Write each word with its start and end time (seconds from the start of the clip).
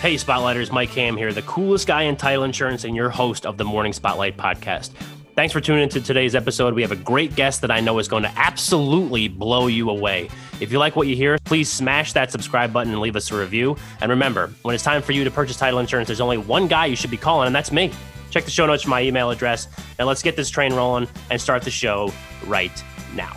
Hey, 0.00 0.14
Spotlighters, 0.14 0.70
Mike 0.70 0.90
Ham 0.90 1.16
here, 1.16 1.32
the 1.32 1.42
coolest 1.42 1.88
guy 1.88 2.02
in 2.02 2.14
title 2.14 2.44
insurance 2.44 2.84
and 2.84 2.94
your 2.94 3.10
host 3.10 3.44
of 3.44 3.56
the 3.56 3.64
Morning 3.64 3.92
Spotlight 3.92 4.36
podcast. 4.36 4.92
Thanks 5.34 5.52
for 5.52 5.60
tuning 5.60 5.82
into 5.82 6.00
today's 6.00 6.36
episode. 6.36 6.72
We 6.72 6.82
have 6.82 6.92
a 6.92 6.96
great 6.96 7.34
guest 7.34 7.62
that 7.62 7.72
I 7.72 7.80
know 7.80 7.98
is 7.98 8.06
going 8.06 8.22
to 8.22 8.32
absolutely 8.38 9.26
blow 9.26 9.66
you 9.66 9.90
away. 9.90 10.30
If 10.60 10.70
you 10.70 10.78
like 10.78 10.94
what 10.94 11.08
you 11.08 11.16
hear, 11.16 11.36
please 11.38 11.68
smash 11.68 12.12
that 12.12 12.30
subscribe 12.30 12.72
button 12.72 12.92
and 12.92 13.02
leave 13.02 13.16
us 13.16 13.32
a 13.32 13.36
review. 13.36 13.76
And 14.00 14.08
remember, 14.08 14.52
when 14.62 14.72
it's 14.72 14.84
time 14.84 15.02
for 15.02 15.10
you 15.10 15.24
to 15.24 15.32
purchase 15.32 15.56
title 15.56 15.80
insurance, 15.80 16.06
there's 16.06 16.20
only 16.20 16.38
one 16.38 16.68
guy 16.68 16.86
you 16.86 16.94
should 16.94 17.10
be 17.10 17.16
calling, 17.16 17.48
and 17.48 17.54
that's 17.54 17.72
me. 17.72 17.90
Check 18.30 18.44
the 18.44 18.52
show 18.52 18.66
notes 18.66 18.84
for 18.84 18.90
my 18.90 19.02
email 19.02 19.30
address, 19.30 19.66
and 19.98 20.06
let's 20.06 20.22
get 20.22 20.36
this 20.36 20.48
train 20.48 20.74
rolling 20.74 21.08
and 21.32 21.40
start 21.40 21.64
the 21.64 21.72
show 21.72 22.12
right 22.46 22.84
now. 23.16 23.36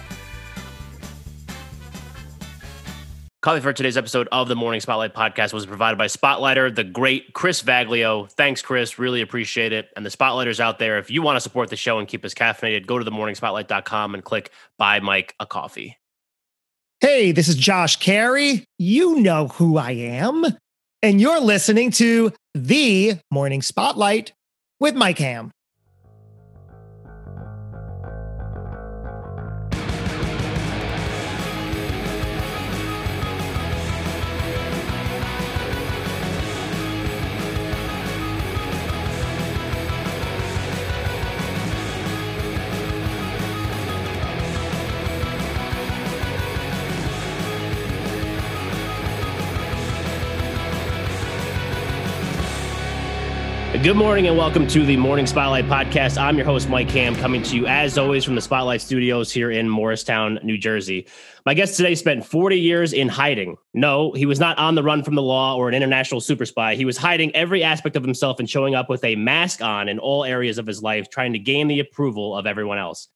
Coffee 3.41 3.59
for 3.59 3.73
today's 3.73 3.97
episode 3.97 4.27
of 4.31 4.47
the 4.47 4.55
Morning 4.55 4.79
Spotlight 4.79 5.15
podcast 5.15 5.51
was 5.51 5.65
provided 5.65 5.97
by 5.97 6.05
Spotlighter, 6.05 6.73
the 6.75 6.83
great 6.83 7.33
Chris 7.33 7.63
Vaglio. 7.63 8.29
Thanks, 8.33 8.61
Chris. 8.61 8.99
Really 8.99 9.19
appreciate 9.19 9.73
it. 9.73 9.89
And 9.95 10.05
the 10.05 10.11
Spotlighters 10.11 10.59
out 10.59 10.77
there, 10.77 10.99
if 10.99 11.09
you 11.09 11.23
want 11.23 11.37
to 11.37 11.41
support 11.41 11.71
the 11.71 11.75
show 11.75 11.97
and 11.97 12.07
keep 12.07 12.23
us 12.23 12.35
caffeinated, 12.35 12.85
go 12.85 12.99
to 12.99 13.05
themorningspotlight.com 13.09 14.13
and 14.13 14.23
click 14.23 14.51
Buy 14.77 14.99
Mike 14.99 15.33
a 15.39 15.47
Coffee. 15.47 15.97
Hey, 16.99 17.31
this 17.31 17.47
is 17.47 17.55
Josh 17.55 17.95
Cary. 17.95 18.63
You 18.77 19.19
know 19.19 19.47
who 19.47 19.75
I 19.75 19.93
am. 19.93 20.45
And 21.01 21.19
you're 21.19 21.41
listening 21.41 21.89
to 21.93 22.31
The 22.53 23.15
Morning 23.31 23.63
Spotlight 23.63 24.33
with 24.79 24.93
Mike 24.93 25.17
Ham. 25.17 25.49
Good 53.83 53.95
morning 53.95 54.27
and 54.27 54.37
welcome 54.37 54.67
to 54.67 54.85
the 54.85 54.95
Morning 54.95 55.25
Spotlight 55.25 55.65
podcast. 55.65 56.15
I'm 56.15 56.37
your 56.37 56.45
host, 56.45 56.69
Mike 56.69 56.91
Ham, 56.91 57.15
coming 57.15 57.41
to 57.41 57.55
you 57.55 57.65
as 57.65 57.97
always 57.97 58.23
from 58.23 58.35
the 58.35 58.41
Spotlight 58.41 58.79
Studios 58.79 59.31
here 59.31 59.49
in 59.49 59.67
Morristown, 59.67 60.37
New 60.43 60.55
Jersey. 60.55 61.07
My 61.47 61.55
guest 61.55 61.77
today 61.77 61.95
spent 61.95 62.23
40 62.23 62.59
years 62.59 62.93
in 62.93 63.07
hiding. 63.07 63.57
No, 63.73 64.11
he 64.11 64.27
was 64.27 64.39
not 64.39 64.59
on 64.59 64.75
the 64.75 64.83
run 64.83 65.01
from 65.01 65.15
the 65.15 65.23
law 65.23 65.55
or 65.55 65.67
an 65.67 65.73
international 65.73 66.21
super 66.21 66.45
spy. 66.45 66.75
He 66.75 66.85
was 66.85 66.95
hiding 66.95 67.35
every 67.35 67.63
aspect 67.63 67.95
of 67.95 68.03
himself 68.03 68.39
and 68.39 68.47
showing 68.47 68.75
up 68.75 68.87
with 68.87 69.03
a 69.03 69.15
mask 69.15 69.63
on 69.63 69.89
in 69.89 69.97
all 69.97 70.25
areas 70.25 70.59
of 70.59 70.67
his 70.67 70.83
life, 70.83 71.09
trying 71.09 71.33
to 71.33 71.39
gain 71.39 71.67
the 71.67 71.79
approval 71.79 72.37
of 72.37 72.45
everyone 72.45 72.77
else. 72.77 73.07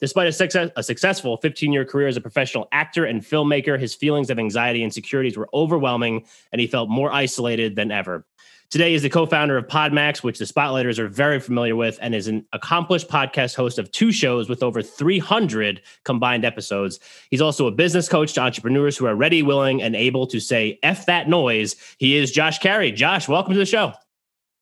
Despite 0.00 0.28
a, 0.28 0.32
success, 0.32 0.70
a 0.76 0.82
successful 0.82 1.36
15 1.36 1.74
year 1.74 1.84
career 1.84 2.08
as 2.08 2.16
a 2.16 2.22
professional 2.22 2.68
actor 2.72 3.04
and 3.04 3.20
filmmaker, 3.20 3.78
his 3.78 3.94
feelings 3.94 4.30
of 4.30 4.38
anxiety 4.38 4.80
and 4.80 4.86
insecurities 4.86 5.36
were 5.36 5.48
overwhelming, 5.52 6.24
and 6.52 6.60
he 6.60 6.66
felt 6.66 6.88
more 6.88 7.12
isolated 7.12 7.76
than 7.76 7.90
ever. 7.90 8.24
Today 8.68 8.94
is 8.94 9.02
the 9.02 9.08
co-founder 9.08 9.56
of 9.56 9.68
Podmax, 9.68 10.24
which 10.24 10.40
the 10.40 10.44
Spotlighters 10.44 10.98
are 10.98 11.06
very 11.06 11.38
familiar 11.38 11.76
with, 11.76 11.98
and 12.02 12.14
is 12.14 12.26
an 12.26 12.44
accomplished 12.52 13.08
podcast 13.08 13.54
host 13.54 13.78
of 13.78 13.92
two 13.92 14.10
shows 14.10 14.48
with 14.48 14.62
over 14.62 14.82
300 14.82 15.80
combined 16.04 16.44
episodes. 16.44 16.98
He's 17.30 17.40
also 17.40 17.68
a 17.68 17.70
business 17.70 18.08
coach 18.08 18.32
to 18.32 18.40
entrepreneurs 18.40 18.96
who 18.96 19.06
are 19.06 19.14
ready, 19.14 19.42
willing, 19.42 19.82
and 19.82 19.94
able 19.94 20.26
to 20.26 20.40
say 20.40 20.80
"f 20.82 21.06
that 21.06 21.28
noise." 21.28 21.76
He 21.98 22.16
is 22.16 22.32
Josh 22.32 22.58
Cary. 22.58 22.90
Josh, 22.90 23.28
welcome 23.28 23.52
to 23.52 23.58
the 23.58 23.66
show. 23.66 23.92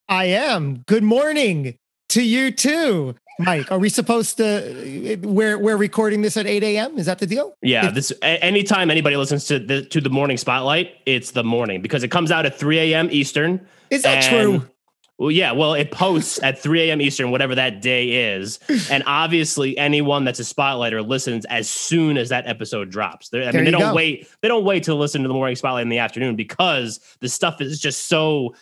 I 0.07 0.27
am. 0.27 0.85
Good 0.87 1.03
morning 1.03 1.79
to 2.11 2.23
you 2.23 2.51
too. 2.51 3.15
Mike, 3.39 3.73
are 3.73 3.79
we 3.79 3.89
supposed 3.89 4.37
to? 4.37 5.19
We're 5.23 5.59
we're 5.59 5.77
recording 5.77 6.21
this 6.23 6.37
at 6.37 6.47
eight 6.47 6.63
a.m. 6.63 6.99
Is 6.99 7.07
that 7.07 7.19
the 7.19 7.27
deal? 7.27 7.57
Yeah. 7.63 7.91
This 7.91 8.13
anytime 8.23 8.91
anybody 8.91 9.17
listens 9.17 9.47
to 9.47 9.59
the 9.59 9.83
to 9.87 10.01
the 10.01 10.11
morning 10.11 10.37
spotlight, 10.37 10.97
it's 11.07 11.31
the 11.33 11.43
morning 11.43 11.81
because 11.81 12.05
it 12.05 12.11
comes 12.11 12.31
out 12.31 12.45
at 12.45 12.57
three 12.57 12.79
a.m. 12.93 13.09
Eastern. 13.11 13.67
Is 13.95 14.03
that 14.03 14.25
and, 14.25 14.61
true? 14.61 14.71
Well, 15.19 15.31
yeah. 15.31 15.53
Well, 15.53 15.75
it 15.75 15.93
posts 15.93 16.43
at 16.43 16.59
3 16.59 16.91
a.m. 16.91 17.01
Eastern, 17.01 17.31
whatever 17.31 17.55
that 17.55 17.81
day 17.81 18.35
is, 18.35 18.59
and 18.91 19.05
obviously 19.07 19.79
anyone 19.79 20.25
that's 20.25 20.41
a 20.41 20.43
spotlighter 20.43 21.07
listens 21.07 21.45
as 21.47 21.71
soon 21.71 22.17
as 22.17 22.31
that 22.31 22.49
episode 22.49 22.91
drops. 22.91 23.29
They're, 23.29 23.43
I 23.43 23.53
there 23.53 23.63
mean, 23.63 23.67
they 23.67 23.71
don't 23.71 23.93
go. 23.93 23.95
wait. 23.95 24.29
They 24.43 24.49
don't 24.49 24.65
wait 24.65 24.83
to 24.85 24.95
listen 24.95 25.23
to 25.23 25.29
the 25.29 25.35
morning 25.35 25.55
spotlight 25.55 25.83
in 25.83 25.89
the 25.89 25.99
afternoon 25.99 26.35
because 26.35 26.99
the 27.21 27.29
stuff 27.29 27.61
is 27.61 27.79
just 27.79 28.09
so 28.09 28.55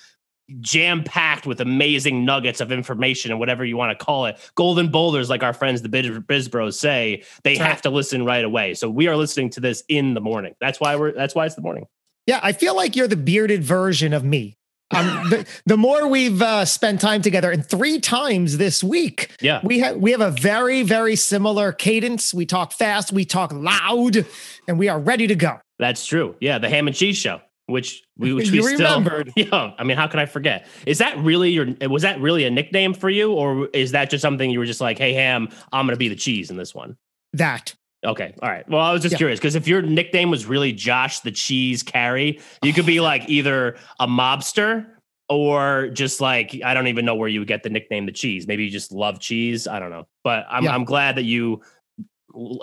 jam 0.61 1.03
packed 1.05 1.47
with 1.47 1.61
amazing 1.61 2.25
nuggets 2.25 2.61
of 2.61 2.71
information 2.71 3.31
and 3.31 3.41
whatever 3.41 3.65
you 3.65 3.77
want 3.77 3.99
to 3.99 4.05
call 4.05 4.27
it. 4.27 4.39
Golden 4.55 4.91
boulders, 4.91 5.31
like 5.31 5.43
our 5.43 5.55
friends 5.55 5.83
the 5.83 5.89
Biz 5.89 6.49
Bros 6.49 6.79
say, 6.79 7.23
they 7.45 7.57
have 7.57 7.81
to 7.83 7.91
listen 7.91 8.25
right 8.25 8.45
away. 8.45 8.75
So 8.75 8.91
we 8.91 9.09
are 9.09 9.17
listening 9.17 9.51
to 9.51 9.61
this 9.61 9.83
in 9.89 10.15
the 10.15 10.21
morning. 10.21 10.55
That's 10.61 10.81
why 10.81 10.97
we're. 10.97 11.13
That's 11.13 11.35
why 11.35 11.47
it's 11.47 11.55
the 11.55 11.63
morning. 11.63 11.87
Yeah, 12.27 12.41
I 12.43 12.53
feel 12.53 12.77
like 12.77 12.95
you're 12.95 13.09
the 13.09 13.17
bearded 13.17 13.65
version 13.65 14.13
of 14.13 14.23
me. 14.23 14.57
Um, 14.93 15.31
the, 15.31 15.47
the, 15.67 15.77
more 15.77 16.07
we've 16.07 16.41
uh, 16.43 16.65
spent 16.65 17.01
time 17.01 17.23
together, 17.23 17.51
and 17.51 17.65
three 17.65 17.99
times 18.01 18.59
this 18.59 18.85
week, 18.85 19.31
yeah, 19.41 19.61
we 19.63 19.81
have 19.81 19.97
we 19.97 20.11
have 20.13 20.21
a 20.21 20.31
very 20.31 20.83
very 20.83 21.17
similar 21.17 21.73
cadence. 21.73 22.35
We 22.35 22.47
talk 22.47 22.73
fast, 22.73 23.13
we 23.13 23.25
talk 23.25 23.53
loud, 23.53 24.27
and 24.69 24.79
we 24.79 24.89
are 24.89 24.99
ready 24.99 25.27
to 25.27 25.35
go. 25.35 25.61
That's 25.79 26.05
true. 26.07 26.37
Yeah, 26.41 26.59
the 26.59 26.69
ham 26.69 26.87
and 26.87 26.97
cheese 26.97 27.17
show 27.17 27.41
which 27.67 28.03
we 28.17 28.33
which 28.33 28.51
we 28.53 28.59
you 28.59 28.77
still. 28.77 29.03
Yeah, 29.37 29.73
I 29.79 29.85
mean, 29.85 29.97
how 29.97 30.07
can 30.07 30.21
I 30.21 30.27
forget? 30.27 30.67
Is 30.87 30.99
that 30.99 31.19
really 31.19 31.51
your? 31.51 31.67
Was 31.89 32.03
that 32.03 32.21
really 32.21 32.45
a 32.45 32.51
nickname 32.51 32.95
for 32.95 33.11
you, 33.11 33.33
or 33.33 33.69
is 33.73 33.93
that 33.93 34.11
just 34.11 34.23
something 34.23 34.51
you 34.51 34.59
were 34.59 34.67
just 34.67 34.81
like, 34.81 34.99
"Hey, 34.99 35.15
Ham, 35.15 35.49
I'm 35.73 35.87
going 35.87 35.95
to 35.95 35.99
be 35.99 36.09
the 36.09 36.17
cheese 36.17 36.51
in 36.51 36.57
this 36.57 36.75
one"? 36.75 36.97
That. 37.33 37.75
Okay, 38.05 38.35
all 38.43 38.49
right. 38.49 38.69
Well, 38.69 38.81
I 38.81 38.93
was 38.93 39.03
just 39.03 39.13
yeah. 39.13 39.19
curious 39.19 39.39
because 39.39 39.55
if 39.55 39.69
your 39.69 39.81
nickname 39.81 40.31
was 40.31 40.47
really 40.47 40.73
Josh 40.73 41.21
the 41.21 41.31
Cheese 41.31 41.83
Cary, 41.83 42.41
you 42.63 42.73
could 42.73 42.87
be 42.87 43.01
like 43.01 43.29
either 43.29 43.77
a 44.01 44.09
mobster 44.09 44.87
or 45.29 45.89
just 45.89 46.21
like 46.21 46.61
I 46.65 46.75
don't 46.75 46.89
even 46.89 47.05
know 47.05 47.15
where 47.15 47.29
you 47.29 47.41
would 47.41 47.49
get 47.49 47.63
the 47.63 47.71
nickname 47.71 48.07
the 48.07 48.13
cheese. 48.13 48.47
Maybe 48.47 48.65
you 48.65 48.71
just 48.71 48.91
love 48.91 49.21
cheese. 49.21 49.69
I 49.69 49.79
don't 49.79 49.91
know, 49.91 50.07
but 50.25 50.47
I'm 50.51 50.65
yeah. 50.65 50.75
I'm 50.75 50.85
glad 50.85 51.17
that 51.17 51.25
you 51.25 51.63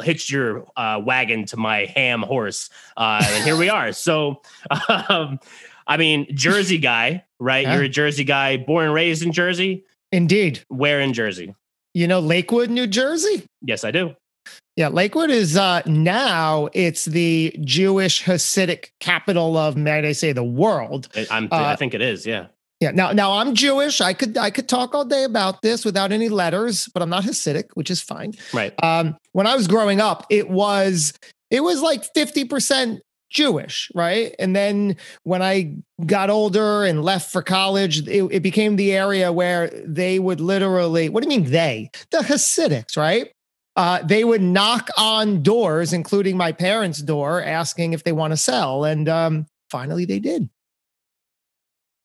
hitched 0.02 0.30
your 0.30 0.66
uh, 0.76 1.00
wagon 1.04 1.46
to 1.46 1.58
my 1.58 1.86
ham 1.96 2.22
horse, 2.22 2.70
uh, 2.98 3.24
and 3.24 3.44
here 3.46 3.56
we 3.56 3.70
are. 3.70 3.94
So, 3.94 4.42
um, 4.90 5.40
I 5.88 5.96
mean, 5.98 6.28
Jersey 6.36 6.80
guy, 6.80 7.24
right? 7.40 7.64
Yeah. 7.64 7.76
You're 7.76 7.84
a 7.86 7.90
Jersey 7.90 8.26
guy, 8.26 8.58
born 8.58 8.86
and 8.86 8.94
raised 8.94 9.24
in 9.24 9.32
Jersey. 9.32 9.86
Indeed. 10.12 10.64
Where 10.68 11.00
in 11.00 11.14
Jersey? 11.14 11.56
You 11.94 12.08
know 12.08 12.20
Lakewood, 12.20 12.70
New 12.70 12.88
Jersey. 12.88 13.46
Yes, 13.62 13.84
I 13.84 13.92
do. 13.92 14.16
Yeah, 14.80 14.88
Lakewood 14.88 15.30
is 15.30 15.58
uh, 15.58 15.82
now 15.88 16.70
it's 16.72 17.04
the 17.04 17.54
Jewish 17.60 18.24
Hasidic 18.24 18.92
capital 19.02 19.58
of, 19.58 19.76
may 19.76 20.08
I 20.08 20.14
say, 20.14 20.32
the 20.32 20.42
world. 20.42 21.10
I'm, 21.30 21.50
uh, 21.52 21.66
I 21.66 21.76
think 21.76 21.94
it 21.94 22.02
is. 22.02 22.26
Yeah. 22.26 22.46
Yeah. 22.80 22.92
Now, 22.92 23.12
now 23.12 23.34
I'm 23.34 23.56
Jewish. 23.56 24.00
I 24.00 24.14
could 24.14 24.38
I 24.38 24.52
could 24.52 24.70
talk 24.70 24.96
all 24.96 25.04
day 25.04 25.26
about 25.26 25.64
this 25.64 25.84
without 25.84 26.14
any 26.14 26.30
letters, 26.30 26.88
but 26.94 27.04
I'm 27.04 27.10
not 27.10 27.26
Hasidic, 27.26 27.66
which 27.74 27.92
is 27.92 28.02
fine. 28.02 28.32
Right. 28.54 28.74
Um, 28.82 29.18
when 29.34 29.48
I 29.48 29.58
was 29.58 29.68
growing 29.68 30.00
up, 30.00 30.26
it 30.30 30.50
was 30.50 31.12
it 31.52 31.60
was 31.60 31.82
like 31.82 32.06
50% 32.14 33.00
Jewish, 33.30 33.92
right? 33.96 34.34
And 34.40 34.56
then 34.56 34.96
when 35.24 35.42
I 35.42 35.76
got 36.06 36.30
older 36.30 36.86
and 36.86 37.04
left 37.04 37.34
for 37.34 37.42
college, 37.42 38.08
it, 38.08 38.24
it 38.32 38.40
became 38.40 38.78
the 38.78 38.94
area 38.94 39.34
where 39.34 39.70
they 39.86 40.20
would 40.20 40.40
literally, 40.40 41.10
what 41.10 41.22
do 41.22 41.30
you 41.30 41.38
mean 41.38 41.52
they? 41.52 41.92
The 42.12 42.20
Hasidics, 42.20 42.96
right? 42.96 43.30
Uh, 43.80 44.04
they 44.04 44.26
would 44.26 44.42
knock 44.42 44.90
on 44.98 45.42
doors, 45.42 45.94
including 45.94 46.36
my 46.36 46.52
parents' 46.52 47.02
door, 47.02 47.42
asking 47.42 47.94
if 47.94 48.04
they 48.04 48.12
want 48.12 48.34
to 48.34 48.36
sell. 48.36 48.84
And 48.84 49.08
um, 49.08 49.48
finally 49.72 50.04
they 50.04 50.20
did. 50.20 50.50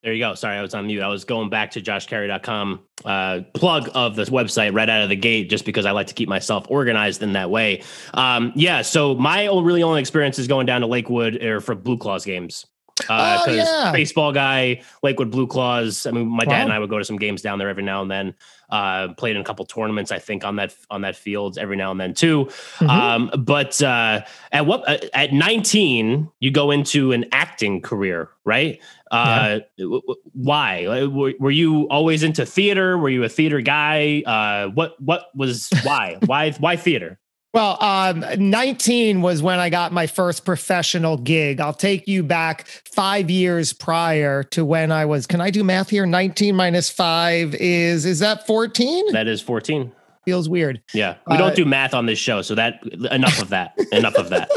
There 0.05 0.12
you 0.12 0.23
go. 0.23 0.37
Sorry, 0.37 0.57
I 0.57 0.62
was 0.62 0.73
on 0.73 0.87
mute. 0.87 1.03
I 1.03 1.09
was 1.09 1.25
going 1.25 1.50
back 1.50 1.73
to 1.73 1.81
joshcary.com 1.81 2.81
uh, 3.05 3.41
plug 3.55 3.91
of 3.93 4.15
this 4.15 4.31
website 4.31 4.73
right 4.73 4.88
out 4.88 5.03
of 5.03 5.09
the 5.09 5.17
gate 5.17 5.50
just 5.50 5.65
because 5.65 5.85
I 5.85 5.91
like 5.91 6.06
to 6.06 6.15
keep 6.15 6.29
myself 6.29 6.65
organized 6.69 7.25
in 7.25 7.32
that 7.32 7.50
way. 7.50 7.82
Um, 8.12 8.53
yeah. 8.55 8.82
So 8.82 9.17
my 9.17 9.47
really 9.47 9.82
only 9.82 10.00
experience 10.00 10.38
is 10.38 10.47
going 10.47 10.67
down 10.67 10.82
to 10.82 10.87
Lakewood 10.87 11.43
or 11.43 11.61
for 11.61 11.75
Blue 11.75 11.99
Claws 11.99 12.25
games. 12.25 12.67
Uh, 13.09 13.45
oh, 13.47 13.51
yeah. 13.51 13.93
baseball 13.93 14.33
guy, 14.33 14.83
Lakewood 15.03 15.31
Blue 15.31 15.47
Claws. 15.47 16.06
I 16.06 16.11
mean, 16.11 16.29
my 16.29 16.45
dad 16.45 16.51
wow. 16.51 16.62
and 16.65 16.73
I 16.73 16.79
would 16.79 16.91
go 16.91 16.99
to 16.99 17.05
some 17.05 17.19
games 17.19 17.43
down 17.43 17.59
there 17.59 17.69
every 17.69 17.83
now 17.83 18.03
and 18.03 18.11
then. 18.11 18.35
Uh, 18.71 19.12
played 19.15 19.37
in 19.37 19.43
a 19.43 19.45
couple 19.45 19.65
tournaments, 19.67 20.11
I 20.11 20.19
think, 20.19 20.45
on 20.45 20.56
that 20.56 20.75
on 20.91 21.03
that 21.03 21.17
field 21.17 21.59
every 21.59 21.77
now 21.77 21.91
and 21.91 22.01
then 22.01 22.15
too. 22.15 22.47
Mm-hmm. 22.47 22.91
Um, 22.91 23.31
but 23.39 23.81
uh, 23.83 24.23
at 24.53 24.67
what 24.67 24.89
uh, 24.89 24.99
at 25.12 25.33
19, 25.33 26.31
you 26.41 26.51
go 26.51 26.71
into 26.71 27.12
an 27.12 27.27
acting 27.31 27.83
career, 27.83 28.31
right? 28.45 28.81
Uh, 29.11 29.61
yeah. 29.77 29.99
Why 30.33 31.05
were, 31.05 31.35
were 31.39 31.51
you 31.51 31.85
always 31.89 32.23
into 32.23 32.45
theater? 32.47 32.99
Were 32.99 33.11
you 33.11 33.23
a 33.23 33.29
theater 33.29 33.61
guy? 33.61 34.23
Uh, 34.27 34.69
what 34.69 35.01
what 35.01 35.27
was 35.37 35.69
why 35.85 36.19
why 36.27 36.53
why 36.53 36.77
theater? 36.77 37.21
Well, 37.55 37.81
um, 37.81 38.25
19 38.37 39.23
was 39.23 39.41
when 39.41 39.61
I 39.61 39.71
got 39.71 39.93
my 39.93 40.09
first 40.09 40.45
professional 40.45 41.17
gig. 41.17 41.61
I'll 41.61 41.73
take 41.73 42.09
you 42.09 42.25
back 42.25 42.67
five 42.67 43.31
years 43.31 43.73
prior 43.73 44.43
to 44.43 44.65
when 44.65 44.91
I 44.91 45.05
was. 45.05 45.29
Can 45.29 45.41
I 45.41 45.51
do 45.51 45.62
math 45.62 45.89
here? 45.89 46.05
19 46.05 46.56
minus 46.56 46.91
five 46.91 47.55
is 47.55 48.05
is 48.06 48.19
that 48.19 48.45
14? 48.49 49.12
That 49.12 49.29
is 49.29 49.41
14. 49.41 49.93
Feels 50.25 50.49
weird. 50.49 50.83
Yeah, 50.93 51.15
we 51.29 51.37
don't 51.37 51.53
uh, 51.53 51.55
do 51.55 51.65
math 51.65 51.95
on 51.95 52.06
this 52.06 52.19
show, 52.19 52.43
so 52.43 52.56
that 52.56 52.83
enough 53.12 53.41
of 53.41 53.51
that. 53.51 53.79
enough 53.93 54.17
of 54.17 54.31
that. 54.31 54.51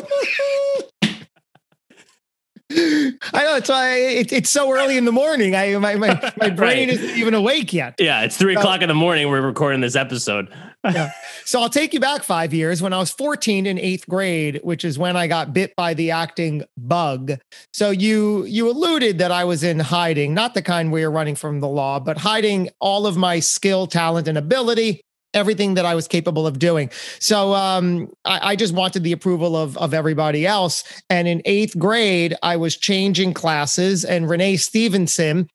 I 2.71 3.43
know 3.43 3.55
it's 3.57 3.69
why 3.69 3.95
it, 3.95 4.33
it's 4.33 4.49
so 4.49 4.71
early 4.71 4.97
in 4.97 5.05
the 5.05 5.11
morning. 5.11 5.55
I 5.55 5.77
my 5.77 5.95
my, 5.95 6.33
my 6.37 6.49
brain 6.55 6.89
right. 6.89 6.89
isn't 6.89 7.17
even 7.17 7.33
awake 7.33 7.73
yet. 7.73 7.95
Yeah, 7.99 8.23
it's 8.23 8.37
three 8.37 8.55
o'clock 8.55 8.81
in 8.81 8.87
the 8.87 8.95
morning. 8.95 9.29
We're 9.29 9.41
recording 9.41 9.81
this 9.81 9.95
episode. 9.95 10.49
Yeah. 10.83 11.11
So 11.45 11.61
I'll 11.61 11.69
take 11.69 11.93
you 11.93 12.01
back 12.01 12.23
five 12.23 12.53
years 12.53 12.81
when 12.81 12.91
I 12.91 12.97
was 12.97 13.09
14 13.11 13.67
in 13.67 13.79
eighth 13.79 14.05
grade, 14.09 14.59
which 14.63 14.83
is 14.83 14.99
when 14.99 15.15
I 15.15 15.27
got 15.27 15.53
bit 15.53 15.73
by 15.77 15.93
the 15.93 16.11
acting 16.11 16.65
bug. 16.75 17.39
So 17.71 17.89
you 17.89 18.43
you 18.43 18.69
alluded 18.69 19.19
that 19.19 19.31
I 19.31 19.45
was 19.45 19.63
in 19.63 19.79
hiding, 19.79 20.33
not 20.33 20.55
the 20.55 20.61
kind 20.61 20.91
where 20.91 20.99
you're 20.99 21.11
running 21.11 21.35
from 21.35 21.61
the 21.61 21.69
law, 21.69 22.01
but 22.01 22.17
hiding 22.17 22.69
all 22.81 23.07
of 23.07 23.15
my 23.15 23.39
skill, 23.39 23.87
talent, 23.87 24.27
and 24.27 24.37
ability 24.37 25.01
everything 25.33 25.75
that 25.75 25.85
I 25.85 25.95
was 25.95 26.07
capable 26.07 26.47
of 26.47 26.59
doing. 26.59 26.89
So 27.19 27.53
um, 27.53 28.09
I, 28.25 28.51
I, 28.51 28.55
just 28.55 28.73
wanted 28.73 29.03
the 29.03 29.11
approval 29.11 29.55
of, 29.55 29.77
of 29.77 29.93
everybody 29.93 30.47
else. 30.47 30.83
And 31.09 31.27
in 31.27 31.41
eighth 31.45 31.77
grade, 31.77 32.35
I 32.41 32.57
was 32.57 32.75
changing 32.75 33.33
classes, 33.33 34.03
and 34.03 34.29
Renee 34.29 34.57
Stevenson 34.57 35.47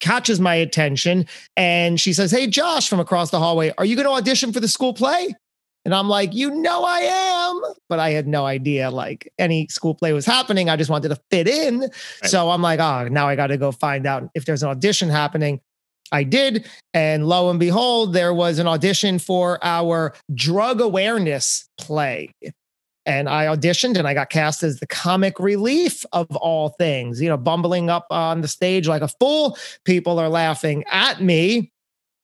catches 0.00 0.40
my 0.40 0.54
attention 0.54 1.26
and 1.56 2.00
she 2.00 2.12
says, 2.12 2.30
Hey, 2.30 2.46
Josh, 2.46 2.88
from 2.88 3.00
across 3.00 3.30
the 3.30 3.38
hallway, 3.38 3.72
are 3.78 3.84
you 3.84 3.96
going 3.96 4.06
to 4.06 4.12
audition 4.12 4.52
for 4.52 4.60
the 4.60 4.68
school 4.68 4.92
play? 4.92 5.34
And 5.86 5.94
I'm 5.94 6.08
like, 6.08 6.34
you 6.34 6.50
know, 6.50 6.84
I 6.84 6.98
am. 6.98 7.62
But 7.88 8.00
I 8.00 8.10
had 8.10 8.26
no 8.26 8.44
idea 8.44 8.90
like 8.90 9.32
any 9.38 9.68
school 9.68 9.94
play 9.94 10.12
was 10.12 10.26
happening. 10.26 10.68
I 10.68 10.74
just 10.74 10.90
wanted 10.90 11.10
to 11.10 11.20
fit 11.30 11.46
in. 11.46 11.78
Right. 11.78 11.90
So 12.24 12.50
I'm 12.50 12.60
like, 12.60 12.80
oh, 12.80 13.06
now 13.06 13.28
I 13.28 13.36
got 13.36 13.48
to 13.48 13.56
go 13.56 13.70
find 13.70 14.04
out 14.04 14.28
if 14.34 14.44
there's 14.46 14.64
an 14.64 14.68
audition 14.68 15.08
happening. 15.08 15.60
I 16.10 16.24
did. 16.24 16.68
And 16.92 17.28
lo 17.28 17.50
and 17.50 17.60
behold, 17.60 18.14
there 18.14 18.34
was 18.34 18.58
an 18.58 18.66
audition 18.66 19.20
for 19.20 19.64
our 19.64 20.12
drug 20.34 20.80
awareness 20.80 21.68
play. 21.78 22.32
And 23.06 23.28
I 23.28 23.46
auditioned 23.46 23.96
and 23.96 24.06
I 24.06 24.14
got 24.14 24.30
cast 24.30 24.64
as 24.64 24.80
the 24.80 24.86
comic 24.86 25.38
relief 25.38 26.04
of 26.12 26.26
all 26.36 26.70
things, 26.70 27.20
you 27.20 27.28
know, 27.28 27.36
bumbling 27.36 27.88
up 27.88 28.06
on 28.10 28.40
the 28.40 28.48
stage 28.48 28.88
like 28.88 29.02
a 29.02 29.08
fool. 29.08 29.56
People 29.84 30.18
are 30.18 30.28
laughing 30.28 30.84
at 30.90 31.22
me, 31.22 31.72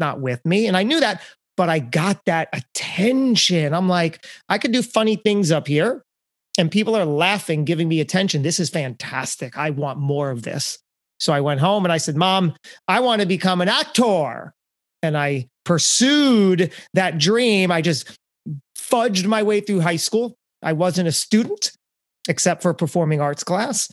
not 0.00 0.20
with 0.20 0.44
me. 0.44 0.66
And 0.66 0.76
I 0.76 0.82
knew 0.82 0.98
that, 0.98 1.22
but 1.56 1.68
I 1.68 1.78
got 1.78 2.24
that 2.26 2.48
attention. 2.52 3.72
I'm 3.72 3.88
like, 3.88 4.26
I 4.48 4.58
could 4.58 4.72
do 4.72 4.82
funny 4.82 5.14
things 5.14 5.52
up 5.52 5.68
here 5.68 6.04
and 6.58 6.70
people 6.70 6.96
are 6.96 7.04
laughing, 7.04 7.64
giving 7.64 7.88
me 7.88 8.00
attention. 8.00 8.42
This 8.42 8.60
is 8.60 8.68
fantastic. 8.68 9.56
I 9.56 9.70
want 9.70 9.98
more 9.98 10.30
of 10.30 10.42
this. 10.42 10.78
So 11.20 11.32
I 11.32 11.40
went 11.40 11.60
home 11.60 11.84
and 11.84 11.92
I 11.92 11.98
said, 11.98 12.16
Mom, 12.16 12.54
I 12.88 13.00
want 13.00 13.20
to 13.20 13.26
become 13.26 13.60
an 13.60 13.68
actor. 13.68 14.52
And 15.02 15.16
I 15.16 15.48
pursued 15.64 16.72
that 16.94 17.18
dream. 17.18 17.70
I 17.70 17.80
just 17.80 18.18
fudged 18.76 19.26
my 19.26 19.42
way 19.42 19.60
through 19.60 19.80
high 19.80 19.96
school. 19.96 20.36
I 20.62 20.72
wasn't 20.72 21.08
a 21.08 21.12
student 21.12 21.72
except 22.28 22.62
for 22.62 22.72
performing 22.72 23.20
arts 23.20 23.44
class. 23.44 23.90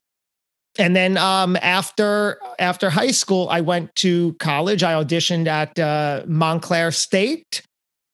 And 0.77 0.95
then 0.95 1.17
um, 1.17 1.57
after 1.61 2.39
after 2.59 2.89
high 2.89 3.11
school, 3.11 3.49
I 3.49 3.61
went 3.61 3.93
to 3.95 4.33
college. 4.33 4.83
I 4.83 4.93
auditioned 4.93 5.47
at 5.47 5.77
uh, 5.79 6.23
Montclair 6.27 6.91
State 6.91 7.63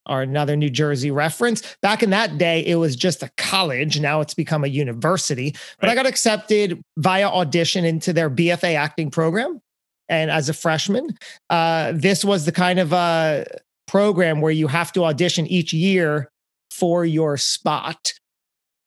or 0.08 0.22
another 0.22 0.56
New 0.56 0.70
Jersey 0.70 1.12
reference. 1.12 1.76
Back 1.82 2.04
in 2.04 2.12
that 2.12 2.38
day, 2.38 2.66
it 2.66 2.76
was 2.76 2.96
just 2.96 3.24
a 3.24 3.32
college. 3.38 4.00
Now 4.00 4.22
it's 4.22 4.34
become 4.34 4.64
a 4.64 4.68
university. 4.68 5.56
But 5.80 5.88
right. 5.88 5.94
I 5.94 5.96
got 5.96 6.06
accepted 6.06 6.82
via 6.98 7.28
audition 7.28 7.86
into 7.86 8.14
their 8.14 8.30
BFA 8.30 8.76
acting 8.76 9.12
program. 9.12 9.60
And 10.08 10.30
as 10.30 10.48
a 10.50 10.54
freshman, 10.54 11.18
uh, 11.50 11.94
this 11.96 12.24
was 12.24 12.46
the 12.46 12.52
kind 12.52 12.80
of 12.80 12.94
uh, 12.94 13.46
program 13.88 14.42
where 14.42 14.52
you 14.52 14.68
have 14.68 14.92
to 14.94 15.04
audition 15.04 15.48
each 15.48 15.74
year 15.74 16.30
for 16.70 17.04
your 17.04 17.38
spot. 17.38 18.14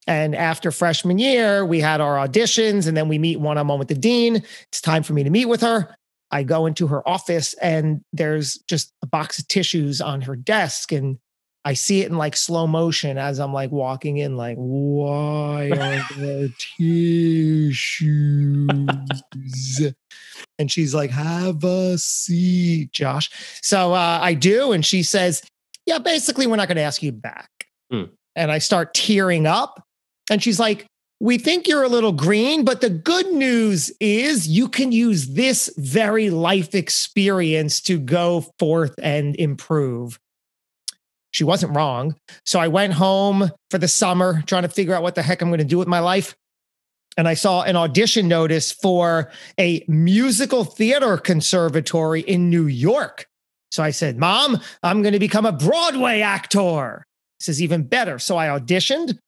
And 0.09 0.35
after 0.35 0.71
freshman 0.71 1.19
year, 1.19 1.67
we 1.67 1.81
had 1.81 2.01
our 2.01 2.17
auditions 2.17 2.89
and 2.89 2.97
then 2.97 3.09
we 3.09 3.19
meet 3.19 3.41
one 3.41 3.59
on 3.59 3.69
one 3.69 3.79
with 3.79 3.89
the 3.89 3.95
dean. 3.95 4.43
It's 4.69 4.81
time 4.81 5.03
for 5.03 5.13
me 5.13 5.23
to 5.23 5.29
meet 5.29 5.45
with 5.45 5.61
her. 5.61 5.95
I 6.31 6.45
go 6.45 6.65
into 6.65 6.87
her 6.87 7.07
office 7.07 7.53
and 7.55 8.01
there's 8.15 8.55
just 8.69 8.91
a 9.03 9.07
box 9.07 9.39
of 9.39 9.47
tissues 9.49 10.01
on 10.01 10.23
her 10.23 10.35
desk 10.35 10.93
and 10.93 11.19
I 11.67 11.75
see 11.75 12.01
it 12.01 12.11
in 12.11 12.17
like 12.17 12.37
slow 12.37 12.67
motion 12.67 13.19
as 13.19 13.39
I'm 13.39 13.53
like 13.53 13.71
walking 13.71 14.17
in, 14.17 14.39
like, 14.39 14.57
why 14.57 15.71
are 15.73 16.03
there 16.17 16.49
tissues? 16.79 17.77
and 20.59 20.73
she's 20.73 20.95
like, 20.95 21.11
have 21.11 21.63
a 21.65 21.99
seat, 21.99 22.93
Josh. 22.93 23.29
So 23.63 23.93
uh, 23.93 24.21
I 24.23 24.33
do. 24.33 24.73
And 24.73 24.87
she 24.87 25.03
says, 25.03 25.43
yeah, 25.85 25.99
basically, 25.99 26.47
we're 26.47 26.57
not 26.57 26.69
going 26.69 26.77
to 26.77 26.83
ask 26.83 27.03
you 27.03 27.13
back. 27.13 27.51
Mm. 27.93 28.09
And 28.35 28.51
I 28.51 28.57
start 28.57 28.95
tearing 28.95 29.47
up. 29.47 29.85
And 30.31 30.43
she's 30.43 30.61
like, 30.61 30.87
we 31.21 31.37
think 31.37 31.67
you're 31.67 31.83
a 31.83 31.89
little 31.89 32.13
green, 32.13 32.65
but 32.65 32.81
the 32.81 32.91
good 32.91 33.33
news 33.33 33.91
is 33.99 34.47
you 34.47 34.69
can 34.69 34.93
use 34.93 35.29
this 35.29 35.69
very 35.77 36.31
life 36.31 36.75
experience 36.75 37.81
to 37.83 37.99
go 37.99 38.47
forth 38.59 38.95
and 39.03 39.35
improve. 39.37 40.21
She 41.33 41.45
wasn't 41.45 41.75
wrong. 41.75 42.15
So 42.45 42.61
I 42.61 42.69
went 42.69 42.93
home 42.93 43.51
for 43.71 43.79
the 43.79 43.89
summer 43.89 44.43
trying 44.47 44.63
to 44.63 44.69
figure 44.69 44.95
out 44.95 45.03
what 45.03 45.17
the 45.17 45.23
heck 45.23 45.43
I'm 45.43 45.49
going 45.49 45.59
to 45.59 45.65
do 45.65 45.79
with 45.79 45.89
my 45.89 45.99
life. 45.99 46.37
And 47.17 47.27
I 47.27 47.35
saw 47.35 47.63
an 47.63 47.75
audition 47.75 48.29
notice 48.29 48.71
for 48.71 49.33
a 49.59 49.85
musical 49.89 50.65
theater 50.65 51.17
conservatory 51.17 52.21
in 52.21 52.49
New 52.49 52.67
York. 52.67 53.27
So 53.73 53.83
I 53.83 53.91
said, 53.91 54.19
Mom, 54.19 54.61
I'm 54.85 55.03
going 55.03 55.15
to 55.15 55.19
become 55.19 55.45
a 55.45 55.53
Broadway 55.53 56.21
actor. 56.21 57.05
This 57.41 57.49
is 57.49 57.61
even 57.61 57.83
better. 57.83 58.21
So 58.21 58.37
I 58.37 58.47
auditioned 58.47 59.19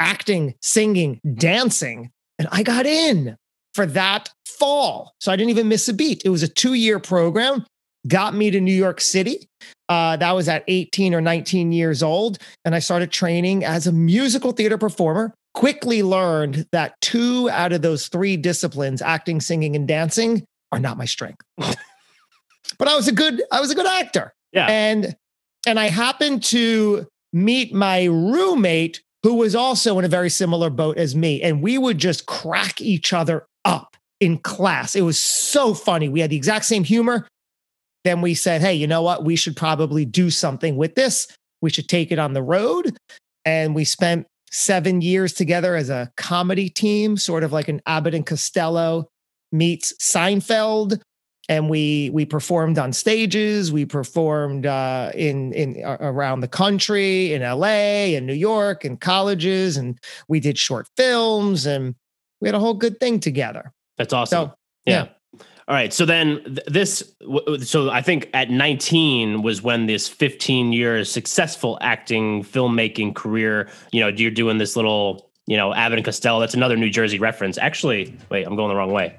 acting, 0.00 0.54
singing, 0.60 1.20
dancing. 1.34 2.10
And 2.38 2.48
I 2.50 2.62
got 2.62 2.86
in 2.86 3.36
for 3.74 3.86
that 3.86 4.30
fall. 4.46 5.14
So 5.20 5.32
I 5.32 5.36
didn't 5.36 5.50
even 5.50 5.68
miss 5.68 5.88
a 5.88 5.94
beat. 5.94 6.22
It 6.24 6.30
was 6.30 6.42
a 6.42 6.48
two 6.48 6.74
year 6.74 6.98
program, 6.98 7.64
got 8.06 8.34
me 8.34 8.50
to 8.50 8.60
New 8.60 8.74
York 8.74 9.00
City. 9.00 9.48
Uh, 9.88 10.16
that 10.16 10.32
was 10.32 10.48
at 10.48 10.64
18 10.68 11.14
or 11.14 11.20
19 11.20 11.72
years 11.72 12.02
old. 12.02 12.38
And 12.64 12.74
I 12.74 12.78
started 12.78 13.10
training 13.10 13.64
as 13.64 13.86
a 13.86 13.92
musical 13.92 14.52
theater 14.52 14.78
performer. 14.78 15.34
Quickly 15.54 16.02
learned 16.02 16.66
that 16.72 17.00
two 17.00 17.48
out 17.50 17.72
of 17.72 17.82
those 17.82 18.08
three 18.08 18.36
disciplines, 18.36 19.00
acting, 19.00 19.40
singing, 19.40 19.76
and 19.76 19.86
dancing, 19.86 20.44
are 20.72 20.80
not 20.80 20.98
my 20.98 21.04
strength. 21.04 21.42
but 21.56 22.88
I 22.88 22.96
was 22.96 23.06
a 23.06 23.12
good, 23.12 23.40
I 23.52 23.60
was 23.60 23.70
a 23.70 23.76
good 23.76 23.86
actor. 23.86 24.32
Yeah. 24.52 24.66
And 24.66 25.14
and 25.66 25.78
I 25.78 25.88
happened 25.88 26.42
to 26.44 27.06
meet 27.32 27.74
my 27.74 28.04
roommate 28.04 29.02
who 29.24 29.34
was 29.34 29.54
also 29.56 29.98
in 29.98 30.04
a 30.04 30.08
very 30.08 30.28
similar 30.28 30.68
boat 30.68 30.98
as 30.98 31.16
me. 31.16 31.42
And 31.42 31.62
we 31.62 31.78
would 31.78 31.96
just 31.96 32.26
crack 32.26 32.80
each 32.80 33.12
other 33.14 33.46
up 33.64 33.96
in 34.20 34.38
class. 34.38 34.94
It 34.94 35.00
was 35.00 35.18
so 35.18 35.72
funny. 35.72 36.10
We 36.10 36.20
had 36.20 36.28
the 36.28 36.36
exact 36.36 36.66
same 36.66 36.84
humor. 36.84 37.26
Then 38.04 38.20
we 38.20 38.34
said, 38.34 38.60
hey, 38.60 38.74
you 38.74 38.86
know 38.86 39.00
what? 39.00 39.24
We 39.24 39.34
should 39.34 39.56
probably 39.56 40.04
do 40.04 40.30
something 40.30 40.76
with 40.76 40.94
this. 40.94 41.26
We 41.62 41.70
should 41.70 41.88
take 41.88 42.12
it 42.12 42.18
on 42.18 42.34
the 42.34 42.42
road. 42.42 42.98
And 43.46 43.74
we 43.74 43.86
spent 43.86 44.26
seven 44.50 45.00
years 45.00 45.32
together 45.32 45.74
as 45.74 45.88
a 45.88 46.12
comedy 46.18 46.68
team, 46.68 47.16
sort 47.16 47.44
of 47.44 47.52
like 47.52 47.68
an 47.68 47.80
Abbott 47.86 48.14
and 48.14 48.26
Costello 48.26 49.08
meets 49.50 49.94
Seinfeld 50.02 51.00
and 51.48 51.68
we 51.68 52.10
we 52.10 52.24
performed 52.24 52.78
on 52.78 52.92
stages. 52.92 53.72
We 53.72 53.84
performed 53.84 54.66
uh, 54.66 55.10
in 55.14 55.52
in 55.52 55.84
uh, 55.84 55.96
around 56.00 56.40
the 56.40 56.48
country 56.48 57.32
in 57.32 57.42
la 57.42 57.66
and 57.66 58.26
new 58.26 58.34
york 58.34 58.84
and 58.84 59.00
colleges 59.00 59.76
and 59.76 59.98
we 60.28 60.40
did 60.40 60.58
short 60.58 60.88
films 60.96 61.66
and 61.66 61.94
we 62.40 62.48
had 62.48 62.54
a 62.54 62.60
whole 62.60 62.74
good 62.74 62.98
thing 63.00 63.20
together. 63.20 63.72
That's 63.96 64.12
awesome. 64.12 64.48
so, 64.48 64.54
yeah. 64.86 65.04
yeah. 65.04 65.40
all 65.68 65.74
right. 65.74 65.92
So 65.92 66.04
then 66.04 66.58
this 66.66 67.14
so 67.62 67.90
i 67.90 68.00
think 68.00 68.30
at 68.34 68.50
19 68.50 69.42
was 69.42 69.62
when 69.62 69.86
this 69.86 70.08
15 70.08 70.72
year 70.72 71.04
successful 71.04 71.78
acting 71.80 72.42
filmmaking 72.42 73.14
career 73.14 73.68
you 73.92 74.00
know 74.00 74.08
you're 74.08 74.30
doing 74.30 74.58
this 74.58 74.76
little 74.76 75.30
you 75.46 75.56
know 75.56 75.74
abbott 75.74 75.98
and 75.98 76.04
costello. 76.04 76.40
That's 76.40 76.54
another 76.54 76.76
new 76.76 76.90
jersey 76.90 77.18
reference. 77.18 77.58
Actually 77.58 78.16
wait 78.30 78.46
i'm 78.46 78.56
going 78.56 78.68
the 78.70 78.76
wrong 78.76 78.92
way 78.92 79.18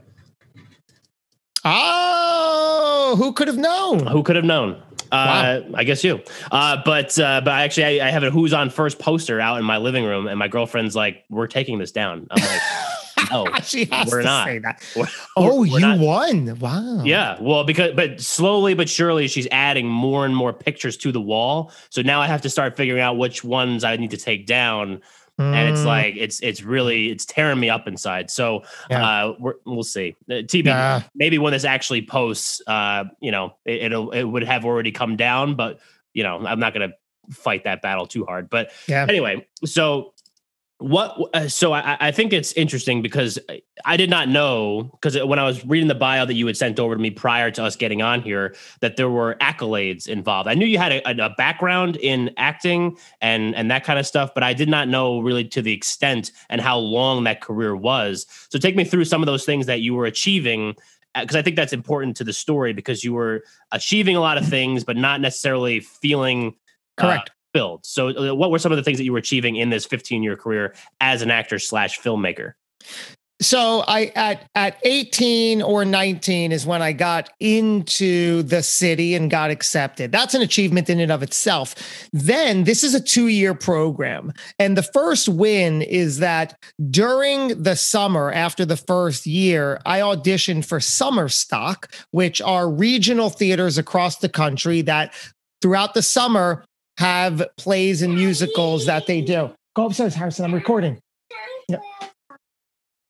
Oh, 1.66 3.16
who 3.18 3.34
could 3.34 3.48
have 3.48 3.58
known? 3.58 4.06
Who 4.08 4.24
could 4.24 4.36
have 4.36 4.46
known? 4.46 4.82
Uh, 5.12 5.62
wow. 5.68 5.72
I 5.76 5.84
guess 5.84 6.04
you. 6.04 6.22
Uh, 6.52 6.78
but 6.86 7.18
uh, 7.20 7.42
but 7.42 7.52
actually, 7.52 8.02
I, 8.02 8.08
I, 8.08 8.12
have 8.12 8.24
a 8.24 8.32
"Who's 8.32 8.54
on 8.54 8.70
First 8.70 9.00
poster 9.00 9.40
out 9.40 9.58
in 9.58 9.64
my 9.66 9.78
living 9.78 10.04
room, 10.04 10.28
and 10.28 10.38
my 10.38 10.48
girlfriend's 10.48 10.96
like, 10.96 11.24
"We're 11.30 11.48
taking 11.48 11.78
this 11.80 11.92
down." 11.92 12.28
I'm 12.32 12.42
like, 12.44 12.62
No, 13.32 13.48
she 13.64 13.86
has 13.86 14.12
we're 14.12 14.20
to 14.20 14.26
not. 14.26 14.46
say 14.48 14.60
that. 14.60 14.84
We're- 14.96 15.10
Oh, 15.38 15.60
we're 15.62 15.66
you 15.68 15.80
not- 15.80 16.00
won! 16.00 16.60
Wow. 16.60 17.04
Yeah, 17.04 17.38
well, 17.42 17.64
because 17.64 17.94
but 17.96 18.22
slowly 18.22 18.74
but 18.74 18.88
surely 18.90 19.28
she's 19.28 19.48
adding 19.52 19.88
more 19.88 20.26
and 20.26 20.36
more 20.36 20.54
pictures 20.54 20.96
to 20.98 21.12
the 21.12 21.22
wall. 21.22 21.72
So 21.90 22.02
now 22.02 22.22
I 22.22 22.28
have 22.28 22.42
to 22.42 22.50
start 22.50 22.76
figuring 22.78 23.02
out 23.02 23.18
which 23.18 23.44
ones 23.44 23.84
I 23.84 23.96
need 23.98 24.12
to 24.12 24.18
take 24.18 24.46
down, 24.46 25.02
and 25.38 25.70
it's 25.70 25.82
Mm, 25.82 25.86
like 25.86 26.16
it's 26.18 26.40
it's 26.42 26.64
really 26.64 27.10
it's 27.12 27.26
tearing 27.26 27.60
me 27.60 27.70
up 27.70 27.88
inside. 27.88 28.32
So 28.32 28.64
Yeah. 28.90 29.06
uh, 29.06 29.34
we're, 29.40 29.56
we'll 29.66 29.84
see. 29.84 30.16
Uh, 30.30 30.36
TB, 30.36 30.66
maybe 31.14 31.38
when 31.38 31.52
this 31.52 31.66
actually 31.66 32.02
posts, 32.06 32.62
uh, 32.68 33.06
you 33.20 33.32
know, 33.32 33.56
it, 33.66 33.84
it'll 33.84 34.12
it 34.12 34.24
would 34.24 34.44
have 34.44 34.66
already 34.66 34.92
come 34.92 35.16
down, 35.18 35.56
but 35.56 35.80
you 36.14 36.24
know, 36.24 36.46
I'm 36.46 36.60
not 36.60 36.74
gonna 36.74 36.94
fight 37.32 37.66
that 37.66 37.82
battle 37.82 38.06
too 38.06 38.26
hard. 38.26 38.50
But 38.50 38.72
yeah. 38.88 39.06
anyway, 39.08 39.46
so 39.66 40.14
what? 40.80 41.18
Uh, 41.34 41.48
so 41.48 41.74
I, 41.74 41.98
I 42.00 42.12
think 42.12 42.34
it's 42.34 42.52
interesting 42.54 43.02
because 43.02 43.40
I 43.86 43.96
did 43.96 44.10
not 44.10 44.28
know 44.28 44.90
because 44.92 45.18
when 45.24 45.40
I 45.40 45.46
was 45.46 45.66
reading 45.66 45.88
the 45.88 45.96
bio 45.96 46.26
that 46.26 46.34
you 46.34 46.46
had 46.48 46.58
sent 46.58 46.80
over 46.80 46.96
to 46.96 47.02
me 47.02 47.12
prior 47.12 47.50
to 47.52 47.64
us 47.64 47.78
getting 47.78 48.02
on 48.02 48.22
here 48.22 48.56
that 48.82 48.98
there 48.98 49.10
were 49.10 49.36
accolades 49.36 50.08
involved. 50.08 50.50
I 50.50 50.54
knew 50.54 50.66
you 50.66 50.78
had 50.78 50.92
a, 50.92 51.26
a 51.26 51.30
background 51.38 51.96
in 51.98 52.32
acting 52.38 52.98
and 53.22 53.56
and 53.56 53.72
that 53.72 53.86
kind 53.86 54.00
of 54.00 54.06
stuff, 54.06 54.34
but 54.34 54.44
I 54.44 54.54
did 54.54 54.68
not 54.68 54.90
know 54.90 55.20
really 55.22 55.46
to 55.46 55.62
the 55.62 55.72
extent 55.72 56.32
and 56.50 56.60
how 56.60 56.78
long 56.78 57.24
that 57.24 57.40
career 57.40 57.76
was. 57.76 58.26
So 58.50 58.60
take 58.60 58.76
me 58.76 58.84
through 58.84 59.06
some 59.06 59.22
of 59.22 59.28
those 59.28 59.46
things 59.46 59.68
that 59.68 59.80
you 59.80 59.94
were 59.94 60.06
achieving 60.06 60.76
because 61.18 61.38
I 61.38 61.42
think 61.42 61.56
that's 61.56 61.72
important 61.72 62.18
to 62.18 62.26
the 62.26 62.34
story 62.34 62.74
because 62.74 63.02
you 63.02 63.14
were 63.14 63.44
achieving 63.72 64.18
a 64.18 64.20
lot 64.20 64.38
of 64.38 64.46
things, 64.46 64.84
but 64.84 64.98
not 64.98 65.22
necessarily 65.22 65.80
feeling 65.80 66.56
uh, 67.30 67.32
Filled. 67.56 67.86
So, 67.86 68.10
uh, 68.10 68.36
what 68.36 68.52
were 68.52 68.60
some 68.60 68.74
of 68.74 68.76
the 68.76 68.84
things 68.84 68.98
that 68.98 69.06
you 69.06 69.14
were 69.14 69.18
achieving 69.18 69.56
in 69.56 69.70
this 69.70 69.86
15 69.86 70.22
year 70.22 70.36
career 70.36 70.76
as 71.00 71.22
an 71.22 71.32
actor 71.32 71.58
slash 71.58 71.98
filmmaker? 72.02 72.56
So 73.42 73.86
I 73.88 74.12
at 74.16 74.50
at 74.56 74.78
18 74.84 75.62
or 75.62 75.86
19 75.86 76.52
is 76.52 76.66
when 76.66 76.82
I 76.82 76.92
got 76.92 77.30
into 77.40 78.44
the 78.44 78.62
city 78.62 79.14
and 79.14 79.32
got 79.32 79.52
accepted. 79.52 80.12
That's 80.12 80.34
an 80.34 80.42
achievement 80.42 80.90
in 80.90 81.00
and 81.00 81.12
of 81.12 81.22
itself. 81.24 81.76
Then 82.12 82.66
this 82.66 82.84
is 82.84 82.94
a 82.94 83.02
2-year 83.02 83.54
program. 83.54 84.34
And 84.58 84.78
the 84.78 84.84
first 84.84 85.30
win 85.30 85.82
is 85.82 86.20
that 86.20 86.58
during 86.90 87.62
the 87.62 87.76
summer 87.76 88.32
after 88.32 88.66
the 88.66 88.78
first 88.78 89.26
year, 89.26 89.82
I 89.86 90.00
auditioned 90.00 90.66
for 90.66 90.80
Summer 90.80 91.30
Stock, 91.30 91.94
which 92.12 92.42
are 92.42 92.70
regional 92.70 93.30
theaters 93.30 93.78
across 93.78 94.18
the 94.18 94.30
country 94.30 94.82
that 94.84 95.14
throughout 95.62 95.94
the 95.94 96.02
summer 96.02 96.64
have 96.98 97.46
plays 97.58 98.02
and 98.02 98.16
musicals 98.16 98.86
that 98.86 99.08
they 99.08 99.22
do. 99.22 99.52
Go 99.76 99.88
upstairs, 99.88 100.16
Harrison. 100.16 100.46
I'm 100.46 100.54
recording. 100.54 101.00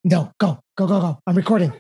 No, 0.08 0.32
go, 0.39 0.60
go, 0.77 0.88
go, 0.88 1.00
go. 1.00 1.20
I'm 1.25 1.36
recording. 1.36 1.74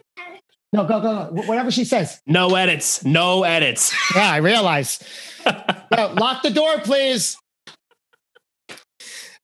No, 0.73 0.83
go, 0.85 0.99
go, 0.99 1.31
go. 1.31 1.41
Whatever 1.43 1.69
she 1.69 1.85
says. 1.85 2.19
No 2.25 2.55
edits. 2.55 3.05
No 3.05 3.43
edits. 3.43 3.93
Yeah, 4.15 4.31
I 4.31 4.37
realize. 4.37 4.99
No, 5.45 6.13
lock 6.17 6.41
the 6.41 6.49
door, 6.49 6.79
please. 6.79 7.37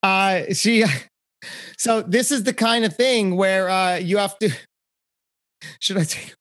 Uh, 0.04 0.42
she. 0.54 0.86
So 1.78 2.04
this 2.04 2.32
is 2.32 2.44
the 2.44 2.54
kind 2.54 2.86
of 2.86 2.96
thing 2.96 3.36
where 3.36 3.68
uh, 3.68 3.96
you 3.96 4.18
have 4.18 4.38
to. 4.38 4.52
Should 5.80 5.98
I 5.98 6.04
take? 6.04 6.36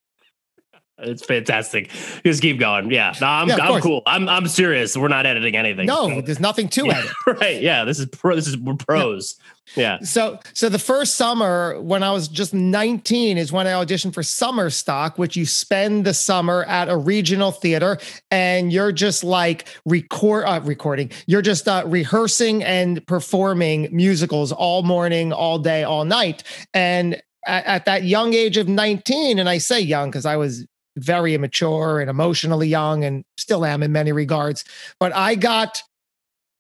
It's 1.03 1.25
fantastic. 1.25 1.91
Just 2.25 2.43
keep 2.43 2.59
going. 2.59 2.91
Yeah. 2.91 3.15
No, 3.21 3.27
I'm, 3.27 3.49
Yeah, 3.49 3.57
I'm 3.57 3.81
cool. 3.81 4.03
I'm, 4.07 4.29
I'm 4.29 4.47
serious. 4.49 4.97
We're 4.97 5.09
not 5.09 5.27
editing 5.27 5.57
anything. 5.57 5.87
No, 5.87 6.09
So- 6.09 6.21
there's 6.21 6.41
nothing 6.41 6.69
to 6.71 6.87
Yeah. 6.87 6.99
edit. 6.99 7.11
right. 7.41 7.61
Yeah. 7.63 7.85
This 7.85 7.99
is 7.99 8.07
pro. 8.07 8.35
This 8.37 8.47
is 8.47 8.57
we're 8.57 8.75
pros. 8.75 9.37
Yeah. 9.77 10.01
So, 10.01 10.41
so 10.53 10.69
the 10.69 10.81
first 10.81 11.15
summer 11.15 11.81
when 11.81 12.03
I 12.03 12.11
was 12.11 12.27
just 12.27 12.53
19 12.53 13.39
is 13.39 13.53
when 13.53 13.67
I 13.69 13.71
auditioned 13.71 14.15
for 14.15 14.23
Summer 14.25 14.69
Stock, 14.69 15.17
which 15.17 15.37
you 15.37 15.47
spend 15.47 16.05
the 16.05 16.13
summer 16.15 16.65
at 16.65 16.89
a 16.89 16.97
regional 16.97 17.53
theater 17.53 17.99
and 18.33 18.73
you're 18.73 18.91
just 18.91 19.23
like 19.23 19.69
record 19.85 20.45
uh, 20.47 20.61
recording. 20.65 21.11
You're 21.27 21.43
just 21.43 21.69
uh, 21.69 21.85
rehearsing 21.87 22.65
and 22.65 23.07
performing 23.07 23.89
musicals 23.93 24.51
all 24.51 24.83
morning, 24.83 25.33
all 25.33 25.59
day, 25.61 25.85
all 25.85 26.05
night. 26.05 26.43
And 26.75 27.23
at 27.47 27.87
that 27.87 28.05
young 28.05 28.35
age 28.35 28.57
of 28.59 28.69
19, 28.69 29.39
and 29.39 29.49
I 29.49 29.59
say 29.59 29.81
young 29.81 30.11
because 30.11 30.27
I 30.27 30.37
was 30.37 30.67
very 30.97 31.35
immature 31.35 32.01
and 32.01 32.11
emotionally 32.11 32.69
young 32.69 33.05
and 33.05 33.25
still 33.37 33.65
am 33.65 33.83
in 33.83 33.93
many 33.93 34.13
regards, 34.13 34.65
but 34.99 35.15
I 35.15 35.35
got 35.35 35.83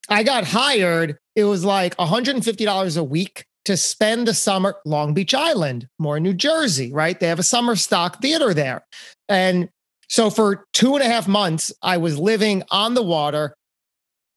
I 0.08 0.22
got 0.22 0.44
hired. 0.44 1.18
It 1.36 1.44
was 1.44 1.64
like 1.64 1.96
$150 1.96 2.96
a 2.96 3.04
week 3.04 3.44
to 3.64 3.76
spend 3.76 4.26
the 4.26 4.34
summer 4.34 4.76
Long 4.84 5.14
Beach 5.14 5.34
Island, 5.34 5.86
more 5.98 6.18
New 6.18 6.34
Jersey, 6.34 6.92
right? 6.92 7.18
They 7.18 7.28
have 7.28 7.38
a 7.38 7.44
summer 7.44 7.76
stock 7.76 8.20
theater 8.20 8.52
there. 8.52 8.84
And 9.28 9.68
so 10.08 10.30
for 10.30 10.64
two 10.72 10.94
and 10.94 11.04
a 11.04 11.06
half 11.06 11.28
months, 11.28 11.72
I 11.82 11.98
was 11.98 12.18
living 12.18 12.64
on 12.70 12.94
the 12.94 13.02
water, 13.02 13.54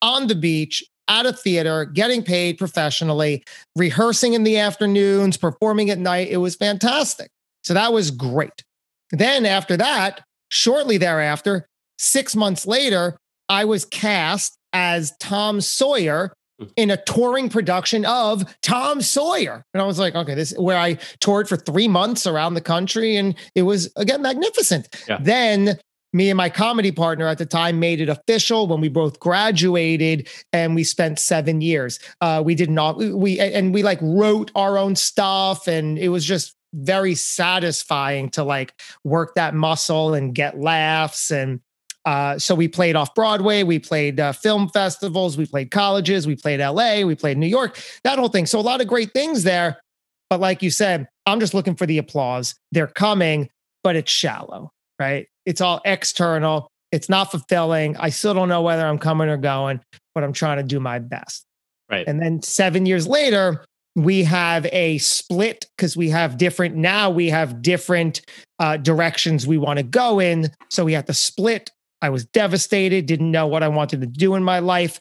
on 0.02 0.28
the 0.28 0.36
beach, 0.36 0.84
at 1.08 1.26
a 1.26 1.34
theater, 1.34 1.86
getting 1.86 2.24
paid 2.24 2.58
professionally, 2.58 3.44
rehearsing 3.76 4.34
in 4.34 4.44
the 4.44 4.58
afternoons, 4.58 5.38
performing 5.38 5.90
at 5.90 6.00
night. 6.00 6.30
It 6.30 6.38
was 6.38 6.56
fantastic. 6.56 7.30
So 7.64 7.74
that 7.74 7.92
was 7.92 8.12
great. 8.12 8.64
Then 9.13 9.46
after 9.46 9.77
that, 9.77 10.22
shortly 10.50 10.98
thereafter, 10.98 11.67
six 11.98 12.36
months 12.36 12.65
later, 12.65 13.17
I 13.48 13.63
was 13.65 13.86
cast 13.86 14.58
as 14.74 15.13
Tom 15.20 15.62
Sawyer 15.62 16.34
in 16.75 16.89
a 16.89 16.98
touring 16.98 17.50
production 17.50 18.05
of 18.05 18.43
Tom 18.62 19.01
Sawyer. 19.01 19.63
And 19.74 19.82
I 19.82 19.86
was 19.86 20.00
like, 20.00 20.15
okay, 20.15 20.34
this 20.34 20.53
where 20.58 20.77
I 20.77 20.96
toured 21.20 21.48
for 21.48 21.58
three 21.58 21.88
months 21.88 22.25
around 22.25 22.55
the 22.55 22.62
country. 22.62 23.15
And 23.15 23.36
it 23.55 23.63
was 23.63 23.91
again 23.96 24.22
magnificent. 24.22 24.89
Yeah. 25.08 25.17
Then 25.22 25.79
me 26.13 26.29
and 26.29 26.38
my 26.38 26.50
comedy 26.50 26.91
partner 26.91 27.27
at 27.27 27.39
the 27.39 27.46
time 27.46 27.79
made 27.79 28.00
it 28.00 28.10
official 28.10 28.67
when 28.67 28.82
we 28.82 28.89
both 28.89 29.20
graduated 29.20 30.27
and 30.51 30.75
we 30.75 30.84
spent 30.84 31.20
seven 31.20 31.60
years. 31.62 32.00
Uh, 32.22 32.41
we 32.46 32.55
did 32.55 32.70
not, 32.70 32.98
we, 32.98 33.39
and 33.39 33.74
we 33.74 33.84
like 33.84 34.00
wrote 34.01 34.51
our 34.55 34.77
own 34.77 34.96
stuff 34.96 35.67
and 35.67 35.98
it 35.98 36.10
was 36.10 36.24
just 36.24 36.55
very 36.74 37.15
satisfying 37.15 38.30
to 38.30 38.44
like 38.44 38.74
work 39.03 39.36
that 39.36 39.53
muscle 39.53 40.13
and 40.13 40.36
get 40.36 40.60
laughs 40.60 41.32
and 41.32 41.60
uh, 42.06 42.38
so 42.38 42.53
we 42.53 42.68
played 42.68 42.96
off 42.96 43.15
Broadway, 43.15 43.63
we 43.63 43.80
played 43.80 44.20
uh, 44.20 44.34
film 44.34 44.68
festivals, 44.70 45.38
we 45.38 45.46
played 45.46 45.72
colleges, 45.72 46.27
we 46.27 46.36
played 46.36 46.60
LA, 46.60 47.01
we 47.01 47.15
played 47.15 47.38
New 47.38 47.48
York, 47.48 47.80
that 48.03 48.20
whole 48.20 48.27
thing. 48.27 48.46
So 48.46 48.60
a 48.60 48.62
lot 48.62 48.82
of 48.82 48.88
great 48.88 49.13
things 49.13 49.44
there. 49.44 49.82
But 50.30 50.39
like 50.39 50.62
you 50.62 50.70
said, 50.70 51.08
I'm 51.25 51.39
just 51.39 51.53
looking 51.53 51.75
for 51.75 51.86
the 51.86 51.98
applause. 51.98 52.56
They're 52.72 52.88
coming, 52.88 53.50
but 53.84 53.96
it's 53.96 54.12
shallow, 54.12 54.72
right? 55.00 55.27
It's 55.46 55.62
all 55.62 55.82
external. 55.86 56.68
It's 56.92 57.10
not 57.10 57.32
fulfilling. 57.32 57.96
I 57.98 58.10
still 58.10 58.34
don't 58.34 58.50
know 58.50 58.62
whether 58.62 58.86
I'm 58.86 58.98
coming 58.98 59.30
or 59.30 59.38
going, 59.38 59.80
but 60.13 60.24
I'm 60.24 60.34
trying 60.34 60.58
to 60.58 60.63
do 60.63 60.80
my 60.80 61.00
best. 61.00 61.46
Right. 61.89 62.08
And 62.08 62.22
then 62.22 62.42
seven 62.42 62.86
years 62.86 63.08
later, 63.08 63.65
we 63.96 64.24
have 64.24 64.66
a 64.68 64.98
split 64.98 65.68
because 65.76 65.96
we 65.96 66.10
have 66.10 66.38
different, 66.38 66.76
now 66.76 67.10
we 67.10 67.30
have 67.30 67.62
different 67.62 68.22
uh, 68.60 68.78
directions 68.78 69.46
we 69.46 69.58
want 69.58 69.78
to 69.78 69.84
go 69.84 70.20
in. 70.20 70.52
So 70.70 70.86
we 70.86 70.94
have 70.94 71.06
to 71.06 71.14
split. 71.14 71.72
I 72.02 72.10
was 72.10 72.26
devastated, 72.26 73.06
didn't 73.06 73.32
know 73.32 73.48
what 73.48 73.64
I 73.64 73.68
wanted 73.68 74.02
to 74.02 74.08
do 74.08 74.36
in 74.36 74.44
my 74.44 74.60
life. 74.60 75.00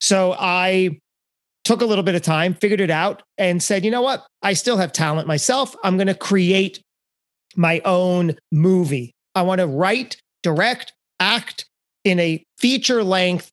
So 0.00 0.36
I 0.38 1.00
took 1.64 1.80
a 1.82 1.86
little 1.86 2.04
bit 2.04 2.14
of 2.14 2.22
time, 2.22 2.54
figured 2.54 2.80
it 2.80 2.90
out, 2.90 3.22
and 3.38 3.62
said, 3.62 3.84
you 3.84 3.90
know 3.90 4.02
what? 4.02 4.26
I 4.42 4.52
still 4.52 4.76
have 4.76 4.92
talent 4.92 5.26
myself. 5.26 5.74
I'm 5.82 5.96
going 5.96 6.06
to 6.06 6.14
create 6.14 6.82
my 7.56 7.80
own 7.84 8.36
movie. 8.52 9.12
I 9.34 9.42
want 9.42 9.60
to 9.60 9.66
write, 9.66 10.20
direct, 10.42 10.92
act 11.18 11.66
in 12.04 12.18
a 12.18 12.42
feature 12.58 13.02
length 13.04 13.50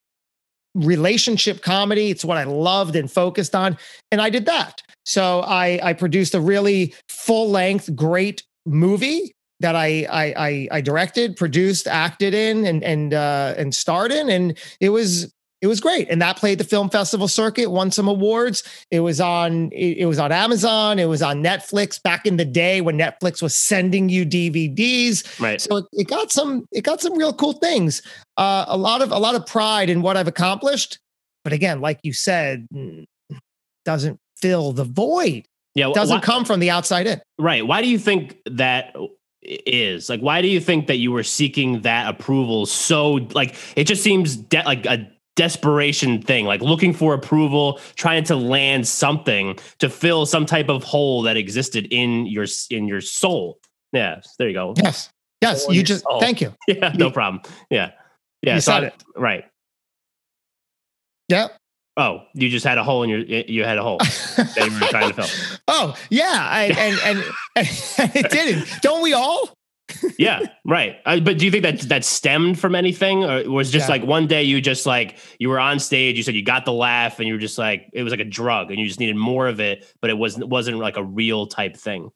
relationship 0.77 1.61
comedy. 1.61 2.09
It's 2.09 2.23
what 2.23 2.37
I 2.37 2.43
loved 2.43 2.95
and 2.95 3.11
focused 3.11 3.55
on. 3.55 3.77
And 4.11 4.21
I 4.21 4.29
did 4.29 4.45
that. 4.45 4.81
So 5.05 5.41
I, 5.41 5.79
I 5.81 5.93
produced 5.93 6.35
a 6.35 6.41
really 6.41 6.93
full 7.09 7.49
length, 7.49 7.95
great 7.95 8.43
movie 8.65 9.33
that 9.59 9.75
I, 9.75 10.05
I 10.09 10.33
I 10.37 10.67
I 10.71 10.81
directed, 10.81 11.35
produced, 11.35 11.87
acted 11.87 12.33
in, 12.33 12.65
and 12.65 12.83
and 12.83 13.13
uh, 13.13 13.55
and 13.57 13.73
starred 13.73 14.11
in, 14.11 14.29
and 14.29 14.57
it 14.79 14.89
was 14.89 15.33
it 15.61 15.67
was 15.67 15.79
great. 15.79 16.07
And 16.09 16.21
that 16.21 16.37
played 16.37 16.59
the 16.59 16.63
film 16.63 16.89
festival 16.89 17.27
circuit, 17.27 17.71
won 17.71 17.89
some 17.91 18.07
awards. 18.07 18.63
It 18.91 18.99
was 18.99 19.19
on 19.19 19.71
it, 19.71 20.05
was 20.05 20.19
on 20.19 20.31
Amazon, 20.31 20.99
it 20.99 21.05
was 21.05 21.21
on 21.21 21.43
Netflix 21.43 22.01
back 22.01 22.25
in 22.25 22.37
the 22.37 22.45
day 22.45 22.81
when 22.81 22.97
Netflix 22.97 23.41
was 23.41 23.55
sending 23.55 24.09
you 24.09 24.25
DVDs. 24.25 25.39
Right. 25.39 25.59
So 25.59 25.77
it, 25.77 25.85
it 25.93 26.07
got 26.07 26.31
some 26.31 26.65
it 26.71 26.83
got 26.83 27.01
some 27.01 27.17
real 27.17 27.33
cool 27.33 27.53
things. 27.53 28.01
Uh, 28.37 28.65
a 28.67 28.77
lot 28.77 29.01
of 29.01 29.11
a 29.11 29.17
lot 29.17 29.35
of 29.35 29.45
pride 29.45 29.89
in 29.89 30.01
what 30.01 30.15
I've 30.15 30.27
accomplished. 30.27 30.99
But 31.43 31.53
again, 31.53 31.81
like 31.81 31.99
you 32.03 32.13
said, 32.13 32.67
doesn't 33.85 34.19
fill 34.39 34.73
the 34.73 34.83
void. 34.83 35.45
Yeah. 35.73 35.91
Doesn't 35.93 36.17
why- 36.17 36.21
come 36.21 36.45
from 36.45 36.59
the 36.59 36.69
outside 36.69 37.07
in. 37.07 37.21
Right. 37.39 37.65
Why 37.65 37.81
do 37.81 37.87
you 37.87 37.99
think 37.99 38.37
that 38.45 38.95
is? 39.41 40.09
Like, 40.09 40.19
why 40.19 40.41
do 40.41 40.47
you 40.47 40.59
think 40.59 40.87
that 40.87 40.97
you 40.97 41.11
were 41.11 41.23
seeking 41.23 41.81
that 41.81 42.09
approval 42.09 42.65
so, 42.65 43.13
like, 43.33 43.55
it 43.75 43.85
just 43.85 44.03
seems 44.03 44.35
de- 44.35 44.63
like 44.63 44.85
a 44.85 45.07
desperation 45.37 46.21
thing, 46.21 46.45
like 46.45 46.61
looking 46.61 46.93
for 46.93 47.13
approval, 47.13 47.79
trying 47.95 48.25
to 48.25 48.35
land 48.35 48.85
something 48.85 49.57
to 49.79 49.89
fill 49.89 50.25
some 50.25 50.45
type 50.45 50.67
of 50.67 50.83
hole 50.83 51.21
that 51.21 51.37
existed 51.37 51.87
in 51.91 52.25
your 52.25 52.45
in 52.69 52.87
your 52.89 52.99
soul. 52.99 53.59
Yeah, 53.93 54.19
there 54.37 54.49
you 54.49 54.53
go. 54.53 54.73
Yes, 54.75 55.09
yes. 55.39 55.65
You 55.69 55.83
just 55.83 56.03
soul. 56.03 56.19
thank 56.19 56.41
you. 56.41 56.53
Yeah, 56.67 56.91
no 56.95 57.09
problem. 57.09 57.41
Yeah, 57.69 57.91
yeah. 58.41 58.55
You 58.55 58.61
so 58.61 58.71
said 58.73 58.83
I, 58.83 58.87
it 58.87 59.03
right. 59.15 59.45
Yeah. 61.29 61.47
Oh, 61.95 62.23
you 62.33 62.49
just 62.49 62.65
had 62.65 62.77
a 62.77 62.83
hole 62.83 63.03
in 63.03 63.09
your 63.09 63.19
you 63.19 63.63
had 63.63 63.77
a 63.77 63.83
hole 63.83 63.97
that 63.97 64.67
you 64.69 64.79
were 64.79 64.87
trying 64.87 65.13
to 65.13 65.23
fill. 65.23 65.57
Oh 65.69 65.95
yeah, 66.09 66.47
I, 66.49 66.65
and, 66.65 66.99
and 67.03 67.23
and 67.55 68.15
it 68.15 68.29
didn't. 68.29 68.67
Don't 68.81 69.01
we 69.01 69.13
all? 69.13 69.56
Yeah, 70.17 70.41
right. 70.65 70.97
Uh, 71.05 71.19
but 71.19 71.37
do 71.37 71.45
you 71.45 71.51
think 71.51 71.63
that 71.63 71.79
that 71.81 72.03
stemmed 72.03 72.59
from 72.59 72.75
anything, 72.75 73.23
or 73.23 73.49
was 73.49 73.71
just 73.71 73.87
yeah. 73.87 73.95
like 73.95 74.03
one 74.03 74.27
day 74.27 74.43
you 74.43 74.61
just 74.61 74.85
like 74.85 75.17
you 75.39 75.49
were 75.49 75.59
on 75.59 75.79
stage, 75.79 76.17
you 76.17 76.23
said 76.23 76.35
you 76.35 76.43
got 76.43 76.65
the 76.65 76.73
laugh, 76.73 77.19
and 77.19 77.27
you 77.27 77.33
were 77.33 77.39
just 77.39 77.57
like 77.57 77.89
it 77.93 78.03
was 78.03 78.11
like 78.11 78.19
a 78.19 78.25
drug, 78.25 78.69
and 78.69 78.79
you 78.79 78.85
just 78.85 78.99
needed 78.99 79.15
more 79.15 79.47
of 79.47 79.59
it, 79.59 79.85
but 80.01 80.09
it 80.09 80.17
wasn't 80.17 80.47
wasn't 80.47 80.77
like 80.77 80.97
a 80.97 81.03
real 81.03 81.47
type 81.47 81.75
thing. 81.77 82.09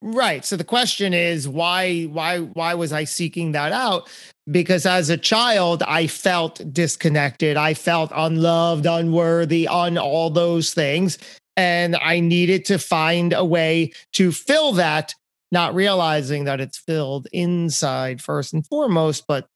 Right. 0.00 0.44
So 0.44 0.56
the 0.56 0.64
question 0.64 1.14
is 1.14 1.48
why 1.48 2.04
why 2.04 2.40
why 2.40 2.74
was 2.74 2.92
I 2.92 3.04
seeking 3.04 3.52
that 3.52 3.72
out? 3.72 4.08
Because 4.50 4.84
as 4.84 5.08
a 5.08 5.16
child 5.16 5.82
I 5.86 6.06
felt 6.06 6.60
disconnected. 6.72 7.56
I 7.56 7.74
felt 7.74 8.12
unloved, 8.14 8.84
unworthy, 8.84 9.66
on 9.66 9.96
all 9.96 10.28
those 10.28 10.74
things 10.74 11.16
and 11.56 11.96
I 11.96 12.20
needed 12.20 12.64
to 12.66 12.78
find 12.78 13.32
a 13.32 13.44
way 13.44 13.92
to 14.12 14.32
fill 14.32 14.72
that 14.72 15.14
not 15.54 15.74
realizing 15.74 16.44
that 16.44 16.60
it's 16.60 16.76
filled 16.76 17.26
inside 17.32 18.20
first 18.20 18.52
and 18.52 18.66
foremost 18.66 19.24
but 19.26 19.46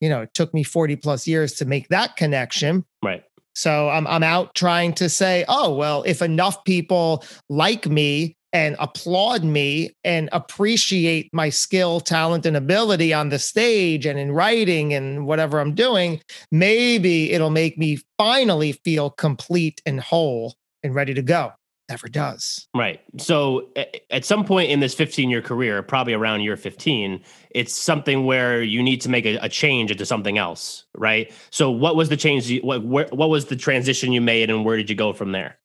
you 0.00 0.08
know, 0.08 0.22
it 0.22 0.34
took 0.34 0.52
me 0.54 0.62
40 0.62 0.96
plus 0.96 1.26
years 1.26 1.54
to 1.54 1.64
make 1.64 1.88
that 1.88 2.16
connection. 2.16 2.84
Right. 3.02 3.24
So 3.54 3.88
I'm 3.88 4.06
I'm 4.06 4.22
out 4.22 4.54
trying 4.54 4.92
to 4.94 5.08
say, 5.08 5.44
oh, 5.48 5.74
well, 5.74 6.04
if 6.06 6.22
enough 6.22 6.62
people 6.64 7.24
like 7.48 7.86
me 7.86 8.36
and 8.52 8.76
applaud 8.78 9.42
me 9.42 9.90
and 10.04 10.28
appreciate 10.32 11.28
my 11.32 11.48
skill, 11.48 12.00
talent, 12.00 12.46
and 12.46 12.56
ability 12.56 13.12
on 13.12 13.30
the 13.30 13.38
stage 13.38 14.06
and 14.06 14.18
in 14.18 14.32
writing 14.32 14.94
and 14.94 15.26
whatever 15.26 15.58
I'm 15.58 15.74
doing, 15.74 16.20
maybe 16.52 17.32
it'll 17.32 17.50
make 17.50 17.76
me 17.76 17.98
finally 18.16 18.72
feel 18.72 19.10
complete 19.10 19.82
and 19.84 20.00
whole 20.00 20.54
and 20.84 20.94
ready 20.94 21.12
to 21.14 21.22
go. 21.22 21.52
Never 21.88 22.08
does. 22.08 22.68
Right. 22.74 23.00
So 23.18 23.68
at 24.10 24.24
some 24.24 24.44
point 24.44 24.70
in 24.70 24.80
this 24.80 24.94
15 24.94 25.30
year 25.30 25.40
career, 25.40 25.82
probably 25.82 26.12
around 26.12 26.42
year 26.42 26.56
15, 26.56 27.22
it's 27.50 27.74
something 27.74 28.26
where 28.26 28.62
you 28.62 28.82
need 28.82 29.00
to 29.02 29.08
make 29.08 29.24
a, 29.24 29.36
a 29.36 29.48
change 29.48 29.90
into 29.90 30.04
something 30.04 30.36
else. 30.36 30.84
Right. 30.94 31.32
So 31.50 31.70
what 31.70 31.96
was 31.96 32.10
the 32.10 32.16
change? 32.16 32.50
You, 32.50 32.60
what, 32.60 32.84
where, 32.84 33.08
what 33.10 33.30
was 33.30 33.46
the 33.46 33.56
transition 33.56 34.12
you 34.12 34.20
made 34.20 34.50
and 34.50 34.66
where 34.66 34.76
did 34.76 34.90
you 34.90 34.96
go 34.96 35.14
from 35.14 35.32
there? 35.32 35.58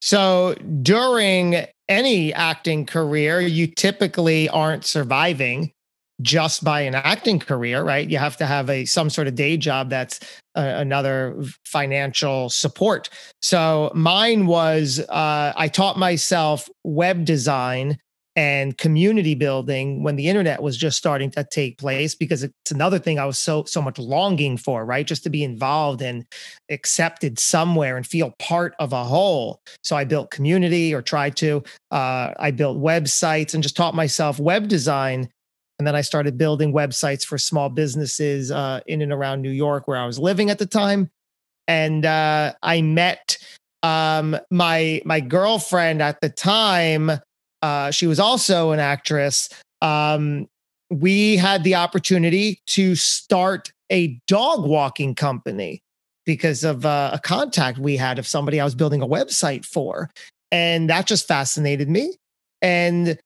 So 0.00 0.54
during 0.82 1.66
any 1.88 2.32
acting 2.32 2.86
career, 2.86 3.40
you 3.40 3.66
typically 3.66 4.48
aren't 4.48 4.84
surviving 4.84 5.72
just 6.20 6.64
by 6.64 6.80
an 6.80 6.94
acting 6.94 7.38
career, 7.38 7.82
right? 7.82 8.08
You 8.08 8.18
have 8.18 8.36
to 8.38 8.46
have 8.46 8.68
a 8.68 8.84
some 8.84 9.10
sort 9.10 9.28
of 9.28 9.34
day 9.34 9.56
job 9.56 9.90
that's 9.90 10.20
uh, 10.56 10.74
another 10.76 11.36
financial 11.64 12.50
support. 12.50 13.08
So 13.40 13.92
mine 13.94 14.46
was 14.46 15.00
uh, 15.08 15.52
I 15.56 15.68
taught 15.68 15.98
myself 15.98 16.68
web 16.84 17.24
design 17.24 17.98
and 18.38 18.78
community 18.78 19.34
building 19.34 20.04
when 20.04 20.14
the 20.14 20.28
internet 20.28 20.62
was 20.62 20.76
just 20.76 20.96
starting 20.96 21.28
to 21.28 21.42
take 21.42 21.76
place 21.76 22.14
because 22.14 22.44
it's 22.44 22.70
another 22.70 23.00
thing 23.00 23.18
I 23.18 23.24
was 23.24 23.36
so 23.36 23.64
so 23.64 23.82
much 23.82 23.98
longing 23.98 24.56
for, 24.56 24.84
right? 24.84 25.04
Just 25.04 25.24
to 25.24 25.30
be 25.30 25.42
involved 25.42 26.02
and 26.02 26.24
accepted 26.70 27.40
somewhere 27.40 27.96
and 27.96 28.06
feel 28.06 28.36
part 28.38 28.76
of 28.78 28.92
a 28.92 29.02
whole. 29.02 29.60
So 29.82 29.96
I 29.96 30.04
built 30.04 30.30
community 30.30 30.94
or 30.94 31.02
tried 31.02 31.36
to. 31.38 31.64
Uh, 31.90 32.32
I 32.38 32.52
built 32.52 32.78
websites 32.78 33.54
and 33.54 33.62
just 33.62 33.76
taught 33.76 33.96
myself 33.96 34.38
web 34.38 34.68
design. 34.68 35.28
And 35.78 35.86
then 35.86 35.94
I 35.94 36.00
started 36.00 36.36
building 36.36 36.72
websites 36.72 37.24
for 37.24 37.38
small 37.38 37.68
businesses 37.68 38.50
uh, 38.50 38.80
in 38.86 39.00
and 39.00 39.12
around 39.12 39.42
New 39.42 39.50
York 39.50 39.86
where 39.86 39.96
I 39.96 40.06
was 40.06 40.18
living 40.18 40.50
at 40.50 40.58
the 40.58 40.66
time. 40.66 41.10
And 41.68 42.04
uh, 42.04 42.54
I 42.62 42.82
met 42.82 43.38
um, 43.82 44.36
my 44.50 45.00
my 45.04 45.20
girlfriend 45.20 46.02
at 46.02 46.20
the 46.20 46.30
time 46.30 47.12
uh, 47.62 47.90
she 47.90 48.06
was 48.06 48.20
also 48.20 48.70
an 48.70 48.80
actress. 48.80 49.48
Um, 49.82 50.48
we 50.90 51.36
had 51.36 51.64
the 51.64 51.74
opportunity 51.74 52.60
to 52.66 52.94
start 52.94 53.72
a 53.90 54.20
dog 54.26 54.66
walking 54.66 55.14
company 55.14 55.82
because 56.24 56.64
of 56.64 56.84
uh, 56.84 57.10
a 57.12 57.18
contact 57.18 57.78
we 57.78 57.96
had 57.96 58.18
of 58.18 58.26
somebody 58.26 58.60
I 58.60 58.64
was 58.64 58.74
building 58.74 59.02
a 59.02 59.06
website 59.06 59.64
for. 59.64 60.10
And 60.50 60.88
that 60.90 61.06
just 61.06 61.26
fascinated 61.26 61.88
me. 61.88 62.14
And 62.62 63.18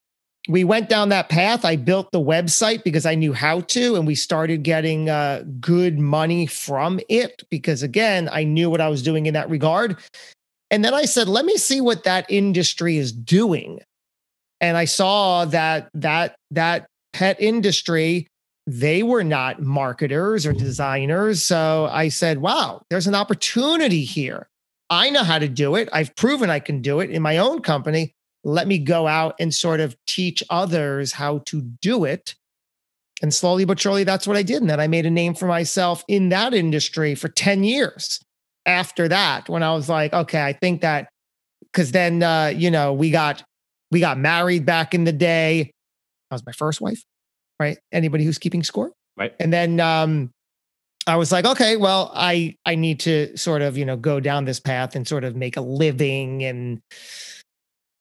we 0.49 0.65
went 0.65 0.89
down 0.89 1.11
that 1.11 1.29
path. 1.29 1.65
I 1.65 1.77
built 1.77 2.11
the 2.13 2.21
website 2.21 2.83
because 2.85 3.07
I 3.07 3.15
knew 3.15 3.33
how 3.33 3.61
to, 3.61 3.95
and 3.97 4.07
we 4.07 4.15
started 4.15 4.63
getting 4.63 5.09
uh, 5.09 5.45
good 5.61 5.99
money 5.99 6.47
from 6.47 7.01
it 7.09 7.43
because, 7.51 7.83
again, 7.83 8.29
I 8.33 8.45
knew 8.45 8.69
what 8.69 8.81
I 8.81 8.89
was 8.89 9.03
doing 9.03 9.27
in 9.27 9.35
that 9.35 9.49
regard. 9.49 9.97
And 10.71 10.85
then 10.85 10.95
I 10.95 11.05
said, 11.05 11.29
let 11.29 11.45
me 11.45 11.57
see 11.57 11.81
what 11.81 12.05
that 12.05 12.27
industry 12.29 12.97
is 12.97 13.13
doing 13.13 13.81
and 14.63 14.77
I 14.77 14.87
saw 14.87 15.45
that 15.47 15.91
that 15.93 16.37
that 16.53 16.87
pet 17.13 17.39
industry 17.39 18.29
they 18.69 19.03
were 19.03 19.25
not 19.25 19.61
marketers 19.61 20.47
or 20.47 20.53
designers. 20.53 21.43
So 21.43 21.89
I 21.91 22.09
said, 22.09 22.39
wow, 22.39 22.81
there's 22.91 23.09
an 23.09 23.17
opportunity 23.17 24.05
here. 24.05 24.47
I 24.89 25.11
know 25.11 25.25
how 25.25 25.41
to 25.41 25.49
do 25.49 25.75
it. 25.75 25.89
I've 25.93 26.15
proven 26.15 26.49
I 26.49 26.61
can 26.61 26.81
do 26.81 27.01
it 27.01 27.11
in 27.11 27.23
my 27.23 27.39
own 27.39 27.61
company. 27.63 28.13
Let 28.45 28.67
me 28.67 28.79
go 28.79 29.07
out 29.07 29.35
and 29.39 29.55
sort 29.55 29.81
of 29.81 29.97
teach 30.07 30.43
others 30.51 31.13
how 31.13 31.39
to 31.47 31.61
do 31.61 32.05
it. 32.05 32.35
And 33.23 33.33
slowly 33.33 33.65
but 33.65 33.79
surely, 33.79 34.05
that's 34.05 34.27
what 34.27 34.37
I 34.37 34.43
did. 34.43 34.63
And 34.63 34.71
then 34.71 34.81
I 34.81 34.89
made 34.89 35.07
a 35.07 35.11
name 35.11 35.35
for 35.35 35.47
myself 35.47 36.05
in 36.09 36.31
that 36.31 36.55
industry 36.55 37.15
for 37.15 37.29
10 37.29 37.63
years 37.63 38.19
after 38.67 39.09
that, 39.09 39.49
when 39.49 39.63
I 39.63 39.73
was 39.75 39.89
like, 39.89 40.13
okay, 40.13 40.43
I 40.43 40.53
think 40.53 40.83
that 40.83 41.09
because 41.73 41.93
then, 41.93 42.23
uh, 42.23 42.53
you 42.55 42.71
know, 42.71 42.93
we 42.93 43.11
got 43.11 43.43
we 43.91 44.01
got 44.01 44.19
married 44.19 44.65
back 44.65 44.95
in 44.95 45.05
the 45.05 45.13
day. 45.13 45.73
That 46.31 46.35
was 46.35 46.47
my 46.47 46.53
first 46.53 46.81
wife, 46.81 47.03
right? 47.61 47.79
Anybody 47.93 48.25
who's 48.25 48.39
keeping 48.39 48.63
score. 48.63 48.93
Right. 49.17 49.35
And 49.39 49.53
then 49.53 49.81
um, 49.81 50.31
I 51.07 51.17
was 51.17 51.33
like, 51.33 51.45
okay, 51.45 51.77
well, 51.77 52.11
I 52.15 52.57
I 52.65 52.75
need 52.75 53.01
to 53.01 53.37
sort 53.37 53.63
of, 53.63 53.77
you 53.77 53.85
know, 53.85 53.97
go 53.97 54.21
down 54.21 54.45
this 54.45 54.61
path 54.61 54.95
and 54.95 55.07
sort 55.07 55.25
of 55.25 55.37
make 55.37 55.57
a 55.57 55.61
living 55.61 56.45
and 56.45 56.81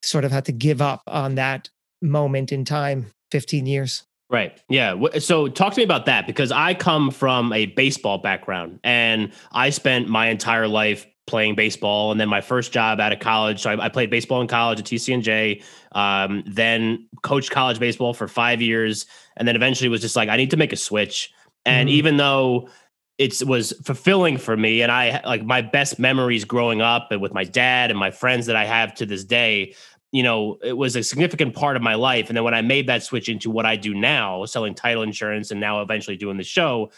sort 0.04 0.26
of 0.26 0.32
had 0.32 0.46
to 0.46 0.52
give 0.52 0.82
up 0.82 1.02
on 1.08 1.36
that 1.36 1.70
moment 2.02 2.52
in 2.52 2.66
time, 2.66 3.08
15 3.32 3.66
years. 3.66 4.04
Right. 4.30 4.58
Yeah. 4.70 4.96
So 5.20 5.50
talk 5.50 5.74
to 5.74 5.80
me 5.80 5.84
about 5.84 6.06
that 6.06 6.26
because 6.26 6.52
I 6.54 6.74
come 6.74 7.12
from 7.12 7.52
a 7.52 7.66
baseball 7.66 8.18
background 8.18 8.80
and 8.84 9.34
I 9.52 9.72
spent 9.72 10.08
my 10.08 10.30
entire 10.30 10.70
life 10.70 11.06
playing 11.28 11.56
baseball. 11.56 12.12
And 12.12 12.20
then 12.20 12.30
my 12.30 12.42
first 12.42 12.72
job 12.72 13.00
out 13.00 13.12
of 13.12 13.20
college, 13.20 13.62
so 13.62 13.72
I, 13.72 13.86
I 13.86 13.90
played 13.90 14.10
baseball 14.10 14.42
in 14.42 14.48
college 14.48 14.80
at 14.80 14.86
TCNJ. 14.86 15.64
Um, 15.94 16.44
then 16.46 17.08
coached 17.22 17.52
college 17.52 17.80
baseball 17.80 18.14
for 18.14 18.28
five 18.28 18.62
years, 18.62 19.06
and 19.38 19.48
then 19.48 19.56
eventually 19.56 19.90
was 19.90 20.02
just 20.02 20.16
like, 20.16 20.30
I 20.30 20.38
need 20.38 20.52
to 20.52 20.58
make 20.58 20.74
a 20.74 20.78
switch. 20.78 21.32
And 21.66 21.90
mm 21.90 21.92
even 21.92 22.18
though 22.18 22.70
it 23.18 23.44
was 23.46 23.72
fulfilling 23.84 24.38
for 24.38 24.58
me, 24.58 24.82
and 24.82 24.92
I 24.92 25.22
like 25.26 25.44
my 25.44 25.62
best 25.62 26.00
memories 26.00 26.44
growing 26.44 26.82
up 26.82 27.12
and 27.12 27.22
with 27.22 27.34
my 27.34 27.44
dad 27.44 27.92
and 27.92 28.00
my 28.00 28.10
friends 28.10 28.48
that 28.48 28.56
I 28.56 28.66
have 28.66 28.96
to 28.96 29.06
this 29.06 29.24
day. 29.24 29.76
You 30.12 30.24
know, 30.24 30.58
it 30.62 30.76
was 30.78 30.96
a 30.96 31.04
significant 31.04 31.56
part 31.56 31.76
of 31.78 31.82
my 31.82 31.96
life. 31.96 32.30
And 32.30 32.36
then 32.36 32.44
when 32.44 32.54
I 32.54 32.62
made 32.62 32.88
that 32.88 33.04
switch 33.04 33.30
into 33.30 33.50
what 33.50 33.66
I 33.66 33.76
do 33.78 33.94
now, 33.94 34.44
selling 34.46 34.76
title 34.76 35.04
insurance 35.04 35.52
and 35.52 35.60
now 35.60 35.82
eventually 35.82 36.18
doing 36.18 36.38
the 36.38 36.44
show, 36.44 36.92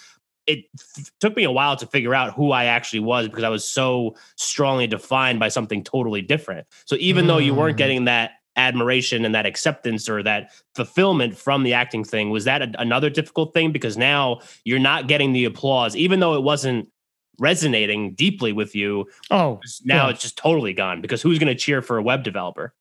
it 0.47 0.65
f- 0.77 1.11
took 1.19 1.35
me 1.35 1.43
a 1.43 1.51
while 1.51 1.75
to 1.77 1.85
figure 1.87 2.13
out 2.13 2.33
who 2.33 2.51
I 2.51 2.65
actually 2.65 2.99
was 2.99 3.27
because 3.27 3.43
I 3.43 3.49
was 3.49 3.67
so 3.67 4.15
strongly 4.35 4.87
defined 4.87 5.39
by 5.39 5.49
something 5.49 5.83
totally 5.83 6.21
different. 6.21 6.67
So 6.85 6.95
even 6.99 7.25
mm. 7.25 7.27
though 7.27 7.37
you 7.37 7.53
weren't 7.53 7.75
mm. 7.75 7.79
getting 7.79 8.05
that 8.05 8.31
admiration 8.55 9.25
and 9.25 9.33
that 9.33 9.45
acceptance 9.45 10.07
or 10.07 10.21
that 10.23 10.51
fulfillment 10.75 11.37
from 11.37 11.63
the 11.63 11.73
acting 11.73 12.03
thing, 12.03 12.29
was 12.29 12.45
that 12.45 12.61
a, 12.61 12.71
another 12.79 13.09
difficult 13.09 13.53
thing? 13.53 13.71
Because 13.71 13.97
now 13.97 14.41
you're 14.65 14.79
not 14.79 15.07
getting 15.07 15.33
the 15.33 15.45
applause, 15.45 15.95
even 15.95 16.19
though 16.19 16.35
it 16.35 16.43
wasn't 16.43 16.89
resonating 17.39 18.13
deeply 18.13 18.53
with 18.53 18.75
you. 18.75 19.07
Oh, 19.31 19.59
now 19.83 20.05
yeah. 20.05 20.11
it's 20.11 20.21
just 20.21 20.37
totally 20.37 20.73
gone 20.73 21.01
because 21.01 21.21
who's 21.21 21.39
going 21.39 21.47
to 21.47 21.55
cheer 21.55 21.81
for 21.81 21.97
a 21.97 22.03
web 22.03 22.23
developer? 22.23 22.73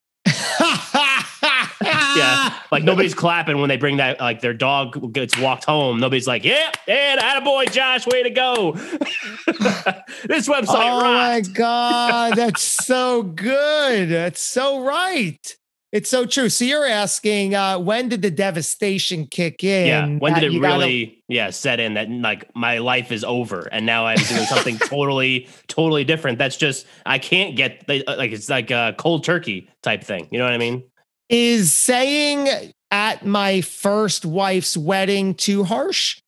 yeah, 2.16 2.54
like 2.70 2.84
nobody's 2.84 3.14
clapping 3.14 3.60
when 3.60 3.68
they 3.68 3.76
bring 3.76 3.96
that 3.98 4.20
like 4.20 4.40
their 4.40 4.54
dog 4.54 5.12
gets 5.12 5.38
walked 5.38 5.64
home. 5.64 6.00
Nobody's 6.00 6.26
like, 6.26 6.44
yeah, 6.44 6.70
yeah, 6.86 7.40
boy, 7.40 7.66
Josh, 7.66 8.06
way 8.06 8.22
to 8.22 8.30
go. 8.30 8.72
this 10.24 10.48
website. 10.48 10.66
Oh 10.68 11.02
rocks. 11.02 11.48
my 11.48 11.54
god, 11.54 12.32
that's 12.36 12.62
so 12.62 13.22
good. 13.22 14.08
That's 14.08 14.40
so 14.40 14.82
right. 14.82 15.56
It's 15.92 16.08
so 16.08 16.24
true. 16.24 16.48
So 16.48 16.64
you're 16.64 16.86
asking 16.86 17.54
uh, 17.54 17.78
when 17.78 18.08
did 18.08 18.22
the 18.22 18.30
devastation 18.30 19.26
kick 19.26 19.62
in? 19.62 19.86
Yeah. 19.86 20.08
When 20.18 20.32
did 20.32 20.44
it 20.44 20.52
you 20.52 20.62
gotta- 20.62 20.78
really, 20.78 21.22
yeah, 21.28 21.50
set 21.50 21.80
in 21.80 21.94
that 21.94 22.08
like 22.10 22.54
my 22.56 22.78
life 22.78 23.12
is 23.12 23.24
over 23.24 23.68
and 23.70 23.84
now 23.84 24.06
I'm 24.06 24.16
doing 24.16 24.46
something 24.46 24.78
totally, 24.78 25.48
totally 25.68 26.04
different. 26.04 26.38
That's 26.38 26.56
just 26.56 26.86
I 27.04 27.18
can't 27.18 27.56
get 27.56 27.86
like 27.86 28.32
it's 28.32 28.48
like 28.48 28.70
a 28.70 28.94
cold 28.96 29.22
turkey 29.24 29.68
type 29.82 30.02
thing. 30.02 30.28
You 30.30 30.38
know 30.38 30.44
what 30.44 30.54
I 30.54 30.58
mean? 30.58 30.82
Is 31.32 31.72
saying 31.72 32.72
at 32.90 33.24
my 33.26 33.60
first 33.62 34.24
wife's 34.24 34.76
wedding 34.76 35.34
too 35.34 35.64
harsh? 35.64 36.20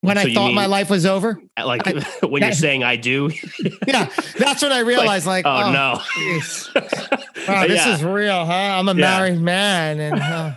When 0.00 0.16
So 0.16 0.22
I 0.22 0.34
thought 0.34 0.46
mean- 0.48 0.54
my 0.56 0.66
life 0.66 0.90
was 0.90 1.06
over? 1.06 1.38
Like 1.62 1.86
I- 1.86 1.92
when 2.26 2.42
you're 2.42 2.50
saying 2.52 2.82
I 2.82 2.96
do. 2.96 3.30
Yeah, 3.86 4.08
that's 4.38 4.62
when 4.62 4.72
I 4.72 4.80
realized, 4.80 5.26
like, 5.26 5.44
oh, 5.46 5.64
oh, 5.64 5.72
no. 5.72 6.00
Wow, 7.48 7.66
this 7.66 7.84
Yeah. 7.84 7.94
is 7.94 8.02
real, 8.04 8.44
huh? 8.46 8.52
I'm 8.52 8.88
a 8.88 8.92
Yeah. 8.94 9.00
married 9.00 9.40
man, 9.40 10.00
and 10.00 10.20
uh, 10.20 10.52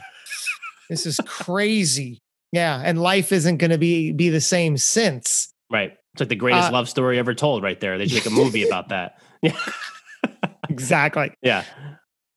this 0.90 1.06
is 1.06 1.20
crazy. 1.26 2.20
Yeah, 2.52 2.80
and 2.84 3.02
life 3.02 3.32
isn't 3.32 3.58
going 3.58 3.72
to 3.72 3.78
be 3.78 4.12
be 4.12 4.30
the 4.30 4.42
same 4.42 4.78
since. 4.78 5.52
right. 5.72 5.94
It's 6.14 6.22
like 6.22 6.30
the 6.30 6.36
greatest 6.36 6.70
Uh, 6.70 6.72
love 6.72 6.88
story 6.88 7.20
ever 7.20 7.34
told 7.36 7.62
right 7.64 7.78
there. 7.80 7.98
They 7.98 8.08
should 8.08 8.16
make 8.24 8.26
a 8.26 8.30
movie 8.30 8.66
about 8.68 8.90
that. 8.90 9.18
Yeah. 9.42 9.52
Exactly. 10.70 11.32
Yeah. 11.42 11.64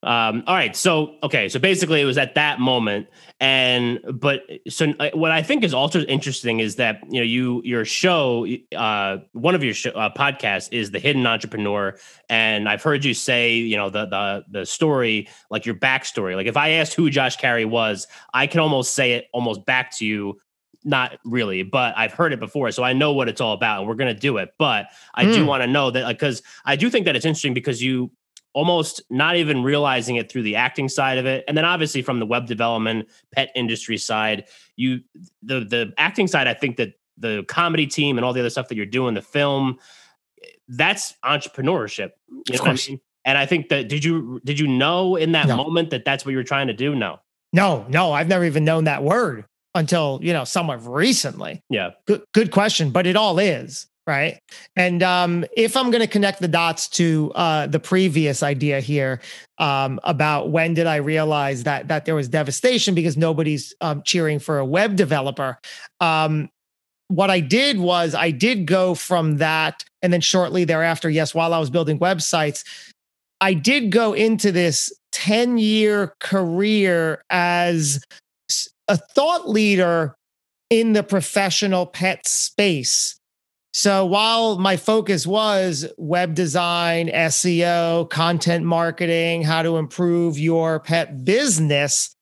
Um, 0.04 0.44
all 0.46 0.54
right. 0.54 0.76
So, 0.76 1.16
okay. 1.24 1.48
So 1.48 1.58
basically, 1.58 2.00
it 2.00 2.04
was 2.04 2.18
at 2.18 2.36
that 2.36 2.60
moment. 2.60 3.08
And, 3.40 3.98
but 4.14 4.42
so 4.68 4.92
uh, 5.00 5.10
what 5.12 5.32
I 5.32 5.42
think 5.42 5.64
is 5.64 5.74
also 5.74 6.02
interesting 6.02 6.60
is 6.60 6.76
that, 6.76 7.00
you 7.10 7.18
know, 7.20 7.24
you, 7.24 7.62
your 7.64 7.84
show, 7.84 8.46
uh, 8.76 9.18
one 9.32 9.56
of 9.56 9.64
your 9.64 9.74
show, 9.74 9.90
uh, 9.90 10.12
podcasts 10.14 10.68
is 10.70 10.92
The 10.92 11.00
Hidden 11.00 11.26
Entrepreneur. 11.26 11.98
And 12.28 12.68
I've 12.68 12.82
heard 12.82 13.04
you 13.04 13.12
say, 13.12 13.54
you 13.56 13.76
know, 13.76 13.90
the, 13.90 14.06
the, 14.06 14.44
the 14.48 14.66
story, 14.66 15.28
like 15.50 15.66
your 15.66 15.74
backstory. 15.74 16.36
Like 16.36 16.46
if 16.46 16.56
I 16.56 16.70
asked 16.70 16.94
who 16.94 17.10
Josh 17.10 17.36
Cary 17.36 17.64
was, 17.64 18.06
I 18.32 18.46
can 18.46 18.60
almost 18.60 18.94
say 18.94 19.14
it 19.14 19.26
almost 19.32 19.66
back 19.66 19.96
to 19.98 20.06
you. 20.06 20.38
Not 20.84 21.18
really, 21.24 21.64
but 21.64 21.92
I've 21.98 22.12
heard 22.12 22.32
it 22.32 22.38
before. 22.38 22.70
So 22.70 22.84
I 22.84 22.92
know 22.92 23.12
what 23.12 23.28
it's 23.28 23.40
all 23.40 23.52
about 23.52 23.80
and 23.80 23.88
we're 23.88 23.96
going 23.96 24.14
to 24.14 24.20
do 24.20 24.36
it. 24.36 24.50
But 24.58 24.86
I 25.12 25.24
do 25.24 25.42
Mm. 25.42 25.46
want 25.46 25.62
to 25.64 25.66
know 25.66 25.90
that, 25.90 26.06
because 26.06 26.40
I 26.64 26.76
do 26.76 26.88
think 26.88 27.06
that 27.06 27.16
it's 27.16 27.26
interesting 27.26 27.52
because 27.52 27.82
you, 27.82 28.12
almost 28.54 29.02
not 29.10 29.36
even 29.36 29.62
realizing 29.62 30.16
it 30.16 30.30
through 30.30 30.42
the 30.42 30.56
acting 30.56 30.88
side 30.88 31.18
of 31.18 31.26
it 31.26 31.44
and 31.46 31.56
then 31.56 31.64
obviously 31.64 32.02
from 32.02 32.18
the 32.18 32.26
web 32.26 32.46
development 32.46 33.06
pet 33.32 33.50
industry 33.54 33.96
side 33.96 34.44
you 34.76 35.00
the 35.42 35.60
the 35.60 35.92
acting 35.98 36.26
side 36.26 36.46
i 36.48 36.54
think 36.54 36.76
that 36.76 36.94
the 37.18 37.44
comedy 37.48 37.86
team 37.86 38.16
and 38.16 38.24
all 38.24 38.32
the 38.32 38.40
other 38.40 38.50
stuff 38.50 38.68
that 38.68 38.74
you're 38.76 38.86
doing 38.86 39.14
the 39.14 39.22
film 39.22 39.78
that's 40.68 41.14
entrepreneurship 41.24 42.10
you 42.28 42.42
Of 42.48 42.54
know 42.56 42.62
what 42.62 42.64
course. 42.64 42.88
I 42.88 42.90
mean? 42.92 43.00
and 43.24 43.38
i 43.38 43.46
think 43.46 43.68
that 43.68 43.88
did 43.88 44.04
you 44.04 44.40
did 44.44 44.58
you 44.58 44.66
know 44.66 45.16
in 45.16 45.32
that 45.32 45.46
No. 45.48 45.56
moment 45.56 45.90
that 45.90 46.04
that's 46.04 46.24
what 46.24 46.30
you 46.32 46.36
were 46.38 46.44
trying 46.44 46.66
to 46.68 46.74
do 46.74 46.94
no 46.94 47.20
No, 47.52 47.86
no, 47.88 48.12
I've 48.12 48.28
never 48.28 48.44
even 48.44 48.64
known 48.64 48.84
that 48.84 49.02
word 49.02 49.44
until 49.74 50.18
you 50.22 50.32
know 50.32 50.44
somewhat 50.44 50.84
recently. 50.86 51.62
yeah 51.70 51.90
Good, 52.06 52.22
good 52.34 52.50
question, 52.50 52.90
but 52.90 53.06
it 53.06 53.16
all 53.16 53.38
is 53.38 53.86
right. 54.08 54.40
And 54.74 55.02
um, 55.02 55.44
if 55.54 55.76
I'm 55.76 55.90
going 55.90 56.00
to 56.00 56.08
connect 56.08 56.40
the 56.40 56.48
dots 56.48 56.88
to 56.88 57.30
uh, 57.34 57.66
the 57.66 57.78
previous 57.78 58.42
idea 58.42 58.80
here 58.80 59.20
um, 59.58 60.00
about 60.02 60.50
when 60.50 60.72
did 60.72 60.86
I 60.86 60.96
realize 60.96 61.64
that 61.64 61.88
that 61.88 62.06
there 62.06 62.14
was 62.14 62.26
devastation 62.26 62.94
because 62.94 63.18
nobody's 63.18 63.74
um, 63.82 64.02
cheering 64.04 64.38
for 64.38 64.58
a 64.58 64.64
web 64.64 64.96
developer. 64.96 65.58
Um, 66.00 66.48
what 67.08 67.30
I 67.30 67.40
did 67.40 67.78
was 67.78 68.14
I 68.14 68.30
did 68.30 68.66
go 68.66 68.94
from 68.94 69.36
that, 69.38 69.84
and 70.02 70.12
then 70.12 70.20
shortly 70.22 70.64
thereafter, 70.64 71.10
yes, 71.10 71.34
while 71.34 71.52
I 71.52 71.58
was 71.58 71.70
building 71.70 71.98
websites, 71.98 72.64
I 73.40 73.54
did 73.54 73.92
go 73.92 74.14
into 74.14 74.52
this 74.52 74.92
10 75.12 75.58
year 75.58 76.14
career 76.20 77.22
as 77.30 78.02
a 78.88 78.96
thought 78.96 79.48
leader 79.48 80.14
in 80.70 80.94
the 80.94 81.02
professional 81.02 81.86
pet 81.86 82.26
space. 82.26 83.18
So 83.72 84.04
while 84.06 84.58
my 84.58 84.76
focus 84.76 85.26
was 85.26 85.86
web 85.98 86.34
design, 86.34 87.08
SEO, 87.08 88.08
content 88.10 88.64
marketing, 88.64 89.42
how 89.42 89.62
to 89.62 89.76
improve 89.76 90.38
your 90.38 90.80
pet 90.80 91.24
business, 91.24 92.14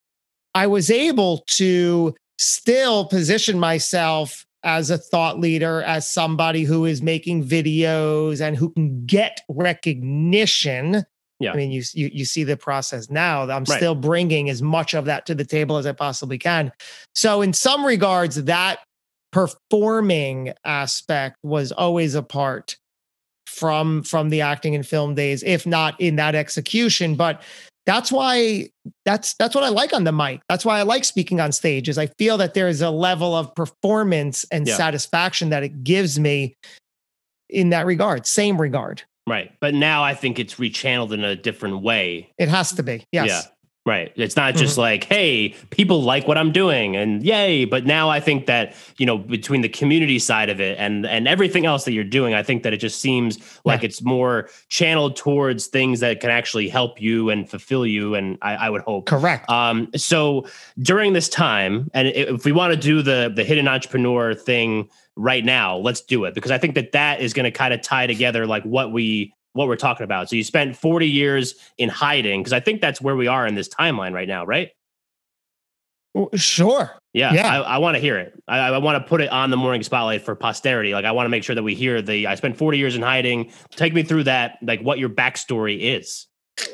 I 0.54 0.66
was 0.66 0.90
able 0.90 1.44
to 1.48 2.14
still 2.38 3.06
position 3.06 3.58
myself 3.58 4.44
as 4.64 4.90
a 4.90 4.98
thought 4.98 5.38
leader, 5.38 5.82
as 5.82 6.10
somebody 6.10 6.64
who 6.64 6.84
is 6.84 7.00
making 7.00 7.44
videos 7.44 8.40
and 8.40 8.56
who 8.56 8.70
can 8.70 9.06
get 9.06 9.40
recognition. 9.48 11.04
Yeah. 11.38 11.52
I 11.52 11.56
mean, 11.56 11.70
you 11.70 11.82
you, 11.92 12.10
you 12.12 12.24
see 12.24 12.42
the 12.44 12.56
process 12.56 13.08
now. 13.10 13.42
I'm 13.42 13.48
Right. 13.64 13.68
still 13.68 13.94
bringing 13.94 14.50
as 14.50 14.62
much 14.62 14.94
of 14.94 15.04
that 15.04 15.26
to 15.26 15.34
the 15.34 15.44
table 15.44 15.76
as 15.76 15.86
I 15.86 15.92
possibly 15.92 16.38
can. 16.38 16.72
So, 17.14 17.42
in 17.42 17.52
some 17.52 17.84
regards, 17.84 18.42
that 18.44 18.80
performing 19.36 20.54
aspect 20.64 21.36
was 21.42 21.70
always 21.72 22.14
a 22.14 22.22
part 22.22 22.76
from 23.46 24.02
from 24.02 24.30
the 24.30 24.40
acting 24.40 24.74
and 24.74 24.86
film 24.86 25.14
days, 25.14 25.42
if 25.42 25.66
not 25.66 26.00
in 26.00 26.16
that 26.16 26.34
execution. 26.34 27.16
But 27.16 27.42
that's 27.84 28.10
why 28.10 28.70
that's 29.04 29.34
that's 29.34 29.54
what 29.54 29.62
I 29.62 29.68
like 29.68 29.92
on 29.92 30.04
the 30.04 30.12
mic. 30.12 30.40
That's 30.48 30.64
why 30.64 30.78
I 30.78 30.82
like 30.84 31.04
speaking 31.04 31.38
on 31.38 31.52
stage. 31.52 31.86
Is 31.86 31.98
I 31.98 32.06
feel 32.18 32.38
that 32.38 32.54
there 32.54 32.66
is 32.66 32.80
a 32.80 32.88
level 32.90 33.36
of 33.36 33.54
performance 33.54 34.46
and 34.50 34.66
Yeah. 34.66 34.74
satisfaction 34.74 35.50
that 35.50 35.62
it 35.62 35.84
gives 35.84 36.18
me 36.18 36.56
in 37.50 37.68
that 37.70 37.84
regard. 37.84 38.26
Same 38.26 38.58
regard. 38.60 39.02
right 39.28 39.50
but 39.60 39.74
now 39.74 40.04
i 40.04 40.14
think 40.14 40.38
it's 40.38 40.54
rechanneled 40.54 41.10
in 41.12 41.24
a 41.24 41.34
different 41.34 41.82
way 41.82 42.30
It 42.38 42.48
has 42.48 42.70
to 42.74 42.82
be. 42.84 43.04
Yes. 43.10 43.48
Right. 43.86 44.12
It's 44.16 44.34
not 44.34 44.56
just 44.56 44.76
like, 44.76 45.04
hey, 45.04 45.50
people 45.70 46.02
like 46.02 46.26
what 46.26 46.36
I'm 46.36 46.50
doing 46.50 46.96
and 46.96 47.22
yay. 47.22 47.64
But 47.64 47.86
now 47.86 48.10
I 48.10 48.18
think 48.18 48.46
that, 48.46 48.74
you 48.98 49.06
know, 49.06 49.16
between 49.16 49.60
the 49.60 49.68
community 49.68 50.18
side 50.18 50.50
of 50.50 50.60
it 50.60 50.76
and 50.76 51.06
and 51.06 51.28
everything 51.28 51.66
else 51.66 51.84
that 51.84 51.92
you're 51.92 52.02
doing, 52.02 52.34
I 52.34 52.42
think 52.42 52.64
that 52.64 52.72
it 52.72 52.78
just 52.78 53.00
seems 53.00 53.38
like 53.64 53.84
it's 53.84 54.02
more 54.02 54.50
channeled 54.68 55.14
towards 55.14 55.68
things 55.68 56.00
that 56.00 56.18
can 56.18 56.30
actually 56.30 56.68
help 56.68 57.00
you 57.00 57.30
and 57.30 57.48
fulfill 57.48 57.86
you. 57.86 58.16
And 58.16 58.38
I, 58.42 58.56
I 58.56 58.70
would 58.70 58.82
hope. 58.82 59.06
Correct. 59.06 59.48
Um, 59.48 59.88
so 59.94 60.48
during 60.80 61.12
this 61.12 61.28
time, 61.28 61.88
and 61.94 62.08
if 62.08 62.44
we 62.44 62.50
want 62.50 62.74
to 62.74 62.80
do 62.80 63.02
the 63.02 63.32
the 63.32 63.44
hidden 63.44 63.68
entrepreneur 63.68 64.34
thing 64.34 64.90
right 65.14 65.44
now, 65.44 65.76
let's 65.76 66.00
do 66.00 66.24
it 66.24 66.34
because 66.34 66.50
I 66.50 66.58
think 66.58 66.74
that 66.74 66.90
that 66.90 67.20
is 67.20 67.32
going 67.32 67.44
to 67.44 67.52
kind 67.52 67.72
of 67.72 67.82
tie 67.82 68.08
together 68.08 68.46
like 68.46 68.64
what 68.64 68.90
we 68.90 69.32
what 69.56 69.68
we're 69.68 69.76
talking 69.76 70.04
about. 70.04 70.28
So 70.30 70.36
you 70.36 70.44
spent 70.44 70.76
40 70.76 71.08
years 71.08 71.54
in 71.78 71.88
hiding 71.88 72.40
because 72.40 72.52
I 72.52 72.60
think 72.60 72.80
that's 72.80 73.00
where 73.00 73.16
we 73.16 73.26
are 73.26 73.46
in 73.46 73.54
this 73.54 73.68
timeline 73.68 74.12
right 74.12 74.28
now, 74.28 74.44
right? 74.44 74.70
Sure. 76.34 76.92
Yeah, 77.12 77.32
Yeah. 77.34 77.46
I, 77.46 77.74
I 77.74 77.78
want 77.78 77.94
to 77.94 78.00
hear 78.00 78.18
it. 78.18 78.32
I, 78.48 78.58
I 78.58 78.78
want 78.78 79.02
to 79.02 79.08
put 79.08 79.20
it 79.20 79.30
on 79.30 79.50
the 79.50 79.56
morning 79.56 79.82
spotlight 79.82 80.22
for 80.22 80.34
posterity. 80.34 80.92
Like 80.92 81.04
I 81.04 81.12
want 81.12 81.26
to 81.26 81.28
make 81.30 81.44
sure 81.44 81.54
that 81.54 81.62
we 81.62 81.74
hear 81.74 82.00
the. 82.00 82.26
I 82.26 82.34
spent 82.36 82.56
40 82.56 82.78
years 82.78 82.96
in 82.96 83.02
hiding. 83.02 83.52
Take 83.70 83.92
me 83.92 84.02
through 84.02 84.24
that, 84.24 84.58
like 84.62 84.80
what 84.80 84.98
your 84.98 85.08
backstory 85.08 85.78
is. 85.80 86.26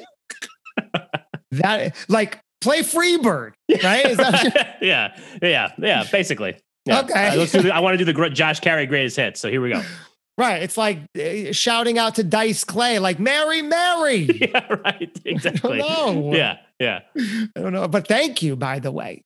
That 1.53 1.95
like 2.09 2.41
play 2.63 2.81
Freebird, 2.81 3.53
right? 3.83 4.07
Is 4.07 4.17
that 4.17 4.79
yeah, 4.83 5.15
yeah, 5.43 5.73
yeah. 5.79 6.05
Basically. 6.11 6.57
Yeah. 6.87 7.01
Okay. 7.01 7.29
Uh, 7.29 7.37
let's 7.37 7.53
do 7.53 7.61
the, 7.63 7.75
I 7.75 7.81
want 7.81 7.99
to 7.99 8.05
do 8.05 8.11
the 8.11 8.31
Josh 8.31 8.61
Cary 8.61 8.87
greatest 8.87 9.17
hits. 9.17 9.41
So 9.41 9.51
here 9.51 9.61
we 9.61 9.71
go. 9.71 9.83
right? 10.39 10.63
It's 10.63 10.77
like 10.77 11.01
uh, 11.19 11.53
shouting 11.53 11.99
out 11.99 12.17
to 12.17 12.25
Dice 12.25 12.65
Clay, 12.65 12.99
like 12.99 13.19
Mary, 13.19 13.63
Mary. 13.63 14.17
yeah, 14.41 14.67
right. 14.85 15.11
Exactly. 15.25 15.79
Yeah, 15.79 16.59
yeah. 16.79 17.01
I 17.17 17.61
don't 17.61 17.73
know, 17.73 17.89
but 17.89 18.09
thank 18.09 18.43
you, 18.43 18.57
by 18.57 18.79
the 18.79 18.91
way. 18.91 19.23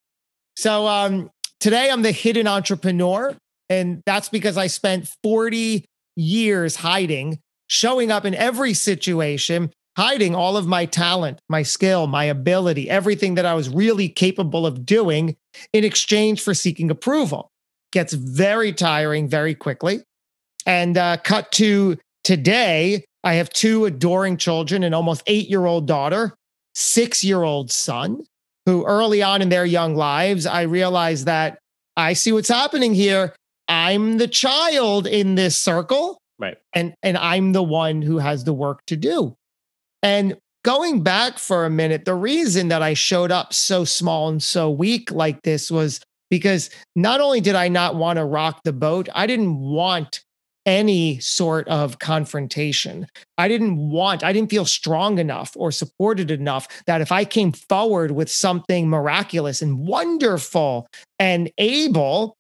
So 0.56 0.86
um, 0.86 1.30
today 1.60 1.90
I'm 1.90 2.02
the 2.02 2.12
hidden 2.12 2.46
entrepreneur, 2.46 3.36
and 3.68 4.02
that's 4.06 4.28
because 4.28 4.56
I 4.56 4.66
spent 4.68 5.08
40 5.22 5.84
years 6.16 6.76
hiding, 6.76 7.38
showing 7.68 8.10
up 8.10 8.24
in 8.24 8.34
every 8.34 8.74
situation, 8.74 9.72
hiding 9.96 10.34
all 10.34 10.56
of 10.56 10.66
my 10.66 10.84
talent, 10.86 11.40
my 11.48 11.62
skill, 11.62 12.06
my 12.06 12.24
ability, 12.24 12.88
everything 12.88 13.34
that 13.34 13.46
I 13.46 13.54
was 13.54 13.68
really 13.68 14.08
capable 14.08 14.66
of 14.66 14.84
doing 14.84 15.36
in 15.72 15.84
exchange 15.84 16.42
for 16.42 16.54
seeking 16.54 16.90
approval. 16.90 17.50
Gets 17.92 18.12
very 18.12 18.72
tiring 18.72 19.28
very 19.28 19.54
quickly. 19.54 20.02
And 20.66 20.98
uh, 20.98 21.18
cut 21.18 21.52
to 21.52 21.96
today, 22.24 23.05
I 23.24 23.35
have 23.35 23.50
two 23.50 23.85
adoring 23.85 24.37
children, 24.37 24.83
an 24.83 24.92
almost 24.92 25.22
eight 25.26 25.48
year 25.48 25.64
old 25.64 25.87
daughter, 25.87 26.35
six 26.74 27.24
year 27.24 27.42
old 27.42 27.70
son, 27.70 28.22
who 28.66 28.85
early 28.85 29.22
on 29.22 29.42
in 29.42 29.48
their 29.48 29.64
young 29.64 29.94
lives, 29.94 30.44
I 30.44 30.62
realized 30.62 31.26
that 31.26 31.59
I 31.96 32.12
see 32.12 32.33
what's 32.33 32.48
happening 32.48 32.94
here. 32.94 33.35
I'm 33.68 34.18
the 34.18 34.29
child 34.29 35.07
in 35.07 35.37
this 35.37 35.57
circle. 35.57 36.18
Right. 36.38 36.59
And, 36.74 36.94
and 37.02 37.16
I'm 37.16 37.52
the 37.52 37.62
one 37.62 38.02
who 38.02 38.18
has 38.18 38.44
the 38.44 38.52
work 38.52 38.81
to 38.88 38.96
do. 38.96 39.35
And 40.02 40.37
going 40.64 41.02
back 41.02 41.38
for 41.38 41.64
a 41.64 41.70
minute, 41.70 42.05
the 42.05 42.14
reason 42.14 42.68
that 42.68 42.83
I 42.83 42.94
showed 42.94 43.31
up 43.31 43.55
so 43.55 43.85
small 43.85 44.29
and 44.29 44.42
so 44.42 44.70
weak 44.70 45.11
like 45.11 45.42
this 45.42 45.70
was 45.70 46.00
because 46.29 46.70
not 46.94 47.20
only 47.20 47.40
did 47.40 47.55
I 47.55 47.68
not 47.68 47.94
want 47.94 48.18
to 48.18 48.24
rock 48.24 48.61
the 48.64 48.72
boat, 48.72 49.09
I 49.14 49.26
didn't 49.26 49.59
want 49.59 50.22
any 50.66 51.18
sort 51.20 51.66
of 51.68 52.00
confrontation. 52.00 53.07
I 53.38 53.48
didn't 53.48 53.76
want, 53.79 54.24
I 54.24 54.33
didn't 54.33 54.50
feel 54.50 54.64
strong 54.64 55.18
enough 55.18 55.52
or 55.57 55.70
supported 55.70 56.31
enough 56.31 56.66
that 56.87 57.00
if 57.00 57.12
I 57.12 57.24
came 57.24 57.52
forward 57.52 58.11
with 58.11 58.29
something 58.29 58.88
miraculous 58.88 59.62
and 59.62 59.79
wonderful 59.79 60.88
and 61.18 61.50
able, 61.57 62.37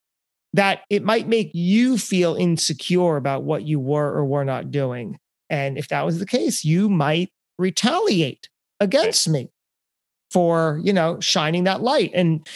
that 0.52 0.82
it 0.90 1.04
might 1.04 1.28
make 1.28 1.50
you 1.54 1.96
feel 1.96 2.34
insecure 2.34 3.16
about 3.16 3.44
what 3.44 3.62
you 3.62 3.78
were 3.78 4.12
or 4.12 4.24
were 4.24 4.44
not 4.44 4.70
doing. 4.70 5.18
And 5.48 5.78
if 5.78 5.88
that 5.88 6.04
was 6.04 6.18
the 6.18 6.26
case, 6.26 6.64
you 6.64 6.88
might 6.88 7.30
retaliate 7.58 8.48
against 8.80 9.28
me 9.28 9.48
for, 10.30 10.80
you 10.82 10.92
know, 10.92 11.20
shining 11.20 11.64
that 11.64 11.82
light. 11.82 12.10
And 12.14 12.46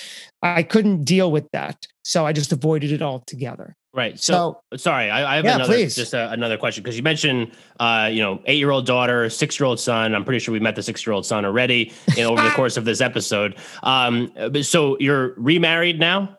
I 0.43 0.63
couldn't 0.63 1.05
deal 1.05 1.31
with 1.31 1.49
that. 1.53 1.87
So 2.03 2.27
I 2.27 2.33
just 2.33 2.53
avoided 2.53 2.91
it 2.91 3.03
altogether. 3.03 3.77
Right. 3.93 4.19
So, 4.21 4.61
so 4.73 4.77
sorry, 4.77 5.11
I, 5.11 5.33
I 5.33 5.37
have 5.37 5.45
yeah, 5.45 5.57
another 5.57 5.75
please. 5.75 5.97
just 5.97 6.15
a, 6.15 6.31
another 6.31 6.57
question 6.57 6.85
because 6.85 6.97
you 6.97 7.03
mentioned, 7.03 7.51
uh, 7.81 8.09
you 8.13 8.23
know, 8.23 8.41
eight 8.47 8.59
year 8.59 8.71
old 8.71 8.87
daughter, 8.87 9.29
six 9.29 9.59
year 9.59 9.67
old 9.67 9.81
son. 9.81 10.15
I'm 10.15 10.25
pretty 10.25 10.39
sure 10.39 10.53
we 10.53 10.61
met 10.61 10.77
the 10.77 10.83
six 10.83 11.05
year 11.05 11.13
old 11.13 11.27
son 11.27 11.45
already 11.45 11.93
in, 12.17 12.25
over 12.25 12.41
the 12.41 12.51
course 12.55 12.77
of 12.77 12.85
this 12.85 13.01
episode. 13.01 13.57
Um, 13.83 14.33
so 14.63 14.97
you're 15.01 15.35
remarried 15.37 15.99
now. 15.99 16.37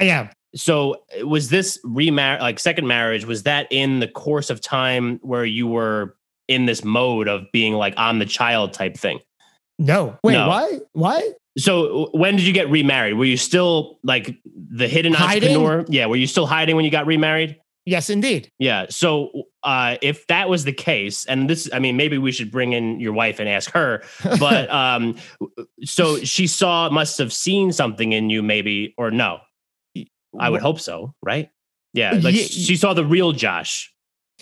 I 0.00 0.04
am. 0.04 0.30
So 0.56 1.04
was 1.22 1.50
this 1.50 1.78
remarriage, 1.84 2.40
like 2.40 2.58
second 2.58 2.88
marriage? 2.88 3.24
Was 3.24 3.44
that 3.44 3.68
in 3.70 4.00
the 4.00 4.08
course 4.08 4.50
of 4.50 4.60
time 4.60 5.20
where 5.22 5.44
you 5.44 5.68
were 5.68 6.16
in 6.48 6.66
this 6.66 6.82
mode 6.82 7.28
of 7.28 7.44
being 7.52 7.74
like 7.74 7.94
on 7.96 8.18
the 8.18 8.26
child 8.26 8.72
type 8.72 8.96
thing? 8.96 9.20
No. 9.78 10.18
Wait, 10.24 10.32
no. 10.32 10.48
why? 10.48 10.80
Why? 10.94 11.32
So 11.58 12.10
when 12.12 12.36
did 12.36 12.46
you 12.46 12.52
get 12.52 12.70
remarried? 12.70 13.14
Were 13.14 13.24
you 13.24 13.36
still 13.36 13.98
like 14.02 14.36
the 14.44 14.88
hidden 14.88 15.12
hiding? 15.12 15.56
entrepreneur? 15.56 15.84
Yeah. 15.88 16.06
Were 16.06 16.16
you 16.16 16.26
still 16.26 16.46
hiding 16.46 16.76
when 16.76 16.84
you 16.84 16.90
got 16.90 17.06
remarried? 17.06 17.58
Yes, 17.84 18.10
indeed. 18.10 18.52
Yeah. 18.58 18.86
So 18.90 19.30
uh, 19.62 19.96
if 20.02 20.26
that 20.26 20.50
was 20.50 20.64
the 20.64 20.74
case, 20.74 21.24
and 21.24 21.48
this, 21.48 21.70
I 21.72 21.78
mean, 21.78 21.96
maybe 21.96 22.18
we 22.18 22.32
should 22.32 22.50
bring 22.50 22.74
in 22.74 23.00
your 23.00 23.14
wife 23.14 23.40
and 23.40 23.48
ask 23.48 23.70
her. 23.70 24.02
But 24.38 24.70
um, 24.70 25.16
so 25.84 26.18
she 26.18 26.46
saw, 26.46 26.90
must 26.90 27.16
have 27.16 27.32
seen 27.32 27.72
something 27.72 28.12
in 28.12 28.28
you, 28.28 28.42
maybe, 28.42 28.94
or 28.98 29.10
no? 29.10 29.38
I 30.38 30.50
would 30.50 30.60
hope 30.60 30.80
so, 30.80 31.14
right? 31.22 31.50
Yeah. 31.94 32.12
Like 32.12 32.34
yeah. 32.34 32.42
she 32.42 32.76
saw 32.76 32.92
the 32.92 33.06
real 33.06 33.32
Josh. 33.32 33.92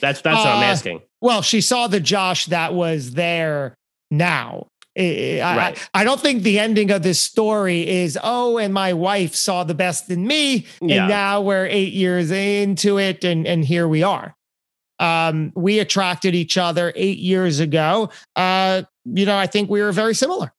That's 0.00 0.20
that's 0.20 0.36
uh, 0.36 0.40
what 0.40 0.48
I'm 0.48 0.62
uh, 0.62 0.66
asking. 0.66 1.02
Well, 1.20 1.42
she 1.42 1.60
saw 1.60 1.86
the 1.86 2.00
Josh 2.00 2.46
that 2.46 2.74
was 2.74 3.12
there 3.12 3.76
now. 4.10 4.66
I, 4.96 5.56
right. 5.56 5.88
I, 5.92 6.00
I, 6.00 6.04
don't 6.04 6.20
think 6.20 6.42
the 6.42 6.58
ending 6.58 6.90
of 6.90 7.02
this 7.02 7.20
story 7.20 7.86
is, 7.86 8.18
oh, 8.22 8.56
and 8.56 8.72
my 8.72 8.94
wife 8.94 9.34
saw 9.34 9.62
the 9.62 9.74
best 9.74 10.10
in 10.10 10.26
me. 10.26 10.66
And 10.80 10.90
yeah. 10.90 11.06
now 11.06 11.42
we're 11.42 11.66
eight 11.66 11.92
years 11.92 12.30
into 12.30 12.98
it 12.98 13.22
and, 13.22 13.46
and 13.46 13.64
here 13.64 13.86
we 13.86 14.02
are. 14.02 14.34
Um, 14.98 15.52
we 15.54 15.78
attracted 15.80 16.34
each 16.34 16.56
other 16.56 16.92
eight 16.96 17.18
years 17.18 17.60
ago. 17.60 18.10
Uh, 18.34 18.82
you 19.04 19.26
know, 19.26 19.36
I 19.36 19.46
think 19.46 19.68
we 19.68 19.82
were 19.82 19.92
very 19.92 20.14
similar. 20.14 20.52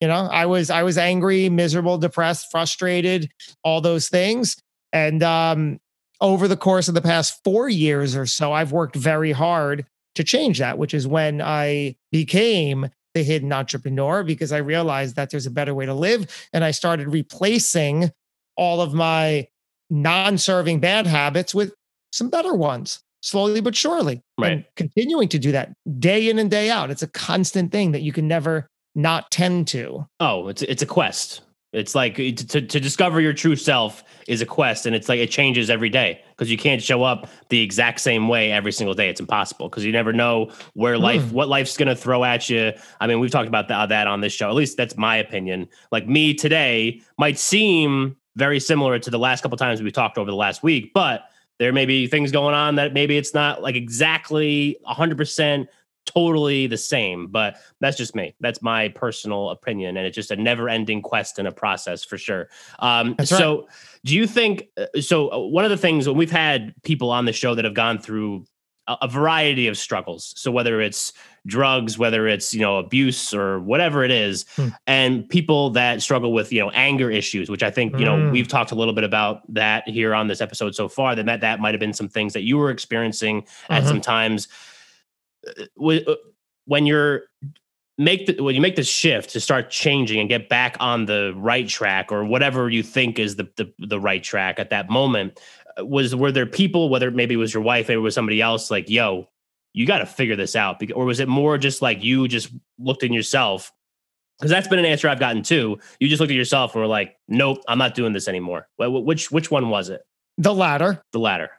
You 0.00 0.08
know, 0.08 0.28
I 0.30 0.46
was 0.46 0.68
I 0.68 0.82
was 0.82 0.98
angry, 0.98 1.48
miserable, 1.48 1.96
depressed, 1.96 2.50
frustrated, 2.50 3.30
all 3.62 3.80
those 3.80 4.08
things. 4.08 4.56
And 4.92 5.22
um, 5.22 5.78
over 6.20 6.48
the 6.48 6.56
course 6.56 6.88
of 6.88 6.94
the 6.94 7.00
past 7.00 7.40
four 7.44 7.68
years 7.68 8.16
or 8.16 8.26
so, 8.26 8.52
I've 8.52 8.72
worked 8.72 8.96
very 8.96 9.32
hard 9.32 9.86
to 10.16 10.24
change 10.24 10.58
that, 10.58 10.76
which 10.76 10.92
is 10.92 11.06
when 11.06 11.40
I 11.40 11.96
became 12.10 12.90
the 13.16 13.22
hidden 13.22 13.50
entrepreneur 13.50 14.22
because 14.22 14.52
I 14.52 14.58
realized 14.58 15.16
that 15.16 15.30
there's 15.30 15.46
a 15.46 15.50
better 15.50 15.74
way 15.74 15.86
to 15.86 15.94
live. 15.94 16.48
And 16.52 16.62
I 16.62 16.70
started 16.70 17.08
replacing 17.08 18.10
all 18.56 18.82
of 18.82 18.92
my 18.92 19.48
non 19.88 20.36
serving 20.36 20.80
bad 20.80 21.06
habits 21.06 21.54
with 21.54 21.72
some 22.12 22.28
better 22.28 22.52
ones 22.52 23.02
slowly 23.22 23.62
but 23.62 23.74
surely. 23.74 24.22
Right. 24.38 24.52
And 24.52 24.64
continuing 24.76 25.28
to 25.30 25.38
do 25.38 25.50
that 25.52 25.72
day 25.98 26.28
in 26.28 26.38
and 26.38 26.50
day 26.50 26.68
out. 26.68 26.90
It's 26.90 27.02
a 27.02 27.08
constant 27.08 27.72
thing 27.72 27.92
that 27.92 28.02
you 28.02 28.12
can 28.12 28.28
never 28.28 28.68
not 28.94 29.30
tend 29.30 29.68
to. 29.68 30.06
Oh, 30.20 30.48
it's 30.48 30.60
it's 30.60 30.82
a 30.82 30.86
quest. 30.86 31.40
It's 31.76 31.94
like 31.94 32.16
to, 32.16 32.32
to 32.32 32.80
discover 32.80 33.20
your 33.20 33.34
true 33.34 33.54
self 33.54 34.02
is 34.26 34.40
a 34.40 34.46
quest, 34.46 34.86
and 34.86 34.96
it's 34.96 35.10
like 35.10 35.20
it 35.20 35.30
changes 35.30 35.68
every 35.68 35.90
day 35.90 36.22
because 36.30 36.50
you 36.50 36.56
can't 36.56 36.82
show 36.82 37.02
up 37.02 37.28
the 37.50 37.60
exact 37.60 38.00
same 38.00 38.28
way 38.28 38.50
every 38.50 38.72
single 38.72 38.94
day. 38.94 39.10
It's 39.10 39.20
impossible 39.20 39.68
because 39.68 39.84
you 39.84 39.92
never 39.92 40.10
know 40.10 40.50
where 40.72 40.96
life, 40.96 41.20
mm. 41.20 41.32
what 41.32 41.48
life's 41.48 41.76
going 41.76 41.88
to 41.88 41.94
throw 41.94 42.24
at 42.24 42.48
you. 42.48 42.72
I 42.98 43.06
mean, 43.06 43.20
we've 43.20 43.30
talked 43.30 43.48
about 43.48 43.68
that, 43.68 43.90
that 43.90 44.06
on 44.06 44.22
this 44.22 44.32
show. 44.32 44.48
At 44.48 44.54
least 44.54 44.78
that's 44.78 44.96
my 44.96 45.16
opinion. 45.16 45.68
Like 45.92 46.08
me 46.08 46.32
today 46.32 47.02
might 47.18 47.38
seem 47.38 48.16
very 48.36 48.58
similar 48.58 48.98
to 48.98 49.10
the 49.10 49.18
last 49.18 49.42
couple 49.42 49.58
times 49.58 49.82
we 49.82 49.90
talked 49.90 50.16
over 50.16 50.30
the 50.30 50.36
last 50.36 50.62
week, 50.62 50.92
but 50.94 51.28
there 51.58 51.74
may 51.74 51.84
be 51.84 52.06
things 52.06 52.32
going 52.32 52.54
on 52.54 52.76
that 52.76 52.94
maybe 52.94 53.18
it's 53.18 53.34
not 53.34 53.60
like 53.60 53.76
exactly 53.76 54.78
100% 54.88 55.66
totally 56.06 56.66
the 56.66 56.78
same, 56.78 57.26
but 57.26 57.56
that's 57.80 57.96
just 57.96 58.14
me. 58.14 58.34
That's 58.40 58.62
my 58.62 58.88
personal 58.88 59.50
opinion. 59.50 59.96
And 59.96 60.06
it's 60.06 60.14
just 60.14 60.30
a 60.30 60.36
never 60.36 60.68
ending 60.68 61.02
quest 61.02 61.38
and 61.38 61.46
a 61.46 61.52
process 61.52 62.04
for 62.04 62.16
sure. 62.16 62.48
Um, 62.78 63.16
so, 63.24 63.58
right. 63.58 63.66
do 64.04 64.14
you 64.14 64.26
think? 64.26 64.68
Uh, 64.76 65.00
so, 65.00 65.30
uh, 65.32 65.38
one 65.38 65.64
of 65.64 65.70
the 65.70 65.76
things 65.76 66.08
when 66.08 66.16
we've 66.16 66.30
had 66.30 66.74
people 66.82 67.10
on 67.10 67.26
the 67.26 67.32
show 67.32 67.54
that 67.54 67.64
have 67.64 67.74
gone 67.74 67.98
through 67.98 68.46
a, 68.86 68.96
a 69.02 69.08
variety 69.08 69.66
of 69.66 69.76
struggles, 69.76 70.32
so 70.36 70.50
whether 70.50 70.80
it's 70.80 71.12
drugs, 71.46 71.96
whether 71.96 72.26
it's 72.26 72.54
you 72.54 72.60
know 72.60 72.78
abuse 72.78 73.34
or 73.34 73.60
whatever 73.60 74.04
it 74.04 74.10
is, 74.10 74.44
hmm. 74.56 74.68
and 74.86 75.28
people 75.28 75.70
that 75.70 76.02
struggle 76.02 76.32
with 76.32 76.52
you 76.52 76.60
know 76.60 76.70
anger 76.70 77.10
issues, 77.10 77.50
which 77.50 77.62
I 77.62 77.70
think 77.70 77.98
you 77.98 78.04
know 78.04 78.16
mm. 78.16 78.32
we've 78.32 78.48
talked 78.48 78.70
a 78.70 78.74
little 78.74 78.94
bit 78.94 79.04
about 79.04 79.42
that 79.52 79.88
here 79.88 80.14
on 80.14 80.28
this 80.28 80.40
episode 80.40 80.74
so 80.74 80.88
far. 80.88 81.14
That 81.14 81.26
that 81.26 81.40
that 81.40 81.60
might 81.60 81.74
have 81.74 81.80
been 81.80 81.92
some 81.92 82.08
things 82.08 82.32
that 82.32 82.42
you 82.42 82.58
were 82.58 82.70
experiencing 82.70 83.46
at 83.68 83.78
uh-huh. 83.78 83.88
some 83.88 84.00
times 84.00 84.48
when 86.64 86.86
you're 86.86 87.22
make 87.98 88.26
the 88.26 88.42
when 88.42 88.54
you 88.54 88.60
make 88.60 88.76
the 88.76 88.82
shift 88.82 89.30
to 89.30 89.40
start 89.40 89.70
changing 89.70 90.20
and 90.20 90.28
get 90.28 90.48
back 90.48 90.76
on 90.80 91.06
the 91.06 91.32
right 91.36 91.68
track 91.68 92.12
or 92.12 92.24
whatever 92.24 92.68
you 92.68 92.82
think 92.82 93.18
is 93.18 93.36
the 93.36 93.48
the, 93.56 93.72
the 93.78 94.00
right 94.00 94.22
track 94.22 94.58
at 94.58 94.70
that 94.70 94.90
moment 94.90 95.40
uh, 95.78 95.84
was 95.84 96.14
were 96.14 96.30
there 96.30 96.46
people 96.46 96.88
whether 96.90 97.10
maybe 97.10 97.34
it 97.34 97.38
was 97.38 97.54
your 97.54 97.62
wife 97.62 97.88
maybe 97.88 97.98
it 97.98 98.02
was 98.02 98.14
somebody 98.14 98.42
else 98.42 98.70
like 98.70 98.90
yo 98.90 99.26
you 99.72 99.86
got 99.86 99.98
to 99.98 100.06
figure 100.06 100.36
this 100.36 100.54
out 100.54 100.82
or 100.94 101.04
was 101.04 101.20
it 101.20 101.28
more 101.28 101.56
just 101.56 101.80
like 101.80 102.04
you 102.04 102.28
just 102.28 102.50
looked 102.78 103.02
in 103.02 103.12
yourself 103.12 103.72
because 104.38 104.50
that's 104.50 104.68
been 104.68 104.78
an 104.78 104.84
answer 104.84 105.08
I've 105.08 105.20
gotten 105.20 105.42
too. 105.42 105.78
You 105.98 106.08
just 106.08 106.20
looked 106.20 106.30
at 106.30 106.36
yourself 106.36 106.74
and 106.74 106.82
were 106.82 106.88
like, 106.88 107.16
"Nope, 107.28 107.62
I'm 107.68 107.78
not 107.78 107.94
doing 107.94 108.12
this 108.12 108.28
anymore." 108.28 108.68
Which 108.78 109.30
which 109.30 109.50
one 109.50 109.70
was 109.70 109.88
it? 109.88 110.02
The 110.38 110.54
latter. 110.54 111.02
The 111.12 111.18
latter. 111.18 111.50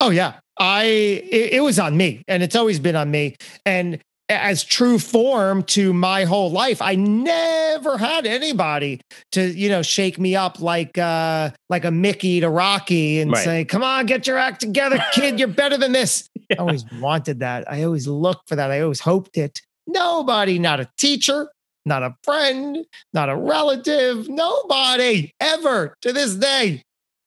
Oh 0.00 0.10
yeah, 0.10 0.40
I 0.58 0.84
it, 0.84 1.54
it 1.54 1.62
was 1.62 1.78
on 1.78 1.96
me, 1.96 2.22
and 2.26 2.42
it's 2.42 2.56
always 2.56 2.80
been 2.80 2.96
on 2.96 3.10
me. 3.10 3.36
And 3.66 4.00
as 4.28 4.62
true 4.62 4.98
form 4.98 5.62
to 5.64 5.92
my 5.92 6.24
whole 6.24 6.50
life, 6.50 6.80
I 6.80 6.94
never 6.94 7.98
had 7.98 8.26
anybody 8.26 9.00
to 9.32 9.42
you 9.42 9.68
know 9.68 9.82
shake 9.82 10.18
me 10.18 10.36
up 10.36 10.60
like 10.60 10.96
uh 10.96 11.50
like 11.68 11.84
a 11.84 11.90
Mickey 11.90 12.40
to 12.40 12.48
Rocky 12.48 13.20
and 13.20 13.32
right. 13.32 13.44
say, 13.44 13.64
"Come 13.64 13.82
on, 13.82 14.06
get 14.06 14.26
your 14.26 14.38
act 14.38 14.60
together, 14.60 15.02
kid. 15.12 15.38
You're 15.38 15.48
better 15.48 15.76
than 15.76 15.92
this." 15.92 16.28
yeah. 16.48 16.56
I 16.58 16.60
always 16.60 16.84
wanted 16.92 17.40
that. 17.40 17.70
I 17.70 17.82
always 17.82 18.06
looked 18.06 18.48
for 18.48 18.56
that. 18.56 18.70
I 18.70 18.80
always 18.80 19.00
hoped 19.00 19.36
it. 19.36 19.60
Nobody, 19.86 20.58
not 20.58 20.80
a 20.80 20.88
teacher, 20.96 21.48
not 21.84 22.02
a 22.02 22.14
friend, 22.22 22.84
not 23.12 23.28
a 23.28 23.36
relative, 23.36 24.28
nobody 24.28 25.32
ever 25.40 25.96
to 26.02 26.12
this 26.12 26.34
day. 26.36 26.84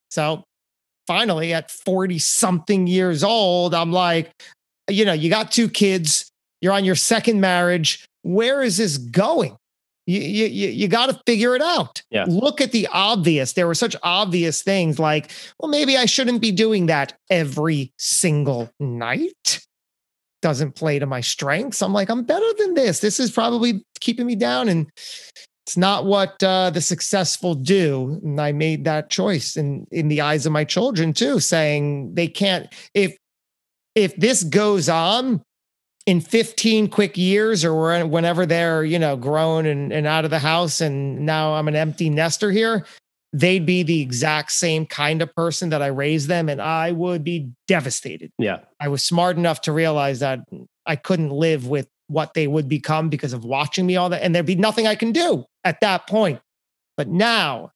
So 0.09 0.43
finally 1.07 1.53
at 1.53 1.71
40 1.71 2.19
something 2.19 2.87
years 2.87 3.23
old, 3.23 3.73
I'm 3.73 3.91
like, 3.91 4.31
you 4.89 5.05
know, 5.05 5.13
you 5.13 5.29
got 5.29 5.51
two 5.51 5.69
kids, 5.69 6.31
you're 6.61 6.73
on 6.73 6.85
your 6.85 6.95
second 6.95 7.41
marriage. 7.41 8.05
Where 8.21 8.61
is 8.61 8.77
this 8.77 8.97
going? 8.97 9.57
You, 10.05 10.19
you, 10.19 10.67
you 10.69 10.87
got 10.89 11.09
to 11.09 11.21
figure 11.25 11.55
it 11.55 11.61
out. 11.61 12.01
Yeah. 12.09 12.25
Look 12.27 12.59
at 12.59 12.71
the 12.71 12.87
obvious. 12.91 13.53
There 13.53 13.67
were 13.67 13.75
such 13.75 13.95
obvious 14.03 14.61
things 14.61 14.99
like, 14.99 15.31
well, 15.59 15.69
maybe 15.69 15.95
I 15.97 16.05
shouldn't 16.05 16.41
be 16.41 16.51
doing 16.51 16.87
that 16.87 17.17
every 17.29 17.93
single 17.97 18.69
night. 18.79 19.65
Doesn't 20.41 20.73
play 20.73 20.99
to 20.99 21.05
my 21.05 21.21
strengths. 21.21 21.81
I'm 21.81 21.93
like, 21.93 22.09
I'm 22.09 22.23
better 22.23 22.49
than 22.57 22.73
this. 22.73 22.99
This 22.99 23.17
is 23.17 23.31
probably 23.31 23.85
keeping 24.01 24.25
me 24.25 24.35
down. 24.35 24.67
And 24.67 24.89
it's 25.65 25.77
not 25.77 26.05
what 26.05 26.43
uh, 26.43 26.69
the 26.71 26.81
successful 26.81 27.55
do. 27.55 28.19
And 28.23 28.39
i 28.39 28.51
made 28.51 28.85
that 28.85 29.09
choice 29.09 29.55
in 29.55 29.87
in 29.91 30.07
the 30.07 30.21
eyes 30.21 30.45
of 30.45 30.51
my 30.51 30.63
children 30.63 31.13
too 31.13 31.39
saying 31.39 32.15
they 32.15 32.27
can't 32.27 32.67
if 32.93 33.15
if 33.95 34.15
this 34.17 34.43
goes 34.43 34.89
on 34.89 35.41
in 36.05 36.19
15 36.19 36.89
quick 36.89 37.17
years 37.17 37.63
or 37.63 38.05
whenever 38.05 38.45
they're 38.45 38.83
you 38.83 38.99
know 38.99 39.15
grown 39.15 39.65
and, 39.65 39.93
and 39.93 40.05
out 40.05 40.25
of 40.25 40.31
the 40.31 40.39
house 40.39 40.81
and 40.81 41.25
now 41.25 41.53
i'm 41.53 41.67
an 41.67 41.75
empty 41.75 42.09
nester 42.09 42.51
here 42.51 42.85
they'd 43.31 43.65
be 43.65 43.83
the 43.83 44.01
exact 44.01 44.51
same 44.51 44.85
kind 44.85 45.21
of 45.21 45.33
person 45.33 45.69
that 45.69 45.81
i 45.81 45.87
raised 45.87 46.27
them 46.27 46.49
and 46.49 46.61
i 46.61 46.91
would 46.91 47.23
be 47.23 47.49
devastated. 47.67 48.31
Yeah. 48.37 48.59
I 48.79 48.89
was 48.89 49.03
smart 49.03 49.37
enough 49.37 49.61
to 49.61 49.71
realize 49.71 50.19
that 50.19 50.41
i 50.85 50.95
couldn't 50.95 51.31
live 51.31 51.67
with 51.67 51.87
what 52.07 52.33
they 52.33 52.47
would 52.47 52.67
become 52.67 53.09
because 53.09 53.33
of 53.33 53.45
watching 53.45 53.85
me 53.85 53.95
all 53.95 54.09
that. 54.09 54.21
And 54.21 54.33
there'd 54.33 54.45
be 54.45 54.55
nothing 54.55 54.87
I 54.87 54.95
can 54.95 55.11
do 55.11 55.45
at 55.63 55.79
that 55.81 56.07
point. 56.07 56.39
But 56.97 57.07
now, 57.07 57.71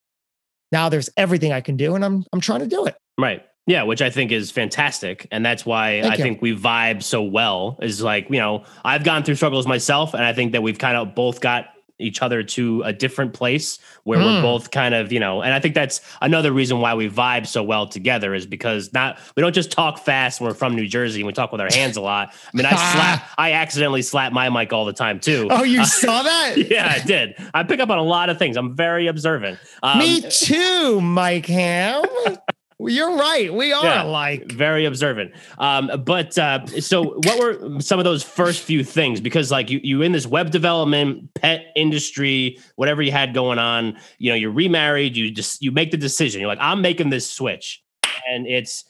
now 0.70 0.88
there's 0.88 1.10
everything 1.16 1.52
I 1.52 1.60
can 1.60 1.76
do, 1.76 1.94
and 1.94 2.04
I'm 2.04 2.24
I'm 2.32 2.40
trying 2.40 2.60
to 2.60 2.66
do 2.66 2.86
it. 2.86 2.96
Right. 3.18 3.44
Yeah, 3.66 3.82
which 3.82 4.00
I 4.00 4.08
think 4.08 4.32
is 4.32 4.50
fantastic. 4.50 5.28
And 5.30 5.44
that's 5.44 5.66
why 5.66 6.00
Thank 6.00 6.14
I 6.14 6.16
you. 6.16 6.22
think 6.22 6.40
we 6.40 6.56
vibe 6.56 7.02
so 7.02 7.22
well. 7.22 7.78
Is 7.82 8.00
like, 8.00 8.30
you 8.30 8.38
know, 8.38 8.64
I've 8.84 9.04
gone 9.04 9.24
through 9.24 9.34
struggles 9.34 9.66
myself, 9.66 10.14
and 10.14 10.24
I 10.24 10.32
think 10.32 10.52
that 10.52 10.62
we've 10.62 10.78
kind 10.78 10.96
of 10.96 11.14
both 11.14 11.40
got 11.40 11.66
each 11.98 12.22
other 12.22 12.42
to 12.42 12.82
a 12.84 12.92
different 12.92 13.32
place 13.32 13.78
where 14.04 14.18
we're 14.18 14.24
Mm. 14.38 14.42
both 14.42 14.70
kind 14.70 14.94
of, 14.94 15.10
you 15.12 15.20
know, 15.20 15.42
and 15.42 15.52
I 15.52 15.60
think 15.60 15.74
that's 15.74 16.00
another 16.22 16.52
reason 16.52 16.80
why 16.80 16.94
we 16.94 17.08
vibe 17.10 17.46
so 17.46 17.62
well 17.62 17.86
together 17.86 18.34
is 18.34 18.46
because 18.46 18.92
not 18.92 19.18
we 19.36 19.40
don't 19.42 19.54
just 19.54 19.70
talk 19.72 19.98
fast 19.98 20.40
when 20.40 20.48
we're 20.48 20.54
from 20.54 20.76
New 20.76 20.86
Jersey 20.86 21.20
and 21.20 21.26
we 21.26 21.32
talk 21.32 21.50
with 21.52 21.60
our 21.60 21.68
hands 21.72 21.96
a 21.96 22.00
lot. 22.00 22.32
I 22.32 22.56
mean, 22.56 22.66
I 22.66 22.70
slap 22.92 23.28
I 23.36 23.52
accidentally 23.52 24.02
slap 24.02 24.32
my 24.32 24.48
mic 24.48 24.72
all 24.72 24.84
the 24.84 24.92
time 24.92 25.18
too. 25.20 25.48
Oh, 25.50 25.64
you 25.64 25.84
saw 25.84 26.22
that? 26.24 26.54
yeah, 26.70 26.94
I 26.96 27.04
did. 27.04 27.34
I 27.52 27.64
pick 27.64 27.80
up 27.80 27.90
on 27.90 27.98
a 27.98 28.02
lot 28.02 28.30
of 28.30 28.38
things. 28.38 28.56
I'm 28.56 28.76
very 28.76 29.06
observant. 29.08 29.58
Um, 29.82 29.98
Me 29.98 30.20
too, 30.20 31.00
Mike 31.00 31.46
Ham. 31.46 32.04
You're 32.80 33.16
right. 33.16 33.52
We 33.52 33.72
are 33.72 33.84
Yeah. 33.84 34.04
alike. 34.04 34.52
very 34.52 34.84
observant. 34.84 35.32
Um, 35.58 35.90
but 36.04 36.38
uh, 36.38 36.64
so, 36.80 37.18
what 37.20 37.38
were 37.38 37.80
some 37.80 37.98
of 37.98 38.04
those 38.04 38.22
first 38.22 38.62
few 38.62 38.84
things? 38.84 39.20
Because 39.20 39.50
like 39.50 39.68
you, 39.70 39.80
you 39.82 40.02
in 40.02 40.12
this 40.12 40.26
web 40.26 40.50
development, 40.50 41.34
pet 41.34 41.66
industry, 41.74 42.58
whatever 42.76 43.02
you 43.02 43.10
had 43.10 43.34
going 43.34 43.58
on, 43.58 43.98
you 44.18 44.30
know, 44.30 44.36
you're 44.36 44.52
remarried. 44.52 45.16
You 45.16 45.30
just 45.30 45.60
you 45.60 45.72
make 45.72 45.90
the 45.90 45.96
decision. 45.96 46.40
You're 46.40 46.48
like, 46.48 46.58
I'm 46.60 46.80
making 46.80 47.10
this 47.10 47.28
switch, 47.28 47.82
and 48.30 48.46
it's 48.46 48.84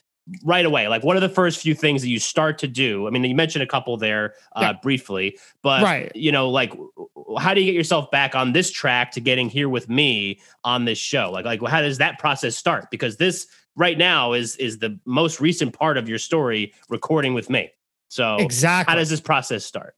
right 0.44 0.66
away. 0.66 0.86
Like, 0.88 1.02
what 1.02 1.16
are 1.16 1.20
the 1.20 1.28
first 1.30 1.58
few 1.62 1.74
things 1.74 2.02
that 2.02 2.08
you 2.08 2.18
start 2.18 2.58
to 2.58 2.68
do? 2.68 3.06
I 3.06 3.10
mean, 3.10 3.24
you 3.24 3.34
mentioned 3.34 3.62
a 3.62 3.66
couple 3.66 3.96
there 3.96 4.34
uh, 4.54 4.60
Yeah. 4.60 4.72
briefly, 4.82 5.38
but 5.62 5.82
Right. 5.82 6.12
you 6.14 6.30
know, 6.32 6.50
like, 6.50 6.74
how 7.38 7.54
do 7.54 7.60
you 7.62 7.66
get 7.72 7.74
yourself 7.74 8.10
back 8.10 8.34
on 8.34 8.52
this 8.52 8.70
track 8.70 9.12
to 9.12 9.20
getting 9.22 9.48
here 9.48 9.70
with 9.70 9.88
me 9.88 10.40
on 10.64 10.84
this 10.84 10.98
show? 10.98 11.30
Like, 11.32 11.46
like 11.46 11.66
how 11.66 11.80
does 11.80 11.96
that 11.96 12.18
process 12.18 12.54
start? 12.56 12.90
Because 12.90 13.16
this 13.16 13.46
right 13.78 13.96
now 13.96 14.34
is 14.34 14.56
is 14.56 14.78
the 14.78 14.98
most 15.06 15.40
recent 15.40 15.72
part 15.72 15.96
of 15.96 16.08
your 16.08 16.18
story 16.18 16.74
recording 16.90 17.32
with 17.32 17.48
me. 17.48 17.70
So 18.10 18.36
Exactly. 18.36 18.92
how 18.92 18.98
does 18.98 19.08
this 19.08 19.20
process 19.20 19.64
start? 19.64 19.94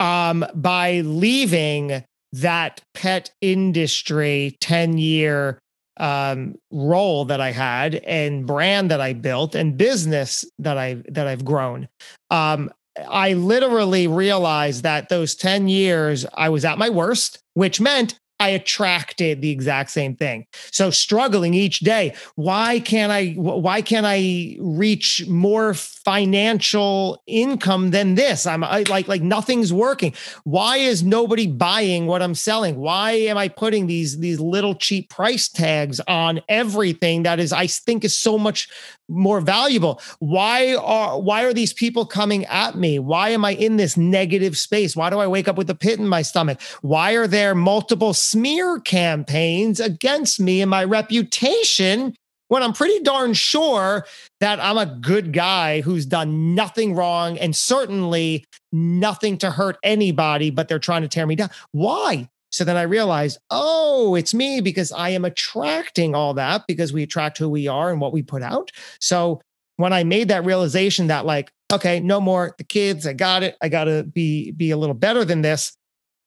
um, 0.00 0.44
by 0.54 1.00
leaving 1.00 2.04
that 2.32 2.80
pet 2.94 3.30
industry 3.40 4.56
10 4.60 4.98
year 4.98 5.58
um, 5.98 6.56
role 6.72 7.24
that 7.26 7.40
I 7.40 7.52
had 7.52 7.94
and 7.94 8.46
brand 8.46 8.90
that 8.90 9.00
I 9.00 9.12
built 9.12 9.54
and 9.54 9.76
business 9.78 10.44
that 10.58 10.76
I 10.76 11.02
that 11.08 11.28
I've 11.28 11.44
grown. 11.44 11.88
Um, 12.30 12.70
I 13.08 13.34
literally 13.34 14.06
realized 14.08 14.82
that 14.82 15.08
those 15.08 15.34
10 15.36 15.68
years 15.68 16.26
I 16.34 16.48
was 16.48 16.64
at 16.64 16.78
my 16.78 16.90
worst, 16.90 17.38
which 17.54 17.80
meant 17.80 18.18
I 18.44 18.48
attracted 18.48 19.40
the 19.40 19.50
exact 19.50 19.88
same 19.90 20.14
thing. 20.16 20.46
So 20.70 20.90
struggling 20.90 21.54
each 21.54 21.80
day. 21.80 22.14
Why 22.34 22.78
can't 22.78 23.10
I 23.10 23.30
why 23.30 23.80
can't 23.80 24.04
I 24.06 24.56
reach 24.60 25.24
more 25.26 25.74
financial 26.04 27.22
income 27.26 27.90
than 27.90 28.14
this? 28.14 28.46
I'm 28.46 28.62
I, 28.62 28.84
like 28.88 29.08
like 29.08 29.22
nothing's 29.22 29.72
working. 29.72 30.14
Why 30.44 30.76
is 30.76 31.02
nobody 31.02 31.46
buying 31.46 32.06
what 32.06 32.22
I'm 32.22 32.34
selling? 32.34 32.76
Why 32.76 33.12
am 33.12 33.38
I 33.38 33.48
putting 33.48 33.86
these 33.86 34.18
these 34.18 34.40
little 34.40 34.74
cheap 34.74 35.10
price 35.10 35.48
tags 35.48 36.00
on 36.06 36.40
everything 36.48 37.22
that 37.22 37.40
is 37.40 37.52
I 37.52 37.66
think 37.66 38.04
is 38.04 38.16
so 38.16 38.38
much 38.38 38.68
more 39.08 39.40
valuable? 39.40 40.00
Why 40.18 40.74
are 40.74 41.20
why 41.20 41.44
are 41.44 41.54
these 41.54 41.72
people 41.72 42.06
coming 42.06 42.44
at 42.46 42.76
me? 42.76 42.98
Why 42.98 43.30
am 43.30 43.44
I 43.44 43.52
in 43.52 43.76
this 43.76 43.96
negative 43.96 44.56
space? 44.56 44.94
Why 44.94 45.10
do 45.10 45.18
I 45.18 45.26
wake 45.26 45.48
up 45.48 45.56
with 45.56 45.70
a 45.70 45.74
pit 45.74 45.98
in 45.98 46.08
my 46.08 46.22
stomach? 46.22 46.60
Why 46.82 47.12
are 47.12 47.26
there 47.26 47.54
multiple 47.54 48.14
smear 48.14 48.80
campaigns 48.80 49.80
against 49.80 50.40
me 50.40 50.60
and 50.60 50.70
my 50.70 50.84
reputation 50.84 52.14
when 52.48 52.62
I'm 52.62 52.72
pretty 52.72 53.00
darn 53.00 53.32
sure 53.32 54.06
that 54.40 54.60
I'm 54.60 54.78
a 54.78 54.86
good 54.86 55.32
guy 55.32 55.80
who's 55.80 56.06
done 56.06 56.54
nothing 56.54 56.94
wrong 56.94 57.38
and 57.38 57.54
certainly 57.54 58.44
nothing 58.72 59.38
to 59.38 59.50
hurt 59.50 59.76
anybody, 59.82 60.50
but 60.50 60.68
they're 60.68 60.78
trying 60.78 61.02
to 61.02 61.08
tear 61.08 61.26
me 61.26 61.36
down? 61.36 61.50
Why? 61.72 62.28
So 62.50 62.62
then 62.62 62.76
I 62.76 62.82
realized, 62.82 63.38
oh, 63.50 64.14
it's 64.14 64.32
me 64.32 64.60
because 64.60 64.92
I 64.92 65.08
am 65.10 65.24
attracting 65.24 66.14
all 66.14 66.34
that 66.34 66.68
because 66.68 66.92
we 66.92 67.02
attract 67.02 67.36
who 67.38 67.48
we 67.48 67.66
are 67.66 67.90
and 67.90 68.00
what 68.00 68.12
we 68.12 68.22
put 68.22 68.42
out. 68.42 68.70
So 69.00 69.40
when 69.76 69.92
I 69.92 70.04
made 70.04 70.28
that 70.28 70.44
realization 70.44 71.08
that 71.08 71.26
like, 71.26 71.50
okay, 71.72 71.98
no 71.98 72.20
more 72.20 72.54
the 72.58 72.64
kids, 72.64 73.08
I 73.08 73.12
got 73.12 73.42
it. 73.42 73.56
I 73.60 73.68
got 73.68 73.84
to 73.84 74.04
be 74.04 74.52
be 74.52 74.70
a 74.70 74.76
little 74.76 74.94
better 74.94 75.24
than 75.24 75.42
this. 75.42 75.76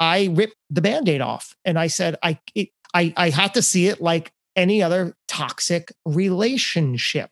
I 0.02 0.30
ripped 0.34 0.58
the 0.70 0.82
band-aid 0.82 1.22
off 1.22 1.56
and 1.64 1.80
I 1.80 1.88
said 1.88 2.18
I 2.22 2.40
it, 2.54 2.70
I 2.94 3.14
I 3.16 3.30
had 3.30 3.54
to 3.54 3.62
see 3.62 3.88
it 3.88 4.02
like 4.02 4.34
any 4.58 4.84
other 4.84 5.14
toxic 5.28 5.94
relationship. 6.06 7.30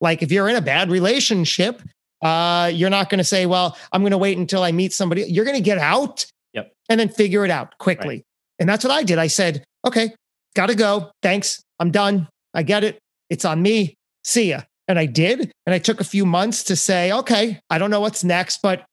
Like 0.00 0.22
if 0.22 0.32
you're 0.32 0.48
in 0.48 0.56
a 0.56 0.62
bad 0.62 0.90
relationship, 0.90 1.82
uh 2.22 2.70
you're 2.72 2.90
not 2.90 3.10
going 3.10 3.18
to 3.18 3.24
say, 3.24 3.46
"Well, 3.46 3.76
I'm 3.92 4.02
going 4.02 4.12
to 4.12 4.18
wait 4.18 4.38
until 4.38 4.62
I 4.62 4.72
meet 4.72 4.92
somebody." 4.92 5.22
You're 5.22 5.44
going 5.44 5.56
to 5.56 5.62
get 5.62 5.78
out 5.78 6.24
Yep. 6.54 6.72
and 6.88 6.98
then 7.00 7.08
figure 7.08 7.44
it 7.44 7.50
out 7.50 7.76
quickly. 7.78 8.24
And 8.58 8.68
that's 8.68 8.84
what 8.84 8.92
I 8.92 9.02
did. 9.02 9.18
I 9.18 9.26
said, 9.26 9.64
"Okay, 9.86 10.14
got 10.54 10.66
to 10.66 10.74
go. 10.74 11.10
Thanks. 11.22 11.62
I'm 11.78 11.90
done. 11.90 12.28
I 12.54 12.62
get 12.62 12.84
it. 12.84 12.98
It's 13.28 13.44
on 13.44 13.60
me. 13.62 13.94
See 14.24 14.50
ya." 14.50 14.62
And 14.88 14.98
I 14.98 15.06
did. 15.06 15.52
And 15.66 15.74
I 15.74 15.78
took 15.78 16.00
a 16.00 16.04
few 16.04 16.26
months 16.26 16.64
to 16.64 16.76
say, 16.76 17.12
"Okay, 17.12 17.60
I 17.70 17.78
don't 17.78 17.90
know 17.90 18.00
what's 18.00 18.24
next, 18.24 18.60
but 18.62 18.84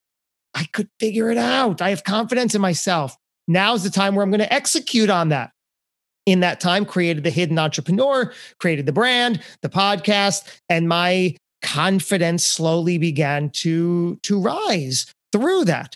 I 0.54 0.66
could 0.72 0.88
figure 1.00 1.30
it 1.32 1.38
out. 1.38 1.82
I 1.82 1.90
have 1.90 2.04
confidence 2.04 2.56
in 2.56 2.62
myself. 2.62 3.16
Now's 3.48 3.84
the 3.84 3.90
time 3.90 4.16
where 4.16 4.24
I'm 4.24 4.32
going 4.32 4.40
to 4.40 4.54
execute 4.54 5.10
on 5.10 5.30
that. 5.30 5.52
In 6.28 6.42
that 6.42 6.60
time, 6.60 6.86
created 6.86 7.24
the 7.24 7.32
hidden 7.32 7.58
entrepreneur, 7.58 8.32
created 8.60 8.86
the 8.86 8.92
brand, 8.92 9.42
the 9.62 9.70
podcast, 9.70 10.60
and 10.70 10.88
my 10.88 11.36
confidence 11.64 12.46
slowly 12.46 13.00
began 13.00 13.50
to, 13.50 14.20
to 14.22 14.40
rise 14.40 15.12
through 15.32 15.66
that. 15.66 15.96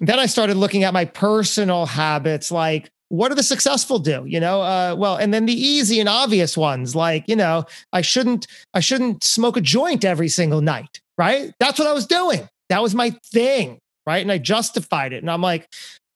Then 0.00 0.18
I 0.18 0.26
started 0.26 0.58
looking 0.58 0.84
at 0.84 0.92
my 0.92 1.06
personal 1.06 1.86
habits 1.86 2.50
like, 2.50 2.90
what 3.08 3.28
do 3.28 3.34
the 3.34 3.42
successful 3.42 3.98
do 3.98 4.24
you 4.26 4.40
know 4.40 4.62
uh, 4.62 4.96
well 4.98 5.14
and 5.16 5.32
then 5.32 5.44
the 5.44 5.52
easy 5.52 6.00
and 6.00 6.08
obvious 6.08 6.56
ones 6.56 6.96
like 6.96 7.22
you 7.28 7.36
know 7.36 7.64
i 7.92 8.00
shouldn't 8.00 8.46
i 8.72 8.80
shouldn't 8.80 9.22
smoke 9.22 9.58
a 9.58 9.60
joint 9.60 10.06
every 10.06 10.26
single 10.26 10.62
night 10.62 11.00
right 11.18 11.52
that's 11.60 11.78
what 11.78 11.86
i 11.86 11.92
was 11.92 12.06
doing 12.06 12.48
that 12.68 12.82
was 12.82 12.94
my 12.94 13.10
thing, 13.26 13.78
right? 14.06 14.22
And 14.22 14.32
I 14.32 14.38
justified 14.38 15.12
it. 15.12 15.22
And 15.22 15.30
I'm 15.30 15.42
like, 15.42 15.68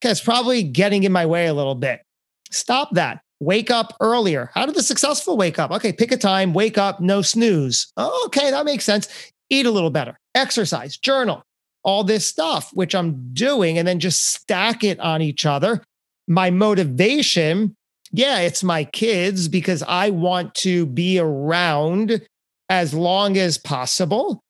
okay, 0.03 0.11
it's 0.11 0.20
probably 0.20 0.62
getting 0.62 1.05
in 1.05 1.12
my 1.12 1.27
way 1.27 1.46
a 1.46 1.55
little 1.55 1.74
bit. 1.74 2.03
Stop 2.51 2.94
that. 2.94 3.20
Wake 3.40 3.70
up 3.70 3.94
earlier. 4.01 4.51
How 4.55 4.66
did 4.66 4.74
the 4.74 4.83
successful 4.83 5.37
wake 5.37 5.59
up? 5.59 5.70
Okay, 5.70 5.92
pick 5.92 6.12
a 6.12 6.16
time, 6.16 6.55
wake 6.55 6.77
up, 6.77 7.01
no 7.01 7.22
snooze. 7.22 7.92
Oh, 7.96 8.24
okay, 8.27 8.51
that 8.51 8.64
makes 8.64 8.85
sense. 8.85 9.09
Eat 9.51 9.66
a 9.66 9.70
little 9.70 9.90
better, 9.90 10.18
exercise, 10.35 10.96
journal, 10.96 11.42
all 11.85 12.05
this 12.05 12.27
stuff, 12.27 12.70
which 12.74 12.94
I'm 12.94 13.33
doing, 13.33 13.79
and 13.79 13.87
then 13.87 14.01
just 14.01 14.24
stack 14.27 14.83
it 14.83 14.98
on 15.01 15.22
each 15.22 15.46
other. 15.46 15.83
My 16.27 16.51
motivation, 16.51 17.77
yeah, 18.12 18.40
it's 18.40 18.64
my 18.64 18.85
kids 18.85 19.48
because 19.48 19.83
I 19.85 20.11
want 20.11 20.55
to 20.57 20.87
be 20.87 21.18
around 21.18 22.20
as 22.68 22.92
long 22.92 23.38
as 23.38 23.57
possible 23.57 24.42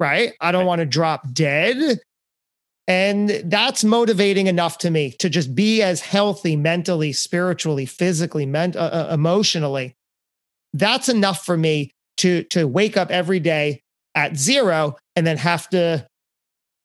right? 0.00 0.32
I 0.40 0.50
don't 0.50 0.66
want 0.66 0.80
to 0.80 0.86
drop 0.86 1.32
dead. 1.32 2.00
And 2.90 3.28
that's 3.44 3.84
motivating 3.84 4.48
enough 4.48 4.78
to 4.78 4.90
me 4.90 5.12
to 5.20 5.30
just 5.30 5.54
be 5.54 5.80
as 5.80 6.00
healthy 6.00 6.56
mentally, 6.56 7.12
spiritually, 7.12 7.86
physically, 7.86 8.46
ment- 8.46 8.74
uh, 8.74 8.80
uh, 8.80 9.14
emotionally. 9.14 9.94
That's 10.72 11.08
enough 11.08 11.46
for 11.46 11.56
me 11.56 11.92
to 12.16 12.42
to 12.44 12.66
wake 12.66 12.96
up 12.96 13.12
every 13.12 13.38
day 13.38 13.82
at 14.16 14.36
zero 14.36 14.96
and 15.14 15.24
then 15.24 15.36
have 15.36 15.68
to 15.68 16.04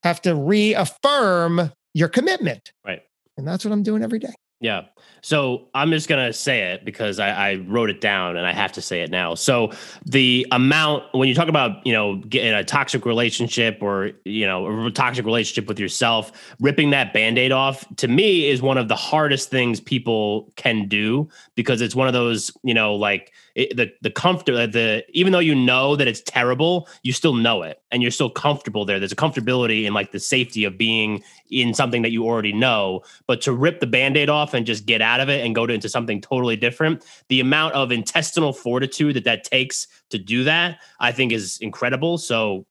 have 0.03 0.21
to 0.21 0.35
reaffirm 0.35 1.71
your 1.95 2.09
commitment. 2.09 2.71
Right. 2.85 3.01
And 3.35 3.47
that's 3.47 3.65
what 3.65 3.71
I'm 3.71 3.81
doing 3.81 4.03
every 4.03 4.19
day. 4.19 4.33
Yeah. 4.61 4.83
So 5.21 5.67
I'm 5.73 5.91
just 5.91 6.07
gonna 6.07 6.31
say 6.31 6.73
it 6.73 6.85
because 6.85 7.19
I, 7.19 7.29
I 7.29 7.55
wrote 7.55 7.89
it 7.89 7.99
down 7.99 8.37
and 8.37 8.47
I 8.47 8.53
have 8.53 8.71
to 8.73 8.81
say 8.81 9.01
it 9.01 9.11
now. 9.11 9.35
So 9.35 9.71
the 10.05 10.47
amount 10.51 11.03
when 11.13 11.27
you 11.27 11.35
talk 11.35 11.49
about 11.49 11.85
you 11.85 11.93
know 11.93 12.17
getting 12.17 12.53
a 12.53 12.63
toxic 12.63 13.05
relationship 13.05 13.79
or 13.81 14.11
you 14.23 14.45
know 14.45 14.85
a 14.85 14.91
toxic 14.91 15.25
relationship 15.25 15.67
with 15.67 15.79
yourself, 15.79 16.31
ripping 16.59 16.91
that 16.91 17.11
band-aid 17.11 17.51
off 17.51 17.85
to 17.97 18.07
me 18.07 18.47
is 18.47 18.61
one 18.61 18.77
of 18.77 18.87
the 18.87 18.95
hardest 18.95 19.49
things 19.49 19.79
people 19.79 20.51
can 20.55 20.87
do 20.87 21.27
because 21.55 21.81
it's 21.81 21.95
one 21.95 22.07
of 22.07 22.13
those 22.13 22.51
you 22.63 22.73
know 22.73 22.95
like 22.95 23.33
it, 23.55 23.75
the 23.77 23.91
the 24.01 24.11
comfort 24.11 24.45
the 24.45 25.03
even 25.09 25.31
though 25.31 25.39
you 25.39 25.55
know 25.55 25.95
that 25.95 26.07
it's 26.07 26.21
terrible, 26.21 26.87
you 27.03 27.13
still 27.13 27.33
know 27.33 27.63
it 27.63 27.81
and 27.89 28.01
you're 28.01 28.11
still 28.11 28.29
comfortable 28.29 28.85
there. 28.85 28.99
There's 28.99 29.13
a 29.13 29.15
comfortability 29.15 29.85
in 29.85 29.93
like 29.93 30.11
the 30.11 30.19
safety 30.19 30.65
of 30.65 30.77
being 30.77 31.23
in 31.49 31.73
something 31.73 32.01
that 32.01 32.11
you 32.11 32.25
already 32.25 32.53
know, 32.53 33.01
but 33.27 33.41
to 33.41 33.53
rip 33.53 33.79
the 33.79 33.87
band-aid 33.87 34.29
off 34.29 34.53
and 34.53 34.65
just 34.65 34.85
get 34.85 35.01
out 35.01 35.21
of 35.21 35.29
it 35.29 35.45
and 35.45 35.55
go 35.55 35.65
to, 35.65 35.73
into 35.73 35.87
something 35.87 36.19
totally 36.19 36.57
different, 36.57 37.05
the 37.29 37.39
amount 37.39 37.73
of 37.73 37.91
intestinal 37.91 38.51
fortitude 38.51 39.15
that 39.15 39.23
that 39.23 39.43
takes 39.43 39.87
to 40.09 40.17
do 40.17 40.43
that, 40.43 40.79
I 40.99 41.11
think 41.11 41.31
is 41.31 41.57
incredible. 41.61 42.17
So 42.17 42.65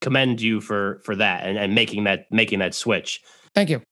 commend 0.00 0.40
you 0.40 0.62
for 0.62 1.00
for 1.04 1.14
that 1.16 1.46
and, 1.46 1.58
and 1.58 1.74
making 1.74 2.04
that 2.04 2.30
making 2.30 2.60
that 2.60 2.74
switch. 2.74 3.20
Thank 3.54 3.68
you. 3.68 3.82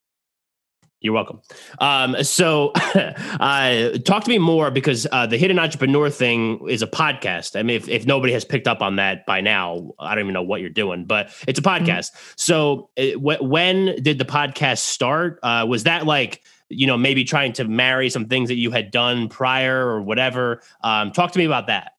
You're 1.00 1.14
welcome. 1.14 1.40
Um, 1.78 2.24
so, 2.24 2.72
uh, 3.40 3.98
talk 3.98 4.24
to 4.24 4.28
me 4.28 4.38
more 4.38 4.72
because 4.72 5.06
uh, 5.12 5.26
the 5.26 5.38
Hidden 5.38 5.58
Entrepreneur 5.58 6.10
thing 6.10 6.68
is 6.68 6.82
a 6.82 6.88
podcast. 6.88 7.54
I 7.54 7.62
mean, 7.62 7.76
if, 7.76 7.88
if 7.88 8.04
nobody 8.04 8.32
has 8.32 8.44
picked 8.44 8.66
up 8.66 8.82
on 8.82 8.96
that 8.96 9.24
by 9.24 9.40
now, 9.40 9.92
I 10.00 10.16
don't 10.16 10.24
even 10.24 10.34
know 10.34 10.42
what 10.42 10.60
you're 10.60 10.70
doing, 10.70 11.04
but 11.04 11.32
it's 11.46 11.60
a 11.60 11.62
mm-hmm. 11.62 11.84
podcast. 11.84 12.10
Mm-hmm. 12.10 12.32
So, 12.36 12.90
it, 12.96 13.12
w- 13.14 13.42
when 13.42 14.02
did 14.02 14.18
the 14.18 14.24
podcast 14.24 14.78
start? 14.78 15.38
Uh, 15.42 15.66
was 15.68 15.84
that 15.84 16.04
like, 16.04 16.42
you 16.68 16.88
know, 16.88 16.98
maybe 16.98 17.22
trying 17.22 17.52
to 17.54 17.64
marry 17.64 18.10
some 18.10 18.26
things 18.26 18.48
that 18.48 18.56
you 18.56 18.72
had 18.72 18.90
done 18.90 19.28
prior 19.28 19.86
or 19.86 20.02
whatever? 20.02 20.62
Um, 20.82 21.12
talk 21.12 21.30
to 21.30 21.38
me 21.38 21.44
about 21.44 21.68
that. 21.68 21.92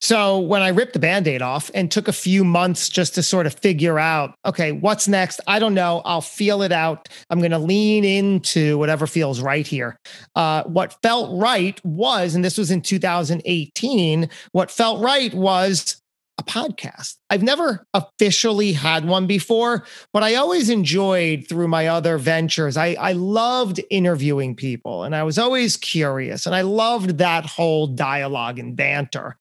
So 0.00 0.38
when 0.38 0.62
I 0.62 0.68
ripped 0.68 0.94
the 0.94 0.98
band 0.98 1.28
aid 1.28 1.42
off 1.42 1.70
and 1.74 1.90
took 1.90 2.08
a 2.08 2.12
few 2.12 2.42
months 2.42 2.88
just 2.88 3.14
to 3.16 3.22
sort 3.22 3.46
of 3.46 3.54
figure 3.54 3.98
out, 3.98 4.34
okay, 4.46 4.72
what's 4.72 5.06
next? 5.06 5.40
I 5.46 5.58
don't 5.58 5.74
know. 5.74 6.00
I'll 6.04 6.22
feel 6.22 6.62
it 6.62 6.72
out. 6.72 7.08
I'm 7.28 7.38
going 7.40 7.50
to 7.50 7.58
lean 7.58 8.04
into 8.04 8.78
whatever 8.78 9.06
feels 9.06 9.40
right 9.40 9.66
here. 9.66 9.98
Uh, 10.34 10.62
what 10.64 10.96
felt 11.02 11.38
right 11.38 11.84
was, 11.84 12.34
and 12.34 12.44
this 12.44 12.56
was 12.56 12.70
in 12.70 12.80
2018, 12.80 14.30
what 14.52 14.70
felt 14.70 15.02
right 15.02 15.34
was 15.34 16.00
a 16.40 16.42
podcast. 16.42 17.16
I've 17.28 17.42
never 17.42 17.84
officially 17.92 18.72
had 18.72 19.04
one 19.04 19.26
before, 19.26 19.84
but 20.12 20.22
I 20.22 20.34
always 20.36 20.70
enjoyed 20.70 21.46
through 21.46 21.68
my 21.68 21.86
other 21.86 22.16
ventures. 22.16 22.76
I, 22.78 22.96
I 22.98 23.12
loved 23.12 23.80
interviewing 23.90 24.56
people 24.56 25.04
and 25.04 25.14
I 25.14 25.22
was 25.22 25.38
always 25.38 25.76
curious 25.76 26.46
and 26.46 26.54
I 26.54 26.62
loved 26.62 27.18
that 27.18 27.44
whole 27.44 27.86
dialogue 27.86 28.58
and 28.58 28.74
banter. 28.74 29.36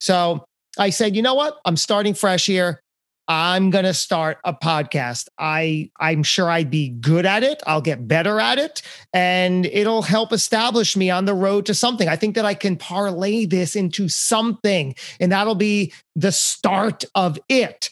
So 0.00 0.44
I 0.78 0.90
said, 0.90 1.16
you 1.16 1.22
know 1.22 1.34
what? 1.34 1.58
I'm 1.64 1.76
starting 1.76 2.14
fresh 2.14 2.46
here. 2.46 2.80
I'm 3.26 3.70
going 3.70 3.86
to 3.86 3.94
start 3.94 4.38
a 4.44 4.52
podcast. 4.52 5.28
I 5.38 5.90
I'm 5.98 6.22
sure 6.22 6.50
I'd 6.50 6.70
be 6.70 6.90
good 6.90 7.24
at 7.24 7.42
it. 7.42 7.62
I'll 7.66 7.80
get 7.80 8.06
better 8.06 8.38
at 8.38 8.58
it 8.58 8.82
and 9.14 9.64
it'll 9.66 10.02
help 10.02 10.32
establish 10.32 10.94
me 10.94 11.10
on 11.10 11.24
the 11.24 11.32
road 11.32 11.64
to 11.66 11.74
something. 11.74 12.06
I 12.06 12.16
think 12.16 12.34
that 12.34 12.44
I 12.44 12.52
can 12.52 12.76
parlay 12.76 13.46
this 13.46 13.76
into 13.76 14.08
something 14.10 14.94
and 15.20 15.32
that'll 15.32 15.54
be 15.54 15.92
the 16.14 16.32
start 16.32 17.04
of 17.14 17.38
it. 17.48 17.88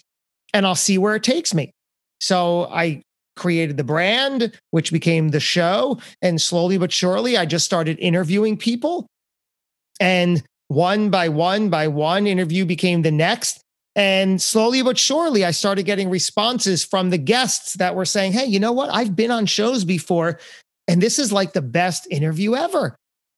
And 0.53 0.67
I'll 0.67 0.75
see 0.75 0.99
where 0.99 1.17
it 1.17 1.23
takes 1.23 1.55
me. 1.55 1.73
So 2.21 2.67
I 2.67 3.03
created 3.37 3.79
the 3.79 3.85
brand, 3.85 4.53
which 4.71 4.93
became 4.93 5.31
the 5.31 5.41
show, 5.41 5.99
and 6.21 6.41
slowly 6.41 6.77
but 6.77 6.93
surely 6.93 7.39
I 7.39 7.47
just 7.47 7.65
started 7.65 7.99
interviewing 7.99 8.59
people. 8.59 9.07
And 9.99 10.43
one 10.73 11.11
by 11.11 11.29
one 11.29 11.69
by 11.69 11.89
one 11.89 12.27
interview 12.27 12.65
became 12.65 13.03
the 13.03 13.11
next. 13.11 13.61
And 13.95 14.41
slowly 14.41 14.83
but 14.83 14.99
surely, 14.99 15.45
I 15.45 15.51
started 15.51 15.85
getting 15.85 16.09
responses 16.09 16.83
from 16.83 17.11
the 17.11 17.19
guests 17.19 17.75
that 17.75 17.95
were 17.95 18.07
saying, 18.07 18.33
Hey, 18.33 18.47
you 18.47 18.59
know 18.59 18.73
what? 18.73 18.91
I've 18.93 19.15
been 19.15 19.31
on 19.31 19.47
shows 19.47 19.85
before, 19.85 20.39
and 20.89 21.01
this 21.01 21.19
is 21.19 21.33
like 21.33 21.53
the 21.53 21.63
best 21.63 22.07
interview 22.11 22.55
ever 22.55 22.97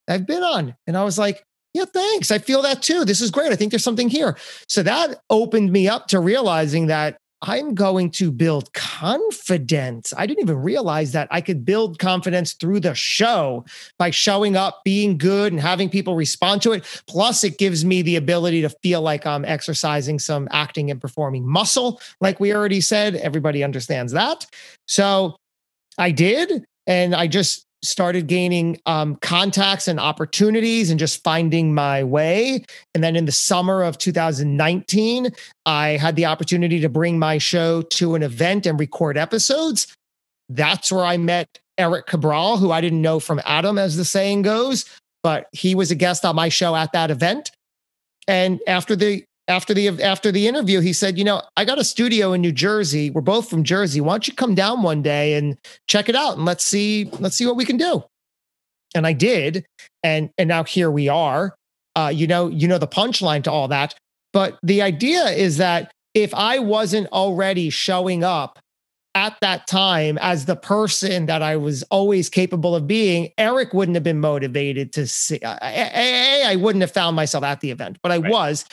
I've 0.09 0.27
been 0.27 0.43
on. 0.43 0.77
And 0.87 0.97
I 0.97 1.03
was 1.03 1.19
like, 1.19 1.43
Yeah, 1.73 1.87
thanks. 1.87 2.31
I 2.31 2.39
feel 2.39 2.63
that 2.63 2.83
too. 2.83 3.05
This 3.05 3.21
is 3.21 3.33
great. 3.33 3.51
I 3.51 3.57
think 3.57 3.73
there's 3.73 3.85
something 3.85 4.09
here. 4.09 4.37
So 4.69 4.83
that 4.85 5.21
opened 5.29 5.73
me 5.73 5.89
up 5.89 6.07
to 6.09 6.21
realizing 6.21 6.87
that 6.87 7.17
I'm 7.43 7.75
going 7.75 8.11
to 8.13 8.31
build 8.31 8.73
confidence. 8.73 10.15
I 10.17 10.27
didn't 10.27 10.43
even 10.43 10.63
realize 10.63 11.13
that 11.13 11.29
I 11.31 11.41
could 11.41 11.65
build 11.65 11.99
confidence 11.99 12.55
through 12.55 12.81
the 12.81 12.95
show 12.95 13.65
by 13.99 14.11
showing 14.11 14.57
up, 14.57 14.81
being 14.85 15.19
good, 15.19 15.53
and 15.53 15.61
having 15.61 15.91
people 15.91 16.17
respond 16.17 16.63
to 16.63 16.73
it. 16.73 17.03
Plus, 17.07 17.45
it 17.45 17.59
gives 17.59 17.85
me 17.85 18.01
the 18.03 18.17
ability 18.17 18.63
to 18.63 18.71
feel 18.71 19.03
like 19.03 19.27
I'm 19.27 19.45
exercising 19.45 20.19
some 20.19 20.49
acting 20.53 20.91
and 20.91 21.01
performing 21.01 21.47
muscle. 21.47 22.01
Like 22.21 22.41
we 22.41 22.55
already 22.55 22.81
said, 22.81 23.17
everybody 23.17 23.63
understands 23.63 24.13
that. 24.13 24.47
So 24.89 25.37
I 25.99 26.11
did. 26.13 26.65
And 26.87 27.15
I 27.15 27.27
just 27.27 27.67
started 27.85 28.27
gaining 28.27 28.81
um, 28.87 29.17
contacts 29.17 29.87
and 29.87 30.01
opportunities 30.01 30.91
and 30.91 30.99
just 30.99 31.23
finding 31.23 31.75
my 31.75 32.03
way. 32.03 32.65
And 32.95 33.05
then 33.05 33.15
in 33.15 33.27
the 33.27 33.33
summer 33.33 33.83
of 33.83 33.99
2019, 33.99 35.31
I 35.67 35.89
had 35.91 36.17
the 36.17 36.27
opportunity 36.27 36.81
to 36.81 36.89
bring 36.89 37.19
my 37.19 37.39
show 37.39 37.83
to 37.83 38.15
an 38.15 38.23
event 38.23 38.67
and 38.67 38.81
record 38.81 39.17
episodes. 39.17 39.95
That's 40.49 40.91
where 40.91 41.05
I 41.05 41.17
met 41.17 41.59
Eric 41.79 42.07
Cabral, 42.07 42.57
who 42.57 42.71
I 42.71 42.81
didn't 42.81 43.03
know 43.03 43.21
from 43.21 43.41
Adam, 43.45 43.79
as 43.79 43.97
the 43.97 44.05
saying 44.05 44.43
goes, 44.43 44.85
but 45.23 45.49
he 45.53 45.75
was 45.75 45.91
a 45.91 45.95
guest 45.95 46.25
on 46.25 46.37
my 46.37 46.49
show 46.49 46.75
at 46.75 46.93
that 46.93 47.11
event. 47.11 47.51
And 48.27 48.61
after 48.67 48.97
the 48.97 49.25
after 49.49 49.75
the 49.75 49.89
after 50.03 50.33
the 50.33 50.47
interview, 50.47 50.81
he 50.81 50.93
said, 50.93 51.19
"You 51.19 51.25
know, 51.25 51.43
I 51.57 51.65
got 51.65 51.79
a 51.79 51.85
studio 51.85 52.33
in 52.33 52.41
New 52.41 52.53
Jersey. 52.53 53.11
We're 53.11 53.21
both 53.21 53.49
from 53.49 53.63
Jersey. 53.63 54.01
Why 54.01 54.15
don't 54.15 54.27
you 54.27 54.35
come 54.35 54.55
down 54.55 54.83
one 54.83 55.03
day 55.03 55.35
and 55.35 55.59
check 55.87 56.09
it 56.09 56.17
out 56.17 56.37
and 56.37 56.45
let's 56.45 56.65
see 56.65 57.11
let's 57.19 57.37
see 57.37 57.47
what 57.47 57.57
we 57.57 57.65
can 57.65 57.77
do." 57.77 58.03
And 58.95 59.07
I 59.07 59.13
did, 59.13 59.67
and 60.03 60.31
and 60.39 60.49
now 60.49 60.65
here 60.65 60.91
we 60.91 61.09
are. 61.09 61.55
Uh, 61.97 62.11
you 62.15 62.27
know, 62.27 62.49
you 62.49 62.67
know 62.67 62.79
the 62.79 62.89
punchline 62.89 63.43
to 63.45 63.53
all 63.53 63.69
that. 63.69 63.95
But 64.33 64.59
the 64.63 64.83
idea 64.83 65.27
is 65.27 65.59
that 65.59 65.93
if 66.15 66.35
I 66.35 66.59
wasn't 66.59 67.09
already 67.09 67.71
showing 67.71 68.25
up 68.25 68.59
at 69.15 69.37
that 69.41 69.67
time 69.67 70.19
as 70.21 70.47
the 70.47 70.57
person 70.57 71.27
that 71.27 71.43
I 71.43 71.57
was 71.57 71.83
always 71.85 72.29
capable 72.29 72.75
of 72.75 72.87
being, 72.87 73.31
Eric 73.39 73.73
wouldn't 73.73 73.95
have 73.95 74.03
been 74.03 74.21
motivated 74.21 74.93
to 74.95 75.07
see. 75.07 75.41
I 75.45 76.57
wouldn't 76.57 76.83
have 76.83 76.91
found 76.91 77.17
myself 77.17 77.45
at 77.45 77.61
the 77.61 77.71
event, 77.71 77.99
but 78.03 78.11
I 78.13 78.19
right. 78.19 78.31
was 78.31 78.65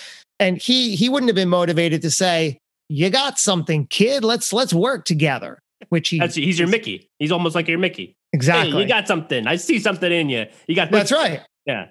and 0.42 0.58
he 0.58 0.96
he 0.96 1.08
wouldn't 1.08 1.30
have 1.30 1.36
been 1.36 1.50
motivated 1.50 2.02
to 2.02 2.12
say, 2.12 2.58
"You 2.90 3.10
got 3.10 3.40
something, 3.40 3.86
kid. 3.88 4.26
Let's 4.26 4.52
let's 4.52 4.74
work 4.74 5.06
together." 5.06 5.60
Which 5.90 6.10
he 6.10 6.20
That's, 6.20 6.36
he's 6.36 6.60
your 6.60 6.68
Mickey. 6.68 7.10
He's 7.20 7.32
almost 7.32 7.56
like 7.56 7.68
your 7.68 7.78
Mickey. 7.78 8.16
Exactly. 8.34 8.72
Hey, 8.72 8.82
you 8.82 8.88
got 8.88 9.08
something. 9.08 9.48
I 9.48 9.56
see 9.56 9.80
something 9.80 10.12
in 10.12 10.30
you. 10.30 10.46
You 10.68 10.76
got 10.76 10.92
That's 10.92 11.12
right. 11.12 11.42
Yeah. 11.66 11.88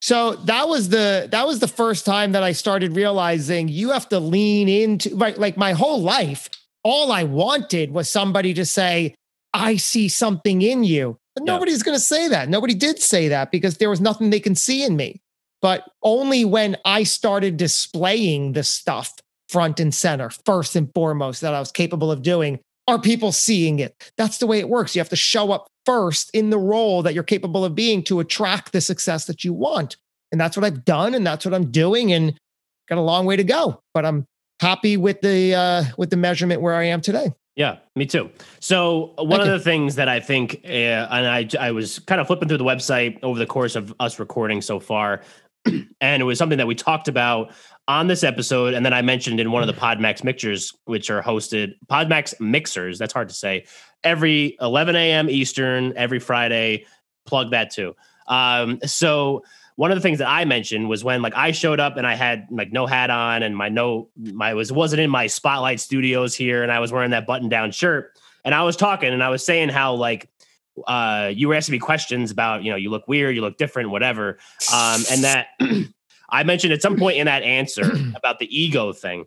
So 0.00 0.34
that 0.34 0.68
was 0.68 0.90
the 0.90 1.28
that 1.30 1.46
was 1.46 1.58
the 1.58 1.68
first 1.68 2.06
time 2.06 2.32
that 2.32 2.42
I 2.42 2.52
started 2.52 2.94
realizing 2.94 3.68
you 3.68 3.90
have 3.90 4.08
to 4.10 4.20
lean 4.20 4.68
into 4.68 5.14
like 5.16 5.56
my 5.56 5.72
whole 5.72 6.00
life 6.00 6.48
all 6.84 7.12
I 7.12 7.24
wanted 7.24 7.90
was 7.90 8.08
somebody 8.08 8.54
to 8.54 8.64
say 8.64 9.14
I 9.54 9.76
see 9.76 10.08
something 10.08 10.62
in 10.62 10.84
you. 10.84 11.18
But 11.34 11.44
nobody's 11.44 11.82
going 11.82 11.96
to 11.96 12.02
say 12.02 12.28
that. 12.28 12.48
Nobody 12.48 12.74
did 12.74 13.00
say 13.00 13.28
that 13.28 13.50
because 13.50 13.76
there 13.76 13.90
was 13.90 14.00
nothing 14.00 14.30
they 14.30 14.40
can 14.40 14.54
see 14.54 14.82
in 14.82 14.96
me. 14.96 15.20
But 15.60 15.84
only 16.02 16.44
when 16.44 16.76
I 16.84 17.02
started 17.04 17.56
displaying 17.56 18.52
the 18.52 18.64
stuff 18.64 19.14
front 19.48 19.80
and 19.80 19.94
center, 19.94 20.30
first 20.44 20.76
and 20.76 20.92
foremost, 20.94 21.40
that 21.40 21.54
I 21.54 21.60
was 21.60 21.72
capable 21.72 22.12
of 22.12 22.22
doing, 22.22 22.60
are 22.86 22.98
people 22.98 23.32
seeing 23.32 23.78
it. 23.78 24.12
That's 24.16 24.38
the 24.38 24.46
way 24.46 24.58
it 24.58 24.68
works. 24.68 24.94
You 24.94 25.00
have 25.00 25.08
to 25.10 25.16
show 25.16 25.52
up 25.52 25.66
first 25.84 26.30
in 26.34 26.50
the 26.50 26.58
role 26.58 27.02
that 27.02 27.14
you're 27.14 27.22
capable 27.22 27.64
of 27.64 27.74
being 27.74 28.02
to 28.04 28.20
attract 28.20 28.72
the 28.72 28.80
success 28.80 29.26
that 29.26 29.44
you 29.44 29.52
want. 29.52 29.96
And 30.32 30.40
that's 30.40 30.56
what 30.56 30.64
I've 30.64 30.84
done. 30.84 31.14
And 31.14 31.26
that's 31.26 31.44
what 31.44 31.54
I'm 31.54 31.70
doing. 31.70 32.12
And 32.12 32.38
got 32.88 32.98
a 32.98 33.02
long 33.02 33.26
way 33.26 33.36
to 33.36 33.44
go, 33.44 33.80
but 33.94 34.04
I'm 34.04 34.26
happy 34.60 34.96
with 34.96 35.20
the 35.20 35.54
uh, 35.54 35.84
with 35.96 36.10
the 36.10 36.16
measurement 36.16 36.60
where 36.60 36.74
I 36.74 36.84
am 36.84 37.00
today. 37.00 37.32
Yeah, 37.56 37.78
me 37.96 38.06
too. 38.06 38.30
So 38.60 39.14
one 39.16 39.30
Thank 39.30 39.40
of 39.42 39.46
you. 39.48 39.52
the 39.54 39.60
things 39.60 39.96
that 39.96 40.08
I 40.08 40.20
think, 40.20 40.60
uh, 40.64 40.68
and 40.68 41.26
I 41.26 41.48
I 41.58 41.72
was 41.72 41.98
kind 42.00 42.20
of 42.20 42.26
flipping 42.26 42.48
through 42.48 42.58
the 42.58 42.64
website 42.64 43.18
over 43.22 43.38
the 43.38 43.46
course 43.46 43.74
of 43.74 43.92
us 43.98 44.18
recording 44.18 44.60
so 44.62 44.78
far, 44.78 45.22
and 46.00 46.22
it 46.22 46.24
was 46.24 46.38
something 46.38 46.58
that 46.58 46.66
we 46.66 46.74
talked 46.74 47.08
about 47.08 47.52
on 47.88 48.06
this 48.06 48.22
episode. 48.22 48.74
And 48.74 48.86
then 48.86 48.92
I 48.92 49.02
mentioned 49.02 49.40
in 49.40 49.50
one 49.50 49.62
of 49.62 49.66
the 49.66 49.80
Podmax 49.80 50.22
mixers, 50.22 50.72
which 50.84 51.10
are 51.10 51.22
hosted 51.22 51.72
Podmax 51.90 52.38
mixers. 52.38 52.98
That's 52.98 53.12
hard 53.12 53.28
to 53.28 53.34
say. 53.34 53.64
Every 54.04 54.56
11 54.60 54.94
a.m. 54.94 55.28
Eastern, 55.28 55.92
every 55.96 56.20
Friday. 56.20 56.86
Plug 57.26 57.50
that 57.50 57.70
too. 57.70 57.96
Um, 58.28 58.78
so 58.84 59.42
one 59.78 59.92
of 59.92 59.96
the 59.96 60.02
things 60.02 60.18
that 60.18 60.28
I 60.28 60.44
mentioned 60.44 60.88
was 60.88 61.04
when 61.04 61.22
like 61.22 61.34
I 61.36 61.52
showed 61.52 61.78
up 61.78 61.96
and 61.96 62.04
I 62.04 62.16
had 62.16 62.48
like 62.50 62.72
no 62.72 62.84
hat 62.84 63.10
on 63.10 63.44
and 63.44 63.56
my 63.56 63.68
no 63.68 64.08
my 64.16 64.52
was 64.52 64.72
wasn't 64.72 64.98
in 64.98 65.08
my 65.08 65.28
spotlight 65.28 65.78
studios 65.78 66.34
here 66.34 66.64
and 66.64 66.72
I 66.72 66.80
was 66.80 66.90
wearing 66.90 67.12
that 67.12 67.28
button 67.28 67.48
down 67.48 67.70
shirt 67.70 68.18
and 68.44 68.56
I 68.56 68.64
was 68.64 68.74
talking 68.74 69.12
and 69.12 69.22
I 69.22 69.28
was 69.28 69.44
saying 69.44 69.68
how 69.68 69.94
like 69.94 70.28
uh, 70.88 71.30
you 71.32 71.46
were 71.46 71.54
asking 71.54 71.74
me 71.74 71.78
questions 71.78 72.32
about, 72.32 72.64
you 72.64 72.72
know, 72.72 72.76
you 72.76 72.90
look 72.90 73.06
weird, 73.06 73.36
you 73.36 73.40
look 73.40 73.56
different, 73.56 73.90
whatever. 73.90 74.38
Um, 74.74 75.00
and 75.12 75.22
that 75.22 75.46
I 76.28 76.42
mentioned 76.42 76.72
at 76.72 76.82
some 76.82 76.96
point 76.96 77.18
in 77.18 77.26
that 77.26 77.44
answer 77.44 77.88
about 78.16 78.40
the 78.40 78.46
ego 78.46 78.92
thing. 78.92 79.26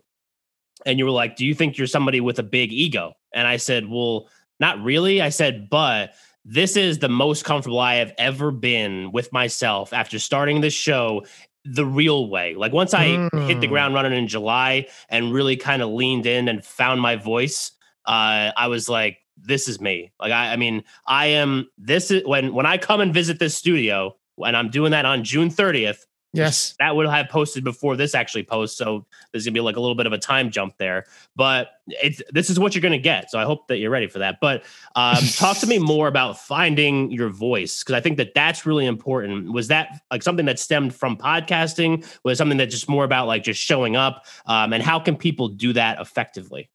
And 0.84 0.98
you 0.98 1.06
were 1.06 1.12
like, 1.12 1.34
Do 1.34 1.46
you 1.46 1.54
think 1.54 1.78
you're 1.78 1.86
somebody 1.86 2.20
with 2.20 2.38
a 2.38 2.42
big 2.42 2.74
ego? 2.74 3.14
And 3.32 3.48
I 3.48 3.56
said, 3.56 3.88
Well, 3.88 4.28
not 4.60 4.82
really. 4.82 5.22
I 5.22 5.30
said, 5.30 5.70
But 5.70 6.12
this 6.44 6.76
is 6.76 6.98
the 6.98 7.08
most 7.08 7.44
comfortable 7.44 7.78
I 7.78 7.96
have 7.96 8.12
ever 8.18 8.50
been 8.50 9.12
with 9.12 9.32
myself 9.32 9.92
after 9.92 10.18
starting 10.18 10.60
this 10.60 10.74
show 10.74 11.24
the 11.64 11.86
real 11.86 12.28
way. 12.28 12.54
Like 12.54 12.72
once 12.72 12.94
I 12.94 13.06
mm. 13.06 13.46
hit 13.46 13.60
the 13.60 13.66
mm. 13.66 13.70
ground 13.70 13.94
running 13.94 14.12
in 14.12 14.26
July 14.26 14.88
and 15.08 15.32
really 15.32 15.56
kind 15.56 15.82
of 15.82 15.90
leaned 15.90 16.26
in 16.26 16.48
and 16.48 16.64
found 16.64 17.00
my 17.00 17.16
voice, 17.16 17.70
uh, 18.06 18.50
I 18.56 18.66
was 18.66 18.88
like, 18.88 19.18
this 19.36 19.68
is 19.68 19.80
me. 19.80 20.12
Like 20.20 20.32
I, 20.32 20.52
I 20.52 20.56
mean, 20.56 20.84
I 21.06 21.26
am. 21.26 21.68
This 21.78 22.10
is 22.10 22.24
when 22.24 22.52
when 22.54 22.66
I 22.66 22.78
come 22.78 23.00
and 23.00 23.14
visit 23.14 23.38
this 23.38 23.56
studio, 23.56 24.16
and 24.38 24.56
I'm 24.56 24.70
doing 24.70 24.90
that 24.92 25.06
on 25.06 25.24
June 25.24 25.48
30th. 25.48 25.98
Yes. 26.32 26.74
That 26.78 26.96
would 26.96 27.06
have 27.06 27.28
posted 27.28 27.62
before 27.62 27.96
this 27.96 28.14
actually 28.14 28.44
posts. 28.44 28.78
So 28.78 29.04
there's 29.30 29.44
gonna 29.44 29.52
be 29.52 29.60
like 29.60 29.76
a 29.76 29.80
little 29.80 29.94
bit 29.94 30.06
of 30.06 30.12
a 30.12 30.18
time 30.18 30.50
jump 30.50 30.78
there. 30.78 31.04
But 31.36 31.68
it's 31.86 32.22
this 32.30 32.48
is 32.48 32.58
what 32.58 32.74
you're 32.74 32.82
gonna 32.82 32.98
get. 32.98 33.30
So 33.30 33.38
I 33.38 33.44
hope 33.44 33.68
that 33.68 33.76
you're 33.76 33.90
ready 33.90 34.06
for 34.06 34.18
that. 34.20 34.38
But 34.40 34.64
um, 34.96 35.22
talk 35.36 35.58
to 35.58 35.66
me 35.66 35.78
more 35.78 36.08
about 36.08 36.38
finding 36.38 37.10
your 37.10 37.28
voice 37.28 37.82
because 37.82 37.94
I 37.94 38.00
think 38.00 38.16
that 38.16 38.32
that's 38.34 38.64
really 38.64 38.86
important. 38.86 39.52
Was 39.52 39.68
that 39.68 40.00
like 40.10 40.22
something 40.22 40.46
that 40.46 40.58
stemmed 40.58 40.94
from 40.94 41.16
podcasting? 41.18 42.06
Was 42.24 42.38
something 42.38 42.58
that 42.58 42.70
just 42.70 42.88
more 42.88 43.04
about 43.04 43.26
like 43.26 43.42
just 43.42 43.60
showing 43.60 43.94
up? 43.94 44.24
Um, 44.46 44.72
and 44.72 44.82
how 44.82 44.98
can 45.00 45.16
people 45.16 45.48
do 45.48 45.74
that 45.74 46.00
effectively? 46.00 46.70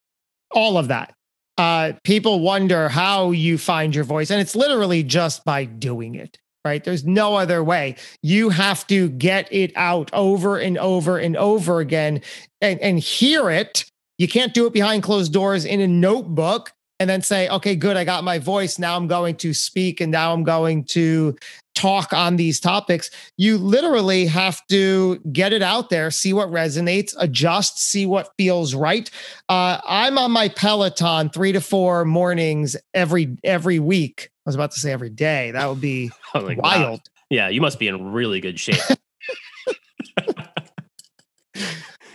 All 0.52 0.78
of 0.78 0.90
that. 0.90 1.16
Uh, 1.58 1.94
people 2.04 2.42
wonder 2.42 2.88
how 2.88 3.32
you 3.32 3.58
find 3.58 3.96
your 3.96 4.04
voice, 4.04 4.30
and 4.30 4.40
it's 4.40 4.56
literally 4.56 5.02
just 5.02 5.44
by 5.44 5.66
doing 5.66 6.14
it 6.14 6.38
right? 6.68 6.84
There's 6.84 7.06
no 7.06 7.36
other 7.36 7.64
way. 7.64 7.96
You 8.22 8.50
have 8.50 8.86
to 8.88 9.10
get 9.10 9.52
it 9.52 9.72
out 9.76 10.10
over 10.14 10.58
and 10.58 10.78
over 10.78 11.18
and 11.18 11.36
over 11.38 11.80
again 11.80 12.22
and, 12.62 12.80
and 12.82 13.00
hear 13.00 13.50
it. 13.50 13.86
You 14.18 14.28
can't 14.28 14.54
do 14.54 14.66
it 14.66 14.74
behind 14.74 15.04
closed 15.04 15.34
doors 15.34 15.66
in 15.66 15.80
a 15.80 15.88
notebook 15.88 16.74
and 17.00 17.10
then 17.10 17.22
say, 17.22 17.48
okay, 17.50 17.76
good, 17.76 17.98
I 17.98 18.04
got 18.04 18.24
my 18.24 18.40
voice. 18.40 18.80
Now 18.80 18.96
I'm 18.96 19.08
going 19.08 19.36
to 19.38 19.54
speak 19.54 20.02
and 20.02 20.12
now 20.12 20.34
I'm 20.34 20.44
going 20.44 20.84
to 20.86 21.36
talk 21.76 22.12
on 22.12 22.38
these 22.38 22.60
topics. 22.60 23.12
You 23.38 23.58
literally 23.58 24.26
have 24.26 24.66
to 24.68 25.18
get 25.32 25.54
it 25.54 25.62
out 25.62 25.90
there, 25.90 26.10
see 26.10 26.34
what 26.34 26.50
resonates, 26.50 27.14
adjust, 27.20 27.80
see 27.80 28.06
what 28.06 28.32
feels 28.38 28.74
right. 28.74 29.10
Uh, 29.48 29.80
I'm 29.86 30.18
on 30.18 30.32
my 30.32 30.50
Peloton 30.50 31.30
three 31.30 31.52
to 31.52 31.62
four 31.62 32.04
mornings 32.04 32.76
every 32.94 33.38
every 33.44 33.80
week. 33.80 34.32
I 34.46 34.50
was 34.50 34.56
about 34.56 34.72
to 34.72 34.80
say 34.80 34.92
every 34.92 35.12
day. 35.12 35.52
That 35.52 35.68
would 35.68 35.82
be 35.82 36.10
like, 36.34 36.62
wild. 36.62 37.00
Wow. 37.00 37.00
Yeah, 37.30 37.50
you 37.50 37.62
must 37.62 37.78
be 37.78 37.88
in 37.88 38.12
really 38.12 38.40
good 38.40 38.60
shape. 38.60 38.80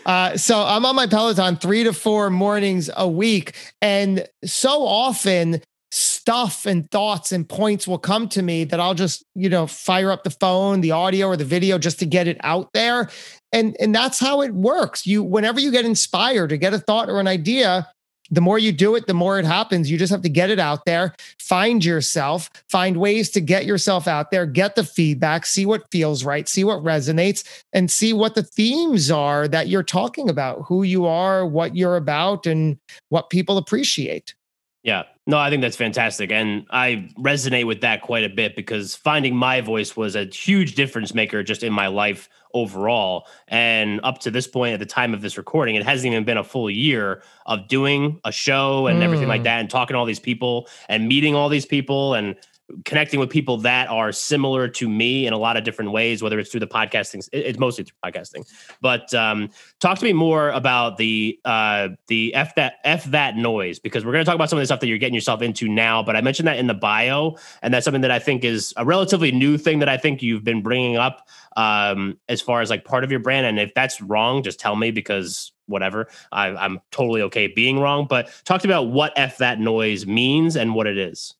Uh, 0.07 0.37
so 0.37 0.63
I'm 0.63 0.85
on 0.85 0.97
my 0.97 1.07
Peloton 1.07 1.57
three 1.57 1.85
to 1.85 1.93
four 1.93 2.31
mornings 2.31 2.91
a 2.97 3.09
week. 3.09 3.55
And 3.81 4.27
so 4.45 4.85
often 4.85 5.63
stuff 5.91 6.65
and 6.65 6.91
thoughts 6.91 7.33
and 7.33 7.47
points 7.47 7.87
will 7.87 7.99
come 7.99 8.27
to 8.27 8.43
me 8.43 8.65
that 8.65 8.81
I'll 8.81 8.95
just, 8.95 9.25
you 9.35 9.51
know, 9.51 9.67
fire 9.67 10.11
up 10.11 10.25
the 10.25 10.31
phone, 10.31 10.81
the 10.81 10.93
audio 10.93 11.27
or 11.27 11.37
the 11.37 11.45
video 11.45 11.77
just 11.77 11.99
to 11.99 12.07
get 12.07 12.27
it 12.27 12.39
out 12.41 12.73
there. 12.73 13.11
And 13.53 13.77
and 13.79 13.95
that's 13.95 14.19
how 14.19 14.41
it 14.41 14.55
works. 14.55 15.07
You 15.07 15.23
whenever 15.23 15.61
you 15.61 15.71
get 15.71 15.85
inspired 15.85 16.49
to 16.49 16.57
get 16.57 16.73
a 16.73 16.79
thought 16.79 17.11
or 17.11 17.21
an 17.21 17.29
idea, 17.29 17.87
the 18.33 18.41
more 18.41 18.59
you 18.59 18.72
do 18.72 18.97
it, 18.97 19.07
the 19.07 19.14
more 19.14 19.39
it 19.39 19.45
happens. 19.45 19.91
You 19.91 19.99
just 19.99 20.11
have 20.11 20.22
to 20.22 20.28
get 20.28 20.51
it 20.51 20.59
out 20.59 20.87
there, 20.87 21.14
find 21.39 21.85
yourself, 21.85 22.51
find 22.68 22.97
ways 22.97 23.30
to 23.30 23.41
get 23.41 23.66
yourself 23.66 24.09
out 24.09 24.30
there, 24.30 24.47
get 24.47 24.74
the 24.74 24.85
feedback, 24.85 25.45
see 25.45 25.66
what 25.66 25.91
feels 25.93 26.24
right, 26.24 26.49
see 26.49 26.64
what 26.64 26.83
resonates, 26.83 27.45
and 27.74 27.91
see 27.91 28.14
what 28.14 28.35
the 28.35 28.43
themes 28.43 29.11
are 29.11 29.47
that 29.47 29.68
you're 29.68 29.83
talking 29.83 30.30
about, 30.30 30.62
who 30.66 30.83
you 30.83 31.05
are, 31.05 31.47
what 31.47 31.76
you're 31.76 31.97
about, 31.97 32.47
and 32.47 32.78
what 33.11 33.28
people 33.28 33.59
appreciate. 33.59 34.35
Yeah. 34.83 35.05
No, 35.26 35.39
I 35.39 35.51
think 35.51 35.62
that's 35.62 35.76
fantastic. 35.76 36.33
And 36.33 36.66
I 36.70 37.09
resonate 37.18 37.66
with 37.66 37.83
that 37.83 38.03
quite 38.03 38.24
a 38.24 38.28
bit 38.28 38.57
because 38.57 38.97
finding 38.97 39.37
my 39.37 39.61
voice 39.61 39.97
was 39.97 40.16
a 40.16 40.24
huge 40.24 40.74
difference 40.74 41.14
maker 41.14 41.45
just 41.45 41.62
in 41.62 41.72
my 41.72 41.87
life 41.87 42.28
overall. 42.55 43.27
And 43.49 44.01
up 44.03 44.19
to 44.21 44.31
this 44.31 44.47
point, 44.47 44.75
at 44.75 44.79
the 44.79 44.87
time 44.87 45.15
of 45.15 45.23
this 45.23 45.37
recording, 45.37 45.75
it 45.75 45.85
hasn't 45.85 46.13
even 46.13 46.25
been 46.25 46.37
a 46.37 46.45
full 46.45 46.71
year 46.71 47.23
of 47.47 47.69
doing 47.69 48.21
a 48.25 48.33
show 48.33 48.87
and 48.87 49.01
mm. 49.01 49.03
everything 49.03 49.29
like 49.29 49.43
mm. 49.43 49.45
that 49.45 49.61
and 49.61 49.71
talking 49.71 49.95
to 49.95 49.99
all 49.99 50.07
these 50.07 50.21
people 50.21 50.69
and 50.89 51.09
meeting 51.09 51.35
all 51.35 51.49
these 51.49 51.67
people 51.67 52.15
and 52.15 52.37
connecting 52.85 53.20
with 53.20 53.31
people 53.31 53.57
that 53.59 53.89
are 53.89 54.12
similar 54.12 54.68
to 54.68 54.89
me 54.89 55.27
in 55.27 55.33
a 55.33 55.39
lot 55.39 55.57
of 55.57 55.64
different 55.64 55.93
ways, 55.93 56.23
whether 56.23 56.39
it's 56.39 56.51
through 56.51 56.61
the 56.61 56.66
podcasting, 56.66 57.29
it's 57.33 57.59
mostly 57.59 57.85
through 57.85 57.97
podcasting. 58.05 58.47
But 58.81 59.12
um, 59.14 59.51
talk 59.81 59.99
to 59.99 60.05
me 60.05 60.12
more 60.12 60.51
about 60.51 60.97
the 60.97 61.39
uh, 61.45 61.91
the 62.09 62.35
f 62.35 62.55
that 62.57 62.75
f 62.85 63.05
that 63.05 63.37
noise 63.37 63.79
because 63.79 64.05
we're 64.05 64.12
going 64.12 64.25
to 64.25 64.29
talk 64.29 64.35
about 64.35 64.51
some 64.51 64.59
of 64.59 64.62
the 64.62 64.66
stuff 64.66 64.81
that 64.81 64.87
you're 64.87 64.99
getting 64.99 65.14
yourself 65.14 65.43
into 65.43 65.68
now. 65.68 66.03
But 66.03 66.16
I 66.16 66.20
mentioned 66.20 66.47
that 66.49 66.59
in 66.59 66.66
the 66.66 66.75
bio, 66.75 67.37
and 67.62 67.73
that's 67.73 67.85
something 67.85 68.03
that 68.03 68.11
I 68.11 68.18
think 68.18 68.45
is 68.45 68.73
a 68.77 68.85
relatively 68.85 69.33
new 69.33 69.59
thing 69.59 69.79
that 69.81 69.89
I 69.89 69.97
think 69.97 70.23
you've 70.23 70.45
been 70.45 70.62
bringing 70.62 70.97
up 70.97 71.29
um, 71.57 72.18
as 72.29 72.41
far 72.41 72.61
as 72.61 72.70
like 72.70 72.85
part 72.85 73.05
of 73.05 73.11
your 73.11 73.20
brand. 73.20 73.47
And 73.47 73.59
if 73.59 73.75
that's 73.75 74.01
wrong, 74.01 74.43
just 74.43 74.59
tell 74.59 74.77
me 74.77 74.91
because 74.91 75.53
whatever. 75.66 76.09
I, 76.31 76.49
I'm 76.49 76.81
totally 76.91 77.23
okay 77.23 77.47
being 77.47 77.79
wrong. 77.79 78.07
But 78.09 78.31
talk 78.45 78.61
to 78.62 78.68
me 78.68 78.75
about 78.75 78.89
what 78.89 79.12
f 79.16 79.39
that 79.39 79.61
noise 79.61 80.07
means 80.07 80.57
and 80.57 80.75
what 80.75 80.87
it 80.87 80.99
is. 80.99 81.35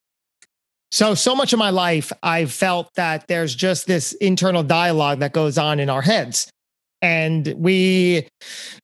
So, 0.93 1.15
so 1.15 1.35
much 1.35 1.55
of 1.55 1.59
my 1.59 1.71
life, 1.71 2.13
I've 2.23 2.53
felt 2.53 2.93
that 2.97 3.27
there's 3.27 3.55
just 3.55 3.87
this 3.87 4.13
internal 4.13 4.63
dialogue 4.63 5.21
that 5.21 5.33
goes 5.33 5.57
on 5.57 5.81
in 5.81 5.89
our 5.89 6.03
heads. 6.03 6.51
And 7.01 7.55
we, 7.57 8.29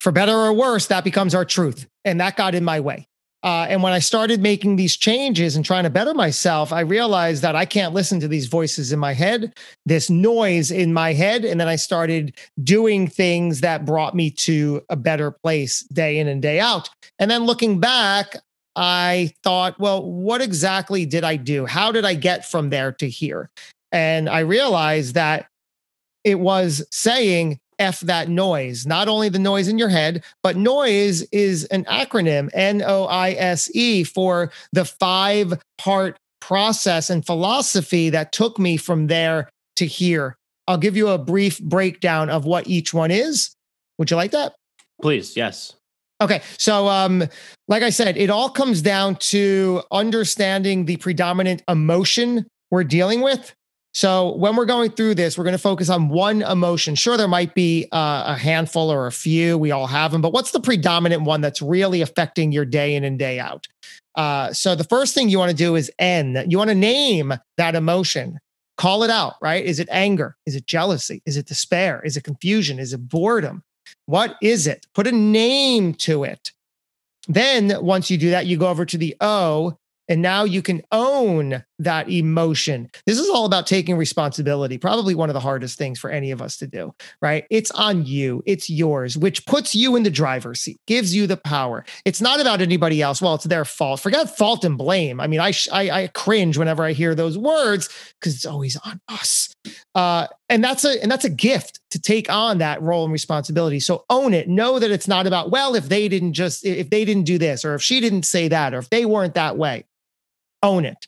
for 0.00 0.10
better 0.10 0.32
or 0.32 0.54
worse, 0.54 0.86
that 0.86 1.04
becomes 1.04 1.34
our 1.34 1.44
truth. 1.44 1.86
And 2.06 2.18
that 2.20 2.34
got 2.36 2.54
in 2.54 2.64
my 2.64 2.80
way. 2.80 3.06
Uh, 3.42 3.66
and 3.68 3.82
when 3.82 3.92
I 3.92 3.98
started 3.98 4.40
making 4.40 4.76
these 4.76 4.96
changes 4.96 5.54
and 5.54 5.64
trying 5.64 5.84
to 5.84 5.90
better 5.90 6.14
myself, 6.14 6.72
I 6.72 6.80
realized 6.80 7.42
that 7.42 7.54
I 7.54 7.66
can't 7.66 7.94
listen 7.94 8.18
to 8.20 8.28
these 8.28 8.46
voices 8.46 8.90
in 8.90 8.98
my 8.98 9.12
head, 9.12 9.52
this 9.84 10.08
noise 10.08 10.70
in 10.72 10.94
my 10.94 11.12
head. 11.12 11.44
And 11.44 11.60
then 11.60 11.68
I 11.68 11.76
started 11.76 12.36
doing 12.64 13.06
things 13.06 13.60
that 13.60 13.84
brought 13.84 14.16
me 14.16 14.30
to 14.30 14.82
a 14.88 14.96
better 14.96 15.30
place 15.30 15.82
day 15.92 16.18
in 16.18 16.26
and 16.26 16.40
day 16.40 16.58
out. 16.58 16.88
And 17.18 17.30
then 17.30 17.44
looking 17.44 17.78
back, 17.78 18.34
I 18.80 19.32
thought, 19.42 19.80
well, 19.80 20.08
what 20.08 20.40
exactly 20.40 21.04
did 21.04 21.24
I 21.24 21.34
do? 21.34 21.66
How 21.66 21.90
did 21.90 22.04
I 22.04 22.14
get 22.14 22.48
from 22.48 22.70
there 22.70 22.92
to 22.92 23.08
here? 23.08 23.50
And 23.90 24.28
I 24.28 24.40
realized 24.40 25.16
that 25.16 25.48
it 26.22 26.38
was 26.38 26.86
saying 26.92 27.58
F 27.80 27.98
that 28.00 28.28
noise, 28.28 28.86
not 28.86 29.08
only 29.08 29.28
the 29.28 29.40
noise 29.40 29.66
in 29.66 29.78
your 29.78 29.88
head, 29.88 30.22
but 30.44 30.56
noise 30.56 31.22
is 31.32 31.64
an 31.66 31.86
acronym, 31.86 32.50
N 32.54 32.80
O 32.86 33.06
I 33.06 33.32
S 33.32 33.68
E, 33.74 34.04
for 34.04 34.52
the 34.72 34.84
five 34.84 35.60
part 35.76 36.16
process 36.40 37.10
and 37.10 37.26
philosophy 37.26 38.10
that 38.10 38.30
took 38.30 38.60
me 38.60 38.76
from 38.76 39.08
there 39.08 39.48
to 39.74 39.86
here. 39.86 40.36
I'll 40.68 40.78
give 40.78 40.96
you 40.96 41.08
a 41.08 41.18
brief 41.18 41.58
breakdown 41.58 42.30
of 42.30 42.44
what 42.44 42.68
each 42.68 42.94
one 42.94 43.10
is. 43.10 43.50
Would 43.98 44.12
you 44.12 44.16
like 44.16 44.30
that? 44.30 44.54
Please, 45.02 45.36
yes. 45.36 45.72
Okay. 46.20 46.42
So, 46.58 46.88
um, 46.88 47.24
like 47.68 47.82
I 47.82 47.90
said, 47.90 48.16
it 48.16 48.30
all 48.30 48.50
comes 48.50 48.82
down 48.82 49.16
to 49.16 49.82
understanding 49.92 50.84
the 50.84 50.96
predominant 50.96 51.62
emotion 51.68 52.46
we're 52.70 52.84
dealing 52.84 53.20
with. 53.20 53.54
So, 53.94 54.34
when 54.36 54.56
we're 54.56 54.66
going 54.66 54.90
through 54.90 55.14
this, 55.14 55.38
we're 55.38 55.44
going 55.44 55.52
to 55.52 55.58
focus 55.58 55.88
on 55.88 56.08
one 56.08 56.42
emotion. 56.42 56.94
Sure, 56.94 57.16
there 57.16 57.28
might 57.28 57.54
be 57.54 57.86
uh, 57.92 58.24
a 58.26 58.34
handful 58.36 58.90
or 58.90 59.06
a 59.06 59.12
few. 59.12 59.56
We 59.56 59.70
all 59.70 59.86
have 59.86 60.10
them, 60.12 60.20
but 60.20 60.32
what's 60.32 60.50
the 60.50 60.60
predominant 60.60 61.22
one 61.22 61.40
that's 61.40 61.62
really 61.62 62.02
affecting 62.02 62.52
your 62.52 62.64
day 62.64 62.94
in 62.96 63.04
and 63.04 63.18
day 63.18 63.38
out? 63.38 63.66
Uh, 64.16 64.52
so, 64.52 64.74
the 64.74 64.84
first 64.84 65.14
thing 65.14 65.28
you 65.28 65.38
want 65.38 65.50
to 65.50 65.56
do 65.56 65.76
is 65.76 65.90
N. 65.98 66.44
You 66.48 66.58
want 66.58 66.70
to 66.70 66.74
name 66.74 67.32
that 67.56 67.74
emotion. 67.76 68.38
Call 68.76 69.02
it 69.04 69.10
out, 69.10 69.34
right? 69.40 69.64
Is 69.64 69.80
it 69.80 69.88
anger? 69.90 70.36
Is 70.46 70.54
it 70.54 70.66
jealousy? 70.66 71.22
Is 71.26 71.36
it 71.36 71.46
despair? 71.46 72.02
Is 72.04 72.16
it 72.16 72.24
confusion? 72.24 72.78
Is 72.78 72.92
it 72.92 73.08
boredom? 73.08 73.62
What 74.06 74.36
is 74.42 74.66
it? 74.66 74.86
Put 74.94 75.06
a 75.06 75.12
name 75.12 75.94
to 75.94 76.24
it. 76.24 76.52
Then, 77.26 77.76
once 77.82 78.10
you 78.10 78.16
do 78.16 78.30
that, 78.30 78.46
you 78.46 78.56
go 78.56 78.68
over 78.68 78.86
to 78.86 78.96
the 78.96 79.14
O 79.20 79.76
and 80.08 80.22
now 80.22 80.44
you 80.44 80.62
can 80.62 80.82
own 80.90 81.62
that 81.78 82.10
emotion. 82.10 82.90
This 83.06 83.18
is 83.18 83.28
all 83.28 83.44
about 83.44 83.66
taking 83.66 83.96
responsibility, 83.96 84.78
probably 84.78 85.14
one 85.14 85.28
of 85.28 85.34
the 85.34 85.40
hardest 85.40 85.76
things 85.76 85.98
for 85.98 86.10
any 86.10 86.30
of 86.30 86.40
us 86.40 86.56
to 86.56 86.66
do, 86.66 86.94
right? 87.20 87.44
It's 87.50 87.70
on 87.72 88.06
you, 88.06 88.42
it's 88.46 88.70
yours, 88.70 89.18
which 89.18 89.44
puts 89.46 89.74
you 89.74 89.94
in 89.96 90.02
the 90.02 90.10
driver's 90.10 90.60
seat, 90.60 90.80
gives 90.86 91.14
you 91.14 91.26
the 91.26 91.36
power. 91.36 91.84
It's 92.04 92.22
not 92.22 92.40
about 92.40 92.62
anybody 92.62 93.02
else. 93.02 93.20
Well, 93.20 93.34
it's 93.34 93.44
their 93.44 93.66
fault. 93.66 94.00
Forget 94.00 94.36
fault 94.36 94.64
and 94.64 94.78
blame. 94.78 95.20
I 95.20 95.26
mean, 95.26 95.40
I, 95.40 95.52
I, 95.72 95.90
I 95.90 96.06
cringe 96.08 96.56
whenever 96.56 96.82
I 96.82 96.92
hear 96.92 97.14
those 97.14 97.36
words 97.36 97.88
because 98.18 98.34
it's 98.34 98.46
always 98.46 98.76
on 98.78 99.00
us. 99.08 99.54
Uh, 99.94 100.26
and 100.48 100.62
that's 100.62 100.84
a 100.84 101.00
and 101.02 101.10
that's 101.10 101.24
a 101.24 101.30
gift 101.30 101.80
to 101.90 102.00
take 102.00 102.30
on 102.30 102.58
that 102.58 102.80
role 102.82 103.04
and 103.04 103.12
responsibility. 103.12 103.80
So 103.80 104.04
own 104.10 104.34
it. 104.34 104.48
Know 104.48 104.78
that 104.78 104.90
it's 104.90 105.08
not 105.08 105.26
about 105.26 105.50
well, 105.50 105.74
if 105.74 105.88
they 105.88 106.08
didn't 106.08 106.34
just 106.34 106.64
if 106.64 106.90
they 106.90 107.04
didn't 107.04 107.24
do 107.24 107.38
this, 107.38 107.64
or 107.64 107.74
if 107.74 107.82
she 107.82 108.00
didn't 108.00 108.24
say 108.24 108.48
that, 108.48 108.74
or 108.74 108.78
if 108.78 108.90
they 108.90 109.04
weren't 109.04 109.34
that 109.34 109.56
way 109.56 109.84
own 110.62 110.84
it. 110.84 111.06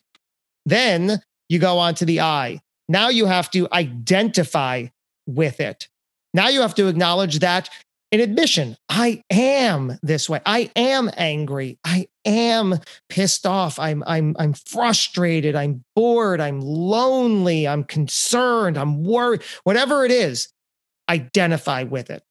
Then 0.67 1.21
you 1.49 1.59
go 1.59 1.79
on 1.79 1.95
to 1.97 2.05
the 2.05 2.21
I. 2.21 2.61
Now 2.89 3.09
you 3.09 3.27
have 3.27 3.51
to 3.53 3.69
identify 3.73 4.87
with 5.27 5.61
it. 5.61 5.89
Now 6.35 6.49
you 6.49 6.61
have 6.61 6.75
to 6.77 6.89
acknowledge 6.89 7.41
that 7.41 7.71
in 8.13 8.21
admission, 8.21 8.77
I 8.89 9.23
am 9.31 9.99
this 10.03 10.29
way. 10.29 10.41
I 10.45 10.71
am 10.75 11.11
angry. 11.17 11.79
I 11.85 12.09
am 12.25 12.75
pissed 13.09 13.47
off. 13.47 13.79
I'm 13.79 14.03
I'm 14.07 14.35
I'm 14.39 14.53
frustrated. 14.53 15.55
I'm 15.55 15.85
bored. 15.95 16.41
I'm 16.41 16.61
lonely. 16.61 17.69
I'm 17.69 17.85
concerned. 17.85 18.77
I'm 18.77 19.05
worried. 19.05 19.43
Whatever 19.63 20.05
it 20.05 20.11
is, 20.11 20.49
identify 21.09 21.85
with 21.85 22.11
it. 22.11 22.23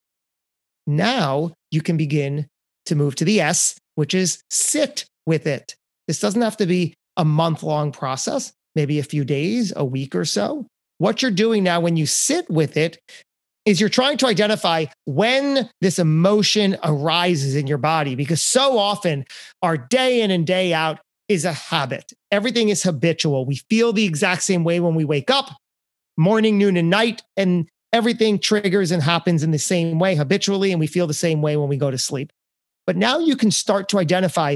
Now 0.86 1.54
you 1.72 1.82
can 1.82 1.96
begin 1.96 2.48
to 2.88 2.96
move 2.96 3.16
to 3.16 3.26
the 3.26 3.40
S, 3.40 3.78
which 3.96 4.14
is 4.14 4.44
sit 4.50 5.06
with 5.26 5.48
it. 5.48 5.76
This 6.08 6.20
doesn't 6.20 6.42
have 6.42 6.58
to 6.58 6.66
be 6.66 6.94
a 7.16 7.24
month 7.24 7.64
long 7.64 7.92
process, 7.92 8.52
maybe 8.76 9.00
a 9.00 9.04
few 9.04 9.24
days, 9.24 9.72
a 9.76 9.86
week 9.86 10.16
or 10.16 10.26
so. 10.26 10.66
What 10.98 11.22
you're 11.22 11.32
doing 11.32 11.64
now 11.64 11.80
when 11.80 11.96
you 11.96 12.06
sit 12.06 12.50
with 12.50 12.76
it 12.76 12.98
is 13.70 13.80
you're 13.80 13.88
trying 13.88 14.18
to 14.18 14.26
identify 14.26 14.86
when 15.06 15.70
this 15.80 16.00
emotion 16.00 16.76
arises 16.84 17.56
in 17.56 17.68
your 17.68 17.78
body 17.78 18.16
because 18.16 18.42
so 18.42 18.80
often 18.80 19.24
our 19.62 19.78
day 19.78 20.22
in 20.22 20.32
and 20.32 20.48
day 20.48 20.74
out 20.74 21.00
is 21.28 21.46
a 21.46 21.54
habit. 21.54 22.12
Everything 22.32 22.70
is 22.70 22.82
habitual. 22.82 23.46
We 23.46 23.58
feel 23.70 23.94
the 23.94 24.06
exact 24.06 24.42
same 24.42 24.64
way 24.64 24.80
when 24.80 24.96
we 24.96 25.06
wake 25.06 25.30
up, 25.30 25.52
morning, 26.18 26.58
noon, 26.58 26.78
and 26.78 26.90
night. 26.90 27.22
And 27.38 27.70
everything 27.94 28.40
triggers 28.40 28.90
and 28.90 29.04
happens 29.04 29.44
in 29.44 29.52
the 29.52 29.60
same 29.60 30.00
way 30.00 30.16
habitually. 30.16 30.72
And 30.72 30.80
we 30.80 30.88
feel 30.88 31.06
the 31.06 31.14
same 31.14 31.44
way 31.44 31.56
when 31.56 31.70
we 31.70 31.78
go 31.78 31.92
to 31.92 31.98
sleep. 32.00 32.34
But 32.88 32.98
now 32.98 33.20
you 33.20 33.36
can 33.36 33.52
start 33.52 33.88
to 33.90 34.00
identify 34.00 34.56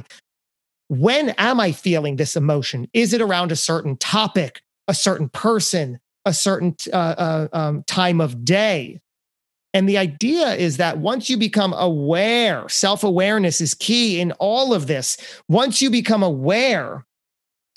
when 0.88 1.30
am 1.38 1.60
I 1.60 1.72
feeling 1.72 2.16
this 2.16 2.36
emotion? 2.36 2.88
Is 2.94 3.14
it 3.14 3.22
around 3.22 3.52
a 3.52 3.56
certain 3.56 3.96
topic, 3.96 4.64
a 4.88 4.96
certain 4.96 5.30
person, 5.30 6.00
a 6.26 6.34
certain 6.34 6.76
uh, 6.92 6.96
uh, 6.96 7.48
um, 7.54 7.84
time 7.84 8.20
of 8.20 8.44
day? 8.44 9.00
And 9.74 9.90
the 9.90 9.98
idea 9.98 10.54
is 10.54 10.78
that 10.78 11.00
once 11.00 11.30
you 11.30 11.38
become 11.38 11.74
aware, 11.74 12.68
self 12.70 13.04
awareness 13.04 13.60
is 13.60 13.74
key 13.74 14.20
in 14.20 14.32
all 14.34 14.74
of 14.74 14.88
this. 14.88 15.18
Once 15.50 15.82
you 15.82 15.90
become 15.90 16.22
aware, 16.22 17.06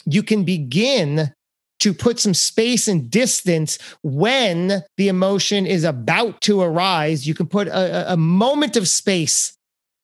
you 0.05 0.23
can 0.23 0.45
begin 0.45 1.33
to 1.81 1.93
put 1.93 2.19
some 2.19 2.35
space 2.35 2.89
and 2.89 3.11
distance 3.11 3.79
when 4.03 4.83
the 4.97 5.09
emotion 5.09 5.67
is 5.67 5.85
about 5.85 6.41
to 6.43 6.61
arise. 6.61 7.27
You 7.27 7.35
can 7.35 7.47
put 7.47 7.69
a, 7.69 8.13
a 8.13 8.17
moment 8.17 8.77
of 8.77 8.89
space 8.89 9.57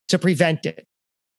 to 0.09 0.19
prevent 0.19 0.67
it. 0.67 0.87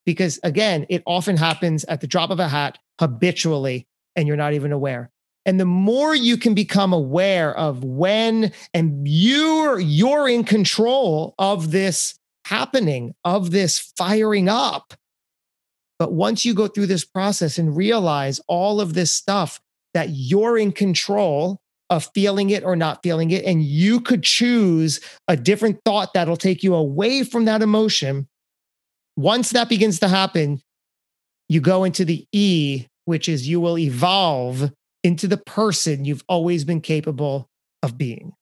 Because 0.06 0.40
again, 0.44 0.86
it 0.90 1.04
often 1.06 1.38
happens 1.38 1.84
at 1.86 2.02
the 2.02 2.08
drop 2.08 2.30
of 2.30 2.40
a 2.40 2.48
hat 2.48 2.78
habitually, 3.00 3.88
and 4.16 4.28
you're 4.28 4.38
not 4.38 4.54
even 4.54 4.72
aware. 4.72 5.10
And 5.46 5.60
the 5.60 5.66
more 5.66 6.16
you 6.16 6.38
can 6.38 6.54
become 6.54 6.94
aware 6.94 7.56
of 7.58 7.84
when 7.84 8.52
and 8.74 9.08
you're 9.08 9.80
you're 9.80 10.30
in 10.30 10.44
control 10.44 11.36
of 11.38 11.72
this 11.72 12.18
happening, 12.46 13.14
of 13.24 13.52
this 13.52 13.94
firing 13.98 14.48
up. 14.48 14.94
But 16.00 16.14
once 16.14 16.44
you 16.46 16.54
go 16.54 16.68
through 16.68 16.88
this 16.88 17.06
process 17.06 17.58
and 17.58 17.76
realize 17.76 18.42
all 18.48 18.82
of 18.82 18.94
this 18.94 19.12
stuff 19.12 19.62
that 19.94 20.10
you're 20.10 20.58
in 20.58 20.72
control 20.72 21.60
of 21.90 22.10
feeling 22.14 22.50
it 22.50 22.64
or 22.64 22.76
not 22.76 23.04
feeling 23.04 23.32
it, 23.32 23.46
and 23.46 23.64
you 23.64 24.00
could 24.02 24.24
choose 24.24 25.00
a 25.28 25.38
different 25.38 25.80
thought 25.86 26.14
that'll 26.14 26.38
take 26.38 26.64
you 26.64 26.74
away 26.74 27.24
from 27.24 27.46
that 27.46 27.62
emotion. 27.62 28.28
Once 29.16 29.52
that 29.52 29.70
begins 29.70 30.00
to 30.00 30.08
happen, 30.08 30.62
you 31.48 31.62
go 31.62 31.84
into 31.84 32.04
the 32.04 32.26
E, 32.32 32.88
which 33.06 33.30
is 33.30 33.48
you 33.48 33.60
will 33.60 33.78
evolve 33.78 34.72
into 35.04 35.28
the 35.28 35.38
person 35.38 36.06
you've 36.06 36.24
always 36.28 36.64
been 36.64 36.82
capable 36.82 37.50
of 37.82 37.98
being. 37.98 38.34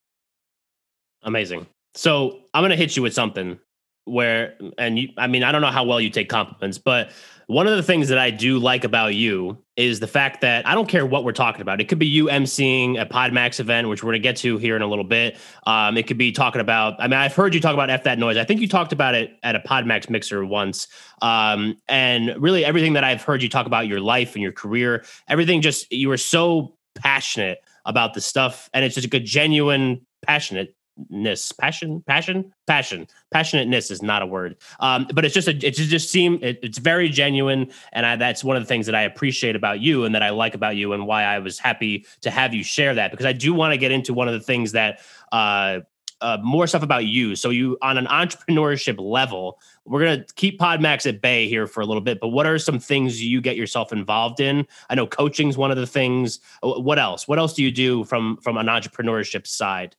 Amazing. 1.24 1.68
So 1.96 2.42
I'm 2.54 2.62
going 2.62 2.72
to 2.72 2.78
hit 2.78 2.96
you 2.96 3.04
with 3.04 3.14
something 3.14 3.60
where, 4.06 4.56
and 4.78 4.98
you, 4.98 5.10
I 5.18 5.28
mean, 5.28 5.44
I 5.44 5.52
don't 5.52 5.62
know 5.62 5.68
how 5.68 5.84
well 5.84 6.00
you 6.00 6.10
take 6.10 6.30
compliments, 6.30 6.78
but 6.78 7.12
one 7.52 7.68
of 7.68 7.76
the 7.76 7.84
things 7.84 8.08
that 8.08 8.18
I 8.18 8.30
do 8.30 8.60
like 8.60 8.86
about 8.86 9.14
you 9.14 9.58
is 9.76 10.00
the 10.00 10.08
fact 10.08 10.40
that 10.40 10.66
I 10.66 10.74
don't 10.74 10.88
care 10.88 11.06
what 11.06 11.26
we're 11.26 11.34
talking 11.34 11.62
about. 11.62 11.82
It 11.82 11.90
could 11.90 12.00
be 12.00 12.08
you 12.08 12.28
emceeing 12.28 12.98
a 12.98 13.06
PodMax 13.06 13.60
event, 13.60 13.90
which 13.90 14.02
we're 14.02 14.12
going 14.12 14.22
to 14.22 14.24
get 14.24 14.38
to 14.38 14.58
here 14.58 14.78
in 14.78 14.82
a 14.82 14.88
little 14.88 15.04
bit. 15.04 15.38
Um, 15.68 15.98
it 15.98 16.08
could 16.08 16.18
be 16.18 16.32
talking 16.32 16.62
about, 16.62 16.96
I 16.98 17.10
mean, 17.10 17.20
I've 17.20 17.36
heard 17.36 17.54
you 17.54 17.60
talk 17.60 17.74
about 17.74 17.90
F 17.90 18.04
that 18.04 18.18
noise. 18.18 18.38
I 18.38 18.46
think 18.46 18.62
you 18.62 18.70
talked 18.70 18.94
about 18.94 19.16
it 19.16 19.32
at 19.44 19.58
a 19.58 19.60
PodMax 19.60 20.10
mixer 20.10 20.46
once. 20.46 20.88
Um, 21.22 21.78
and 21.90 22.42
really 22.42 22.64
everything 22.64 22.94
that 22.94 23.04
I've 23.04 23.22
heard 23.22 23.44
you 23.44 23.50
talk 23.50 23.66
about 23.66 23.86
your 23.86 24.00
life 24.00 24.34
and 24.36 24.42
your 24.42 24.54
career, 24.54 25.04
everything 25.28 25.62
just, 25.62 25.92
you 25.92 26.08
were 26.08 26.16
so 26.16 26.78
passionate 26.96 27.60
about 27.84 28.14
the 28.14 28.22
stuff. 28.22 28.70
And 28.74 28.86
it's 28.86 28.96
just 28.96 29.08
a 29.08 29.10
good, 29.10 29.26
genuine, 29.26 30.06
passionate 30.26 30.74
ness 31.10 31.52
passion 31.52 32.02
passion 32.08 32.54
passion 32.68 33.08
passionateness 33.32 33.92
is 33.92 34.02
not 34.02 34.22
a 34.22 34.26
word 34.26 34.56
um 34.80 35.08
but 35.14 35.26
it's 35.26 35.34
just 35.34 35.48
a 35.48 35.52
it 35.66 35.72
just 35.72 36.10
seem 36.10 36.40
it, 36.42 36.60
it's 36.62 36.78
very 36.78 37.10
genuine 37.10 37.70
and 37.94 38.06
I, 38.06 38.16
that's 38.16 38.44
one 38.44 38.56
of 38.56 38.64
the 38.64 38.68
things 38.68 38.86
that 38.86 38.96
i 38.96 39.02
appreciate 39.02 39.56
about 39.56 39.80
you 39.80 40.06
and 40.06 40.14
that 40.16 40.24
i 40.24 40.30
like 40.30 40.56
about 40.56 40.76
you 40.76 40.94
and 40.94 41.08
why 41.08 41.24
i 41.24 41.40
was 41.40 41.60
happy 41.60 42.06
to 42.22 42.32
have 42.32 42.54
you 42.54 42.64
share 42.64 42.96
that 42.96 43.12
because 43.12 43.26
i 43.26 43.34
do 43.34 43.54
want 43.54 43.74
to 43.74 43.78
get 43.78 43.92
into 43.92 44.14
one 44.14 44.28
of 44.28 44.34
the 44.34 44.40
things 44.40 44.72
that 44.74 45.00
uh 45.32 45.80
uh, 46.22 46.38
more 46.42 46.68
stuff 46.68 46.84
about 46.84 47.06
you. 47.06 47.36
So 47.36 47.50
you 47.50 47.78
on 47.82 47.98
an 47.98 48.06
entrepreneurship 48.06 49.00
level, 49.00 49.60
we're 49.86 50.02
gonna 50.06 50.26
keep 50.36 50.60
Podmax 50.60 51.08
at 51.08 51.22
bay 51.22 51.48
here 51.48 51.68
for 51.68 51.82
a 51.82 51.86
little 51.86 52.02
bit. 52.02 52.20
But 52.20 52.30
what 52.30 52.46
are 52.46 52.58
some 52.58 52.80
things 52.80 53.22
you 53.22 53.42
get 53.42 53.58
yourself 53.58 53.92
involved 53.92 54.40
in? 54.40 54.68
I 54.90 54.96
know 54.96 55.08
coaching's 55.08 55.58
one 55.58 55.72
of 55.72 55.78
the 55.78 55.88
things. 55.88 56.40
What 56.62 57.00
else? 57.00 57.28
What 57.28 57.40
else 57.40 57.54
do 57.54 57.64
you 57.64 57.72
do 57.72 58.04
from 58.06 58.38
from 58.38 58.58
an 58.58 58.68
entrepreneurship 58.68 59.48
side? 59.48 59.96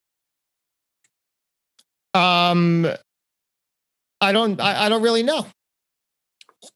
Um, 2.14 2.86
I 4.20 4.32
don't. 4.32 4.60
I, 4.60 4.86
I 4.86 4.88
don't 4.88 5.02
really 5.02 5.22
know. 5.22 5.46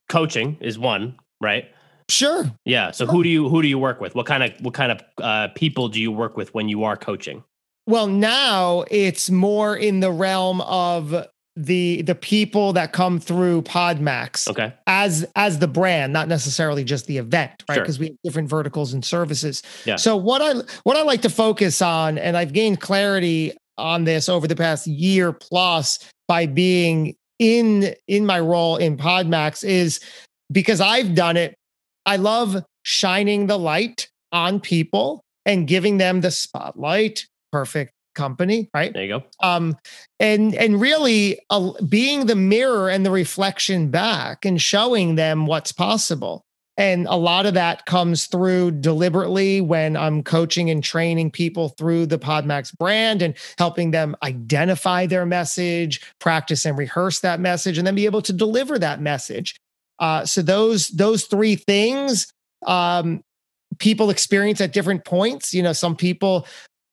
Coaching 0.09 0.57
is 0.59 0.77
one, 0.77 1.17
right? 1.39 1.65
Sure. 2.09 2.45
Yeah. 2.65 2.91
So 2.91 3.05
who 3.05 3.23
do 3.23 3.29
you 3.29 3.49
who 3.49 3.61
do 3.61 3.67
you 3.67 3.77
work 3.77 3.99
with? 3.99 4.15
What 4.15 4.25
kind 4.25 4.43
of 4.43 4.51
what 4.61 4.73
kind 4.73 4.91
of 4.91 5.01
uh, 5.21 5.47
people 5.55 5.89
do 5.89 5.99
you 5.99 6.11
work 6.11 6.37
with 6.37 6.53
when 6.53 6.69
you 6.69 6.83
are 6.83 6.95
coaching? 6.95 7.43
Well, 7.85 8.07
now 8.07 8.85
it's 8.91 9.29
more 9.29 9.75
in 9.75 9.99
the 9.99 10.11
realm 10.11 10.61
of 10.61 11.25
the 11.57 12.03
the 12.03 12.15
people 12.15 12.73
that 12.73 12.93
come 12.93 13.19
through 13.19 13.63
Podmax 13.63 14.49
okay. 14.49 14.73
as 14.85 15.25
as 15.35 15.59
the 15.59 15.67
brand, 15.67 16.13
not 16.13 16.27
necessarily 16.27 16.83
just 16.83 17.07
the 17.07 17.17
event, 17.17 17.63
right? 17.67 17.79
Because 17.79 17.95
Sure. 17.95 18.01
we 18.01 18.07
have 18.07 18.17
different 18.23 18.49
verticals 18.49 18.93
and 18.93 19.03
services. 19.03 19.63
Yeah. 19.85 19.95
So 19.95 20.15
what 20.15 20.41
I 20.41 20.61
what 20.83 20.95
I 20.97 21.01
like 21.01 21.23
to 21.23 21.29
focus 21.29 21.81
on, 21.81 22.17
and 22.17 22.37
I've 22.37 22.53
gained 22.53 22.79
clarity 22.79 23.53
on 23.77 24.03
this 24.03 24.29
over 24.29 24.47
the 24.47 24.55
past 24.55 24.87
year 24.87 25.31
plus 25.33 25.99
by 26.27 26.45
being 26.45 27.15
in 27.39 27.93
in 28.07 28.25
my 28.25 28.39
role 28.39 28.77
in 28.77 28.97
Podmax 28.97 29.63
is 29.63 29.99
because 30.51 30.81
I've 30.81 31.13
done 31.15 31.37
it. 31.37 31.55
I 32.05 32.15
love 32.15 32.63
shining 32.83 33.47
the 33.47 33.59
light 33.59 34.09
on 34.31 34.59
people 34.59 35.23
and 35.45 35.67
giving 35.67 35.97
them 35.97 36.21
the 36.21 36.31
spotlight. 36.31 37.25
Perfect 37.51 37.91
company, 38.15 38.67
right? 38.73 38.91
There 38.93 39.03
you 39.03 39.19
go. 39.19 39.23
um 39.41 39.77
and 40.19 40.55
and 40.55 40.81
really 40.81 41.39
uh, 41.51 41.71
being 41.87 42.25
the 42.25 42.35
mirror 42.35 42.89
and 42.89 43.05
the 43.05 43.11
reflection 43.11 43.91
back 43.91 44.43
and 44.43 44.59
showing 44.59 45.15
them 45.15 45.45
what's 45.45 45.71
possible 45.71 46.43
and 46.77 47.07
a 47.07 47.15
lot 47.15 47.45
of 47.45 47.53
that 47.55 47.85
comes 47.85 48.27
through 48.27 48.71
deliberately 48.71 49.61
when 49.61 49.97
i'm 49.97 50.23
coaching 50.23 50.69
and 50.69 50.83
training 50.83 51.31
people 51.31 51.69
through 51.69 52.05
the 52.05 52.19
podmax 52.19 52.75
brand 52.77 53.21
and 53.21 53.35
helping 53.57 53.91
them 53.91 54.15
identify 54.23 55.05
their 55.05 55.25
message 55.25 56.01
practice 56.19 56.65
and 56.65 56.77
rehearse 56.77 57.19
that 57.19 57.39
message 57.39 57.77
and 57.77 57.87
then 57.87 57.95
be 57.95 58.05
able 58.05 58.21
to 58.21 58.33
deliver 58.33 58.77
that 58.79 59.01
message. 59.01 59.59
Uh, 59.99 60.25
so 60.25 60.41
those 60.41 60.89
those 60.89 61.25
three 61.25 61.55
things 61.55 62.31
um, 62.65 63.21
people 63.79 64.09
experience 64.09 64.61
at 64.61 64.73
different 64.73 65.05
points. 65.05 65.53
You 65.53 65.63
know 65.63 65.73
some 65.73 65.95
people 65.95 66.47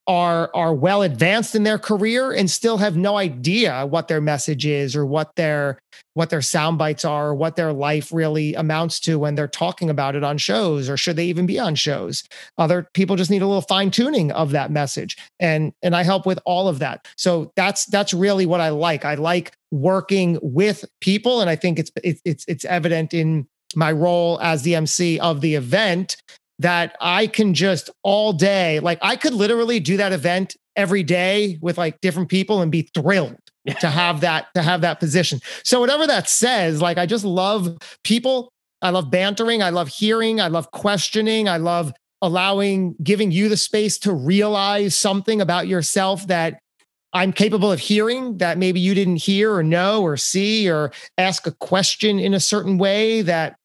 are 0.07 0.51
are 0.55 0.75
well 0.75 1.03
advanced 1.03 1.55
in 1.55 1.63
their 1.63 1.79
career 1.79 2.31
and 2.31 2.51
still 2.51 2.77
have 2.77 2.97
no 2.97 3.17
idea 3.17 3.87
what 3.87 4.09
their 4.09 4.21
message 4.21 4.67
is 4.67 4.95
or 4.95 5.07
what 5.07 5.35
their 5.37 5.79
what 6.13 6.31
their 6.31 6.43
sound 6.43 6.77
bites 6.79 7.05
are 7.05 7.29
or 7.29 7.35
what 7.35 7.57
their 7.57 7.73
life 7.73 8.13
really 8.13 8.55
amounts 8.55 9.01
to 9.01 9.19
when 9.19 9.35
they're 9.35 9.49
talking 9.49 9.89
about 9.89 10.15
it 10.15 10.23
on 10.23 10.37
shows 10.37 10.89
or 10.89 10.97
should 10.97 11.17
they 11.17 11.27
even 11.27 11.47
be 11.47 11.59
on 11.59 11.75
shows. 11.75 12.23
Other 12.59 12.87
people 12.93 13.17
just 13.17 13.31
need 13.31 13.43
a 13.43 13.47
little 13.47 13.63
fine 13.63 13.91
tuning 13.91 14.31
of 14.33 14.51
that 14.51 14.71
message 14.71 15.17
and 15.41 15.73
and 15.83 15.97
I 15.97 16.03
help 16.03 16.27
with 16.27 16.39
all 16.45 16.69
of 16.69 16.81
that. 16.81 17.09
So 17.17 17.51
that's 17.57 17.87
that's 17.87 18.13
really 18.13 18.47
what 18.47 18.61
I 18.61 18.69
like. 18.69 19.05
I 19.05 19.15
like 19.15 19.53
working 19.71 20.39
with 20.43 20.85
people 21.01 21.41
and 21.41 21.49
I 21.49 21.57
think 21.57 21.79
it's 21.79 21.91
it's 22.03 22.21
it's, 22.25 22.45
it's 22.47 22.65
evident 22.67 23.15
in 23.15 23.47
my 23.75 23.91
role 23.91 24.39
as 24.41 24.63
the 24.63 24.75
MC 24.75 25.19
of 25.19 25.41
the 25.41 25.55
event 25.55 26.17
that 26.59 26.97
I 27.01 27.27
can 27.27 27.55
just 27.55 27.91
all 28.03 28.33
day, 28.33 28.81
like 28.81 28.99
I 29.03 29.17
could 29.17 29.35
literally 29.35 29.81
do 29.81 29.97
that 29.97 30.13
event 30.13 30.57
every 30.77 31.03
day 31.03 31.59
with 31.61 31.79
like 31.79 32.01
different 32.01 32.29
people 32.29 32.61
and 32.61 32.71
be 32.71 32.89
thrilled 32.95 33.37
to 33.81 33.89
have 33.89 34.21
that 34.21 34.47
to 34.55 34.63
have 34.63 34.83
that 34.83 35.01
position. 35.01 35.41
So 35.65 35.81
whatever 35.81 36.07
that 36.07 36.29
says, 36.29 36.81
like 36.83 36.99
I 36.99 37.07
just 37.07 37.25
love 37.25 37.77
people. 38.05 38.51
I 38.83 38.91
love 38.91 39.11
bantering. 39.11 39.63
I 39.63 39.71
love 39.71 39.89
hearing. 39.89 40.41
I 40.41 40.49
love 40.49 40.71
questioning. 40.71 41.49
I 41.49 41.57
love 41.57 41.93
allowing 42.21 42.95
giving 43.03 43.31
you 43.33 43.49
the 43.49 43.57
space 43.57 43.99
to 43.99 44.13
realize 44.13 44.97
something 44.97 45.41
about 45.41 45.67
yourself 45.69 46.27
that 46.27 46.59
I'm 47.13 47.33
capable 47.33 47.71
of 47.71 47.79
hearing 47.79 48.39
that 48.39 48.59
maybe 48.59 48.81
you 48.81 48.93
didn't 48.95 49.17
hear 49.17 49.55
or 49.55 49.63
know 49.63 50.03
or 50.03 50.17
see 50.17 50.69
or 50.69 50.93
ask 51.17 51.47
a 51.47 51.53
question 51.53 52.19
in 52.19 52.35
a 52.35 52.41
certain 52.41 52.77
way 52.77 53.23
that 53.23 53.57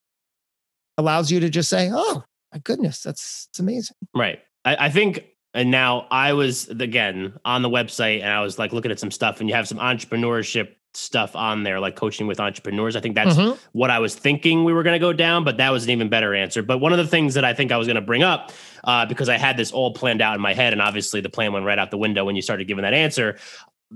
allows 0.96 1.32
you 1.32 1.40
to 1.40 1.48
just 1.48 1.68
say, 1.68 1.90
"Oh, 1.92 2.22
my 2.52 2.58
goodness, 2.60 3.02
that's 3.02 3.46
it's 3.50 3.58
amazing." 3.60 3.96
Right. 4.14 4.40
I, 4.64 4.86
I 4.86 4.90
think, 4.90 5.24
and 5.54 5.70
now 5.70 6.06
I 6.10 6.32
was 6.34 6.68
again 6.68 7.34
on 7.44 7.62
the 7.62 7.70
website 7.70 8.20
and 8.22 8.30
I 8.30 8.40
was 8.42 8.58
like 8.58 8.72
looking 8.72 8.90
at 8.90 8.98
some 9.00 9.10
stuff, 9.10 9.40
and 9.40 9.48
you 9.48 9.54
have 9.54 9.66
some 9.68 9.78
entrepreneurship 9.78 10.68
stuff 10.92 11.36
on 11.36 11.62
there, 11.62 11.78
like 11.78 11.94
coaching 11.94 12.26
with 12.26 12.40
entrepreneurs. 12.40 12.96
I 12.96 13.00
think 13.00 13.14
that's 13.14 13.36
Mhm. 13.36 13.56
what 13.70 13.90
I 13.90 14.00
was 14.00 14.16
thinking 14.16 14.64
we 14.64 14.72
were 14.72 14.82
going 14.82 14.94
to 14.94 14.98
go 14.98 15.12
down, 15.12 15.44
but 15.44 15.56
that 15.58 15.70
was 15.70 15.84
an 15.84 15.90
even 15.90 16.08
better 16.08 16.34
answer. 16.34 16.64
But 16.64 16.78
one 16.78 16.90
of 16.90 16.98
the 16.98 17.06
things 17.06 17.34
that 17.34 17.44
I 17.44 17.54
think 17.54 17.70
I 17.70 17.76
was 17.76 17.86
going 17.86 17.94
to 17.94 18.00
bring 18.00 18.24
up, 18.24 18.50
uh, 18.82 19.06
because 19.06 19.28
I 19.28 19.36
had 19.38 19.56
this 19.56 19.70
all 19.70 19.92
planned 19.94 20.20
out 20.20 20.34
in 20.34 20.40
my 20.40 20.52
head, 20.52 20.72
and 20.72 20.82
obviously 20.82 21.20
the 21.20 21.28
plan 21.28 21.52
went 21.52 21.64
right 21.64 21.78
out 21.78 21.92
the 21.92 21.96
window 21.98 22.24
when 22.24 22.34
you 22.34 22.42
started 22.42 22.66
giving 22.66 22.82
that 22.82 22.92
answer. 22.92 23.38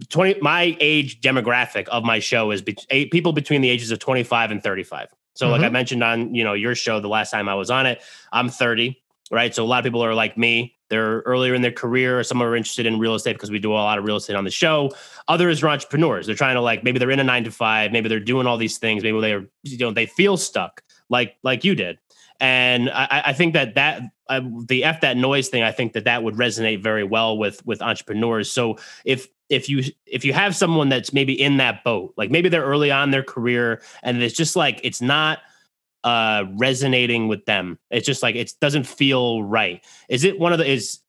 20 0.09 0.37
my 0.41 0.77
age 0.79 1.21
demographic 1.21 1.89
of 1.89 2.05
my 2.05 2.21
show 2.21 2.53
is 2.53 2.63
be, 2.63 2.77
eight, 2.91 3.11
people 3.11 3.33
between 3.33 3.61
the 3.61 3.71
ages 3.71 3.91
of 3.91 3.99
25 3.99 4.53
and 4.53 4.63
35 4.63 5.09
so 5.35 5.47
mm-hmm. 5.47 5.53
like 5.53 5.63
i 5.63 5.69
mentioned 5.69 6.03
on 6.03 6.35
you 6.35 6.45
know 6.45 6.55
your 6.55 6.75
show 6.75 7.01
the 7.01 7.09
last 7.09 7.31
time 7.31 7.49
i 7.49 7.55
was 7.55 7.71
on 7.71 7.87
it 7.87 8.03
i'm 8.33 8.49
30 8.49 9.01
right? 9.31 9.55
So 9.55 9.65
a 9.65 9.67
lot 9.67 9.79
of 9.79 9.85
people 9.85 10.05
are 10.05 10.15
like 10.15 10.37
me. 10.37 10.77
They're 10.91 11.21
earlier 11.21 11.55
in 11.55 11.63
their 11.63 11.73
career 11.73 12.23
some 12.23 12.43
are 12.43 12.55
interested 12.55 12.87
in 12.87 12.99
real 12.99 13.15
estate 13.15 13.33
because 13.33 13.51
we 13.51 13.59
do 13.59 13.73
a 13.73 13.75
lot 13.75 13.99
of 13.99 14.05
real 14.05 14.17
estate 14.17 14.37
on 14.37 14.45
the 14.45 14.51
show. 14.51 14.93
Others 15.29 15.63
are 15.63 15.69
entrepreneurs. 15.69 16.27
They're 16.27 16.37
trying 16.37 16.55
to 16.55 16.61
like 16.61 16.85
maybe 16.85 16.99
they're 16.99 17.11
in 17.11 17.21
a 17.21 17.25
nine 17.25 17.45
to 17.45 17.51
five 17.51 17.91
maybe 17.91 18.09
they're 18.09 18.21
doing 18.21 18.47
all 18.47 18.57
these 18.57 18.79
things 18.79 19.03
maybe 19.03 19.21
they're 19.21 19.47
you 19.63 19.79
know 19.79 19.91
they 19.91 20.07
feel 20.07 20.37
stuck 20.37 20.83
like 21.09 21.37
like 21.43 21.65
you 21.65 21.75
did. 21.75 21.99
And 22.41 22.91
I, 22.91 23.23
I 23.27 23.33
think 23.33 23.55
that 23.55 23.75
that 23.75 24.03
uh, 24.29 24.41
the 24.67 24.85
f 24.85 25.01
that 25.01 25.17
noise 25.17 25.49
thing, 25.49 25.63
I 25.63 25.73
think 25.73 25.95
that 25.95 26.05
that 26.05 26.23
would 26.23 26.35
resonate 26.35 26.83
very 26.83 27.05
well 27.05 27.39
with 27.39 27.65
with 27.67 27.81
entrepreneurs. 27.81 28.51
So 28.51 28.79
if 29.05 29.29
if 29.49 29.69
you 29.69 29.85
if 30.07 30.25
you 30.25 30.33
have 30.33 30.57
someone 30.57 30.89
that's 30.89 31.13
maybe 31.13 31.41
in 31.41 31.59
that 31.59 31.85
boat, 31.85 32.15
like 32.17 32.31
maybe 32.31 32.49
they're 32.49 32.65
early 32.65 32.91
on 32.91 33.11
their 33.11 33.23
career, 33.23 33.83
and 34.03 34.23
it's 34.23 34.37
just 34.37 34.57
like 34.57 34.81
it's 34.83 35.01
not 35.01 35.41
uh 36.03 36.45
resonating 36.55 37.29
with 37.29 37.45
them. 37.47 37.79
It's 37.91 38.07
just 38.07 38.23
like 38.23 38.37
it 38.37 38.53
doesn't 38.61 38.85
feel 38.85 39.43
right. 39.43 39.85
Is 40.09 40.25
it 40.25 40.39
one 40.39 40.53
of 40.53 40.59
the 40.59 40.71
is 40.71 41.01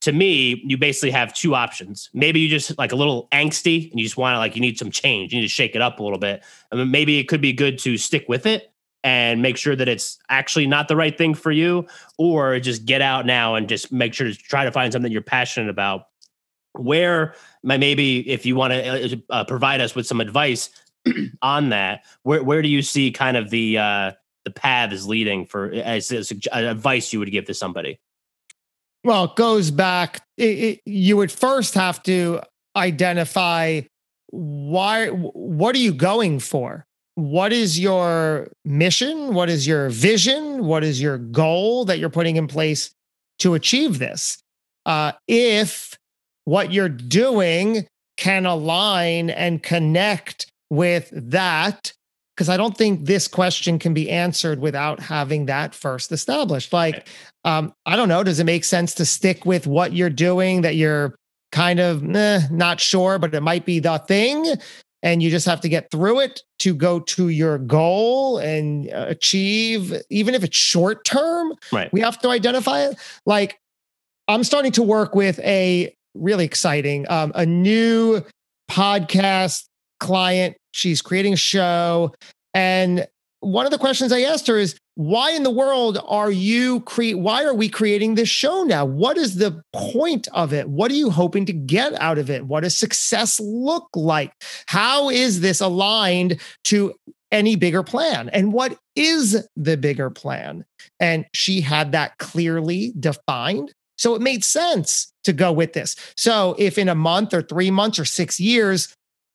to 0.00 0.12
me, 0.12 0.62
you 0.66 0.76
basically 0.76 1.10
have 1.10 1.32
two 1.32 1.54
options. 1.54 2.10
Maybe 2.12 2.40
you 2.40 2.48
just 2.48 2.76
like 2.78 2.92
a 2.92 2.96
little 2.96 3.28
angsty 3.32 3.90
and 3.90 3.98
you 3.98 4.04
just 4.04 4.16
want 4.16 4.34
to 4.34 4.38
like 4.38 4.54
you 4.54 4.60
need 4.60 4.78
some 4.78 4.90
change. 4.90 5.32
You 5.32 5.40
need 5.40 5.46
to 5.46 5.52
shake 5.52 5.74
it 5.74 5.82
up 5.82 5.98
a 5.98 6.02
little 6.02 6.18
bit. 6.18 6.42
I 6.70 6.76
mean, 6.76 6.90
maybe 6.90 7.18
it 7.18 7.24
could 7.28 7.40
be 7.40 7.52
good 7.52 7.78
to 7.80 7.96
stick 7.96 8.26
with 8.28 8.46
it 8.46 8.72
and 9.04 9.42
make 9.42 9.56
sure 9.56 9.74
that 9.74 9.88
it's 9.88 10.18
actually 10.28 10.66
not 10.66 10.88
the 10.88 10.96
right 10.96 11.16
thing 11.16 11.34
for 11.34 11.50
you, 11.50 11.86
or 12.18 12.60
just 12.60 12.84
get 12.84 13.02
out 13.02 13.26
now 13.26 13.56
and 13.56 13.68
just 13.68 13.90
make 13.90 14.14
sure 14.14 14.28
to 14.28 14.34
try 14.34 14.64
to 14.64 14.70
find 14.70 14.92
something 14.92 15.10
you're 15.10 15.22
passionate 15.22 15.68
about. 15.68 16.08
Where 16.74 17.34
maybe 17.62 18.28
if 18.30 18.46
you 18.46 18.56
want 18.56 18.72
to 18.72 19.14
uh, 19.14 19.16
uh, 19.30 19.44
provide 19.44 19.80
us 19.80 19.94
with 19.94 20.06
some 20.06 20.20
advice 20.20 20.70
on 21.42 21.68
that, 21.70 22.04
where 22.22 22.42
where 22.42 22.62
do 22.62 22.68
you 22.68 22.82
see 22.82 23.10
kind 23.10 23.36
of 23.36 23.50
the 23.50 23.78
uh, 23.78 24.12
the 24.44 24.50
paths 24.50 25.06
leading 25.06 25.46
for 25.46 25.70
as, 25.72 26.10
as 26.10 26.32
advice 26.52 27.12
you 27.12 27.18
would 27.18 27.30
give 27.30 27.44
to 27.46 27.54
somebody? 27.54 28.00
Well, 29.04 29.24
it 29.24 29.36
goes 29.36 29.70
back. 29.70 30.24
It, 30.36 30.58
it, 30.58 30.80
you 30.86 31.16
would 31.16 31.32
first 31.32 31.74
have 31.74 32.02
to 32.04 32.40
identify 32.76 33.82
why. 34.28 35.08
What 35.08 35.74
are 35.74 35.80
you 35.80 35.92
going 35.92 36.38
for? 36.38 36.86
what 37.14 37.52
is 37.52 37.78
your 37.78 38.48
mission? 38.64 39.34
What 39.34 39.50
is 39.50 39.66
your 39.66 39.90
vision? 39.90 40.64
What 40.64 40.84
is 40.84 41.00
your 41.00 41.18
goal 41.18 41.84
that 41.86 41.98
you're 41.98 42.10
putting 42.10 42.36
in 42.36 42.46
place 42.46 42.94
to 43.40 43.54
achieve 43.54 43.98
this? 43.98 44.42
Uh, 44.86 45.12
if 45.28 45.98
what 46.44 46.72
you're 46.72 46.88
doing 46.88 47.86
can 48.16 48.46
align 48.46 49.30
and 49.30 49.62
connect 49.62 50.50
with 50.70 51.10
that, 51.12 51.92
because 52.36 52.48
I 52.48 52.56
don't 52.56 52.76
think 52.76 53.04
this 53.04 53.28
question 53.28 53.78
can 53.78 53.94
be 53.94 54.10
answered 54.10 54.60
without 54.60 55.00
having 55.00 55.46
that 55.46 55.74
first 55.74 56.12
established. 56.12 56.72
Like, 56.72 57.08
um, 57.44 57.72
I 57.86 57.96
don't 57.96 58.08
know, 58.08 58.22
does 58.22 58.40
it 58.40 58.44
make 58.44 58.64
sense 58.64 58.94
to 58.94 59.04
stick 59.04 59.44
with 59.44 59.66
what 59.66 59.92
you're 59.92 60.10
doing 60.10 60.62
that 60.62 60.76
you're 60.76 61.14
kind 61.50 61.80
of 61.80 62.04
eh, 62.16 62.40
not 62.50 62.80
sure, 62.80 63.18
but 63.18 63.34
it 63.34 63.42
might 63.42 63.66
be 63.66 63.78
the 63.80 63.98
thing? 63.98 64.56
and 65.02 65.22
you 65.22 65.30
just 65.30 65.46
have 65.46 65.60
to 65.60 65.68
get 65.68 65.90
through 65.90 66.20
it 66.20 66.42
to 66.60 66.74
go 66.74 67.00
to 67.00 67.28
your 67.28 67.58
goal 67.58 68.38
and 68.38 68.86
achieve 68.86 70.00
even 70.10 70.34
if 70.34 70.44
it's 70.44 70.56
short 70.56 71.04
term 71.04 71.52
right 71.72 71.92
we 71.92 72.00
have 72.00 72.18
to 72.20 72.28
identify 72.28 72.82
it 72.82 72.96
like 73.26 73.58
i'm 74.28 74.44
starting 74.44 74.72
to 74.72 74.82
work 74.82 75.14
with 75.14 75.38
a 75.40 75.94
really 76.14 76.44
exciting. 76.44 77.06
Um, 77.10 77.32
a 77.34 77.46
new 77.46 78.22
podcast 78.70 79.64
client. 80.00 80.56
She's 80.72 81.02
creating 81.02 81.34
a 81.34 81.36
show. 81.36 82.14
And 82.54 83.06
one 83.40 83.66
of 83.66 83.72
the 83.72 83.78
questions 83.78 84.12
i 84.12 84.20
asked 84.20 84.46
her 84.46 84.56
is 84.56 84.76
why 84.94 85.32
in 85.32 85.42
the 85.42 85.50
world 85.50 85.98
are 86.06 86.30
you 86.30 86.80
create 86.80 87.18
why 87.18 87.44
are 87.44 87.54
we 87.54 87.68
creating 87.68 88.14
this 88.14 88.28
show 88.28 88.62
now? 88.62 88.84
What 88.84 89.16
is 89.16 89.36
the 89.36 89.62
point 89.72 90.28
of 90.32 90.52
it? 90.52 90.68
What 90.68 90.90
are 90.90 90.94
you 90.94 91.10
hoping 91.10 91.46
to 91.46 91.52
get 91.52 91.94
out 92.00 92.18
of 92.18 92.28
it? 92.28 92.46
What 92.46 92.62
does 92.62 92.76
success 92.76 93.40
look 93.40 93.88
like? 93.94 94.32
How 94.66 95.08
is 95.08 95.40
this 95.40 95.60
aligned 95.60 96.40
to 96.64 96.94
any 97.30 97.56
bigger 97.56 97.82
plan? 97.82 98.28
And 98.28 98.52
what 98.52 98.76
is 98.94 99.48
the 99.56 99.76
bigger 99.78 100.10
plan? 100.10 100.64
And 101.00 101.24
she 101.32 101.62
had 101.62 101.92
that 101.92 102.18
clearly 102.18 102.92
defined 103.00 103.72
so 103.96 104.14
it 104.14 104.22
made 104.22 104.44
sense 104.44 105.12
to 105.24 105.32
go 105.32 105.52
with 105.52 105.72
this 105.72 105.96
so 106.16 106.54
if 106.58 106.78
in 106.78 106.88
a 106.88 106.94
month 106.94 107.32
or 107.32 107.42
3 107.42 107.70
months 107.70 107.98
or 107.98 108.04
6 108.04 108.40
years 108.40 108.94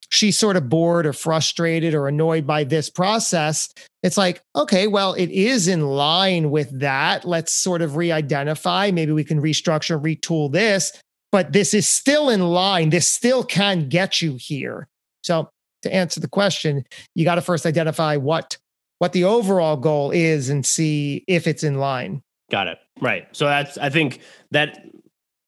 she's 0.10 0.38
sort 0.38 0.56
of 0.56 0.70
bored 0.70 1.06
or 1.06 1.14
frustrated 1.14 1.94
or 1.94 2.08
annoyed 2.08 2.48
by 2.48 2.64
this 2.64 2.90
process, 2.90 3.70
it's 4.04 4.18
like, 4.18 4.42
okay, 4.56 4.88
well, 4.88 5.14
it 5.14 5.30
is 5.30 5.68
in 5.68 5.82
line 5.82 6.50
with 6.50 6.80
that. 6.80 7.26
Let's 7.26 7.52
sort 7.52 7.82
of 7.82 7.96
re 7.96 8.12
identify. 8.12 8.92
Maybe 8.92 9.12
we 9.12 9.24
can 9.24 9.42
restructure, 9.42 10.02
retool 10.02 10.52
this, 10.52 10.92
but 11.32 11.54
this 11.54 11.74
is 11.74 11.90
still 11.90 12.30
in 12.30 12.42
line. 12.42 12.90
This 12.90 13.08
still 13.08 13.44
can 13.44 13.90
get 13.90 14.22
you 14.22 14.38
here. 14.40 14.88
So, 15.24 15.50
to 15.84 15.94
answer 15.94 16.20
the 16.20 16.28
question, 16.28 16.86
you 17.16 17.24
got 17.24 17.36
to 17.36 17.42
first 17.42 17.66
identify 17.66 18.18
what 18.18 18.58
what 19.00 19.14
the 19.14 19.26
overall 19.26 19.78
goal 19.78 20.10
is 20.10 20.50
and 20.50 20.66
see 20.66 21.24
if 21.28 21.46
it's 21.46 21.64
in 21.64 21.76
line. 21.76 22.24
Got 22.50 22.68
it. 22.68 22.80
Right. 23.02 23.28
So 23.34 23.46
that's 23.46 23.78
I 23.78 23.90
think 23.90 24.22
that 24.52 24.86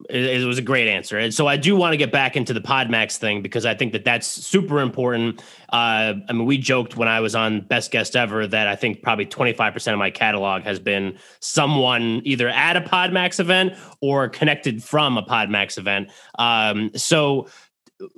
it, 0.10 0.46
was 0.46 0.58
a 0.58 0.62
great 0.62 0.88
answer. 0.88 1.18
And 1.18 1.34
so 1.34 1.48
I 1.48 1.58
do 1.58 1.76
want 1.76 1.94
to 1.94 1.98
get 1.98 2.12
back 2.12 2.38
into 2.38 2.54
the 2.54 2.62
Podmax 2.62 3.18
thing 3.18 3.42
because 3.42 3.66
I 3.66 3.76
think 3.76 3.92
that 3.92 4.06
that's 4.06 4.28
super 4.28 4.80
important. 4.80 5.42
Uh, 5.70 6.14
I 6.28 6.34
mean, 6.34 6.46
we 6.46 6.58
joked 6.58 6.96
when 6.96 7.08
I 7.08 7.20
was 7.20 7.36
on 7.36 7.62
Best 7.62 7.92
Guest 7.92 8.16
Ever 8.16 8.48
that 8.48 8.68
I 8.68 8.76
think 8.76 9.04
probably 9.04 9.26
25% 9.26 9.92
of 9.92 10.00
my 10.00 10.10
catalog 10.10 10.64
has 10.64 10.80
been 10.80 11.18
someone 11.42 12.22
either 12.24 12.48
at 12.48 12.78
a 12.78 12.82
Podmax 12.82 13.40
event 13.40 13.74
or 14.02 14.30
connected 14.30 14.82
from 14.82 15.18
a 15.18 15.24
Podmax 15.24 15.78
event. 15.78 16.10
Um, 16.38 16.92
so 16.96 17.48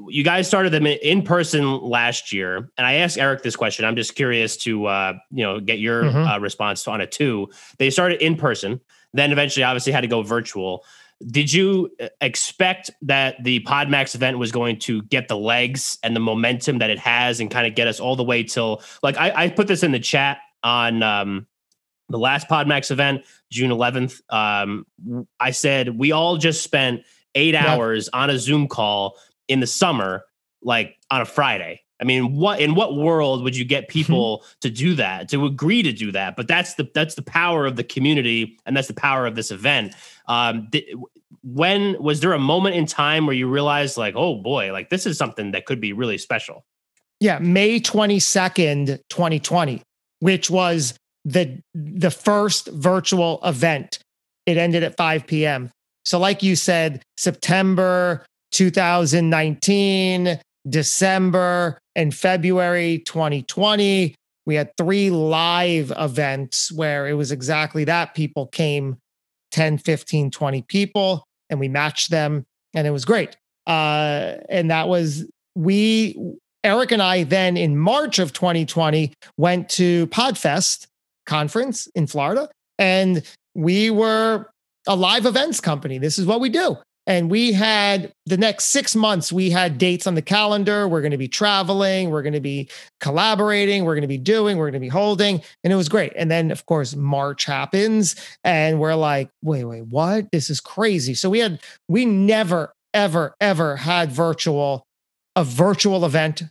you 0.08 0.24
guys 0.24 0.48
started 0.48 0.72
them 0.72 0.86
in 0.86 1.22
person 1.24 1.82
last 1.82 2.32
year 2.32 2.70
and 2.78 2.86
i 2.86 2.94
asked 2.94 3.18
eric 3.18 3.42
this 3.42 3.56
question 3.56 3.86
i'm 3.86 3.96
just 3.96 4.16
curious 4.16 4.58
to 4.58 4.86
uh, 4.86 5.14
you 5.32 5.44
know 5.44 5.60
get 5.60 5.80
your 5.80 6.04
mm-hmm. 6.04 6.28
uh, 6.28 6.40
response 6.40 6.88
on 6.88 7.02
it 7.02 7.12
too 7.12 7.50
they 7.78 7.90
started 7.90 8.22
in 8.24 8.36
person 8.36 8.80
then 9.14 9.32
eventually 9.32 9.64
obviously 9.64 9.92
had 9.92 10.02
to 10.02 10.08
go 10.08 10.22
virtual 10.22 10.84
did 11.28 11.52
you 11.52 11.92
uh, 12.00 12.08
expect 12.20 12.90
that 13.04 13.44
the 13.44 13.60
Podmax 13.62 14.16
event 14.16 14.40
was 14.40 14.52
going 14.52 14.80
to 14.80 15.04
get 15.04 15.28
the 15.28 15.38
legs 15.38 15.98
and 16.04 16.16
the 16.16 16.20
momentum 16.20 16.80
that 16.80 16.90
it 16.90 17.00
has 17.00 17.40
and 17.40 17.52
kind 17.52 17.68
of 17.68 17.76
get 17.76 17.88
us 17.88 18.00
all 18.00 18.16
the 18.16 18.24
way 18.24 18.44
till 18.44 18.82
like 19.04 19.18
I, 19.18 19.46
I 19.46 19.50
put 19.50 19.68
this 19.68 19.84
in 19.84 19.92
the 19.92 20.00
chat 20.00 20.40
on 20.64 21.04
um, 21.04 21.48
the 22.10 22.20
last 22.20 22.48
Podmax 22.48 22.92
event, 22.92 23.24
June 23.50 23.72
11th. 23.72 24.22
Um, 24.30 24.86
I 25.40 25.52
said 25.52 25.98
we 25.98 26.12
all 26.12 26.38
just 26.38 26.64
spent 26.64 27.02
eight 27.36 27.54
yeah. 27.54 27.66
hours 27.66 28.10
on 28.10 28.30
a 28.30 28.38
Zoom 28.38 28.68
call 28.68 29.18
in 29.52 29.60
the 29.60 29.68
summer, 29.68 30.24
like 30.64 30.96
on 31.12 31.22
a 31.22 31.26
Friday. 31.26 31.82
I 32.00 32.04
mean, 32.04 32.36
what 32.36 32.60
in 32.60 32.74
what 32.74 32.96
world 32.96 33.44
would 33.44 33.56
you 33.56 33.66
get 33.66 33.88
people 33.90 34.44
to 34.62 34.70
do 34.70 34.96
that, 34.96 35.30
to 35.30 35.46
agree 35.46 35.84
to 35.84 35.92
do 35.92 36.12
that? 36.14 36.36
But 36.36 36.48
that's 36.48 36.76
the 36.76 36.90
that's 36.94 37.16
the 37.16 37.22
power 37.22 37.66
of 37.66 37.76
the 37.76 37.84
community, 37.84 38.58
and 38.66 38.76
that's 38.76 38.88
the 38.88 38.94
power 38.94 39.28
of 39.28 39.36
this 39.36 39.52
event. 39.52 39.94
Um, 40.28 40.70
th- 40.72 40.96
when 41.44 42.02
was 42.02 42.20
there 42.20 42.34
a 42.34 42.40
moment 42.40 42.76
in 42.76 42.86
time 42.86 43.26
where 43.26 43.36
you 43.36 43.48
realized, 43.48 43.98
like, 43.98 44.16
oh 44.16 44.36
boy, 44.36 44.72
like 44.72 44.90
this 44.90 45.06
is 45.06 45.18
something 45.18 45.52
that 45.52 45.66
could 45.66 45.82
be 45.82 45.94
really 45.94 46.18
special? 46.18 46.66
Yeah, 47.20 47.40
May 47.40 47.80
twenty 47.80 48.20
second, 48.20 49.00
twenty 49.10 49.40
twenty, 49.40 49.84
which 50.20 50.50
was 50.50 50.96
the 51.26 51.62
the 51.76 52.12
first 52.12 52.68
virtual 52.68 53.40
event. 53.44 54.00
It 54.48 54.58
ended 54.58 54.84
at 54.84 54.98
five 54.98 55.28
p.m. 55.28 55.70
So, 56.04 56.18
like 56.18 56.42
you 56.42 56.56
said, 56.56 57.04
September 57.18 58.26
2019 58.52 60.40
December 60.70 61.80
and 61.96 62.14
February 62.14 63.00
2020. 63.00 64.16
We 64.46 64.56
had 64.56 64.72
three 64.78 65.10
live 65.10 65.92
events 65.98 66.72
where 66.72 67.08
it 67.08 67.14
was 67.14 67.32
exactly 67.32 67.84
that. 67.86 68.16
People 68.16 68.48
came 68.48 68.98
10, 69.52 69.78
15, 69.80 70.32
20 70.32 70.62
people, 70.64 71.24
and 71.50 71.60
we 71.60 71.68
matched 71.68 72.12
them, 72.12 72.46
and 72.74 72.88
it 72.88 72.92
was 72.92 73.06
great. 73.06 73.36
Uh, 73.68 74.38
and 74.50 74.72
that 74.72 74.88
was, 74.88 75.26
we, 75.56 76.18
Eric 76.64 76.92
and 76.92 77.02
I 77.02 77.24
then 77.24 77.58
in 77.58 77.78
March 77.78 78.20
of 78.20 78.34
2020 78.34 79.14
went 79.38 79.70
to 79.70 80.08
Podfest 80.08 80.88
conference 81.26 81.88
in 81.96 82.08
Florida, 82.08 82.50
and 82.80 83.24
we 83.54 83.90
were 83.90 84.48
a 84.88 84.96
live 84.96 85.26
events 85.26 85.60
company. 85.60 85.98
This 85.98 86.18
is 86.18 86.26
what 86.26 86.40
we 86.40 86.50
do. 86.50 86.78
And 87.08 87.32
we 87.32 87.52
had 87.52 88.14
the 88.28 88.38
next 88.38 88.66
six 88.66 88.96
months, 88.96 89.32
we 89.32 89.50
had 89.50 89.78
dates 89.78 90.06
on 90.06 90.14
the 90.14 90.22
calendar. 90.22 90.88
We're 90.88 91.02
going 91.02 91.12
to 91.12 91.18
be 91.18 91.28
traveling, 91.28 92.12
we're 92.12 92.22
going 92.22 92.34
to 92.34 92.40
be 92.40 92.70
collaborating, 93.00 93.86
we're 93.86 93.96
going 93.96 94.04
to 94.04 94.08
be 94.08 94.20
doing, 94.20 94.58
we're 94.58 94.66
going 94.66 94.74
to 94.74 94.80
be 94.80 94.88
holding. 94.88 95.42
And 95.64 95.74
it 95.74 95.76
was 95.76 95.90
great. 95.90 96.14
And 96.16 96.30
then, 96.30 96.52
of 96.52 96.66
course, 96.68 96.96
March 96.96 97.46
happens, 97.46 98.16
and 98.44 98.80
we're 98.80 98.96
like, 98.96 99.30
wait, 99.42 99.64
wait, 99.64 99.88
what? 99.88 100.32
This 100.32 100.50
is 100.50 100.60
crazy. 100.60 101.16
So 101.16 101.30
we 101.30 101.40
had, 101.40 101.60
we 101.88 102.06
never, 102.06 102.74
ever, 102.94 103.36
ever 103.42 103.78
had 103.78 104.12
virtual 104.12 104.86
a 105.36 105.44
virtual 105.44 106.06
event 106.06 106.44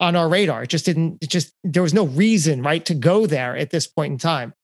on 0.00 0.14
our 0.14 0.28
radar. 0.28 0.62
It 0.62 0.68
just 0.68 0.84
didn't, 0.84 1.18
it 1.20 1.28
just, 1.28 1.52
there 1.64 1.82
was 1.82 1.92
no 1.92 2.06
reason, 2.06 2.62
right, 2.62 2.84
to 2.86 2.94
go 2.94 3.26
there 3.26 3.56
at 3.56 3.70
this 3.70 3.86
point 3.86 4.12
in 4.12 4.18
time. 4.18 4.54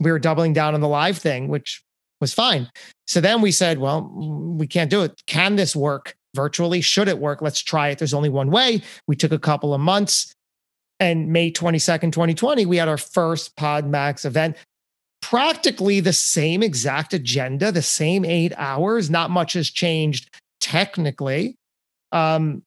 We 0.00 0.12
were 0.12 0.20
doubling 0.20 0.52
down 0.52 0.74
on 0.74 0.80
the 0.80 0.88
live 0.88 1.18
thing, 1.18 1.48
which 1.48 1.82
was 2.20 2.34
fine. 2.34 2.70
So 3.06 3.20
then 3.20 3.40
we 3.40 3.52
said, 3.52 3.78
well, 3.78 4.02
we 4.02 4.66
can't 4.66 4.90
do 4.90 5.02
it. 5.02 5.22
Can 5.26 5.56
this 5.56 5.74
work 5.74 6.16
virtually? 6.34 6.80
Should 6.80 7.08
it 7.08 7.18
work? 7.18 7.42
Let's 7.42 7.60
try 7.60 7.88
it. 7.88 7.98
There's 7.98 8.14
only 8.14 8.28
one 8.28 8.50
way. 8.50 8.82
We 9.06 9.16
took 9.16 9.32
a 9.32 9.38
couple 9.38 9.74
of 9.74 9.80
months. 9.80 10.32
And 11.00 11.32
May 11.32 11.52
22nd, 11.52 12.12
2020, 12.12 12.66
we 12.66 12.76
had 12.76 12.88
our 12.88 12.98
first 12.98 13.56
PodMax 13.56 14.24
event. 14.24 14.56
Practically 15.20 16.00
the 16.00 16.12
same 16.12 16.62
exact 16.62 17.14
agenda, 17.14 17.70
the 17.70 17.82
same 17.82 18.24
eight 18.24 18.52
hours. 18.56 19.10
Not 19.10 19.30
much 19.30 19.52
has 19.52 19.70
changed 19.70 20.28
technically. 20.60 21.56
Um, 22.12 22.62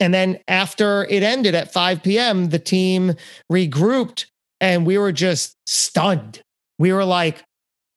and 0.00 0.14
then 0.14 0.38
after 0.46 1.04
it 1.06 1.22
ended 1.22 1.54
at 1.54 1.72
5 1.72 2.02
p.m., 2.02 2.50
the 2.50 2.58
team 2.58 3.14
regrouped 3.50 4.26
and 4.60 4.86
we 4.86 4.98
were 4.98 5.12
just 5.12 5.56
stunned. 5.66 6.40
We 6.78 6.92
were 6.92 7.04
like, 7.04 7.42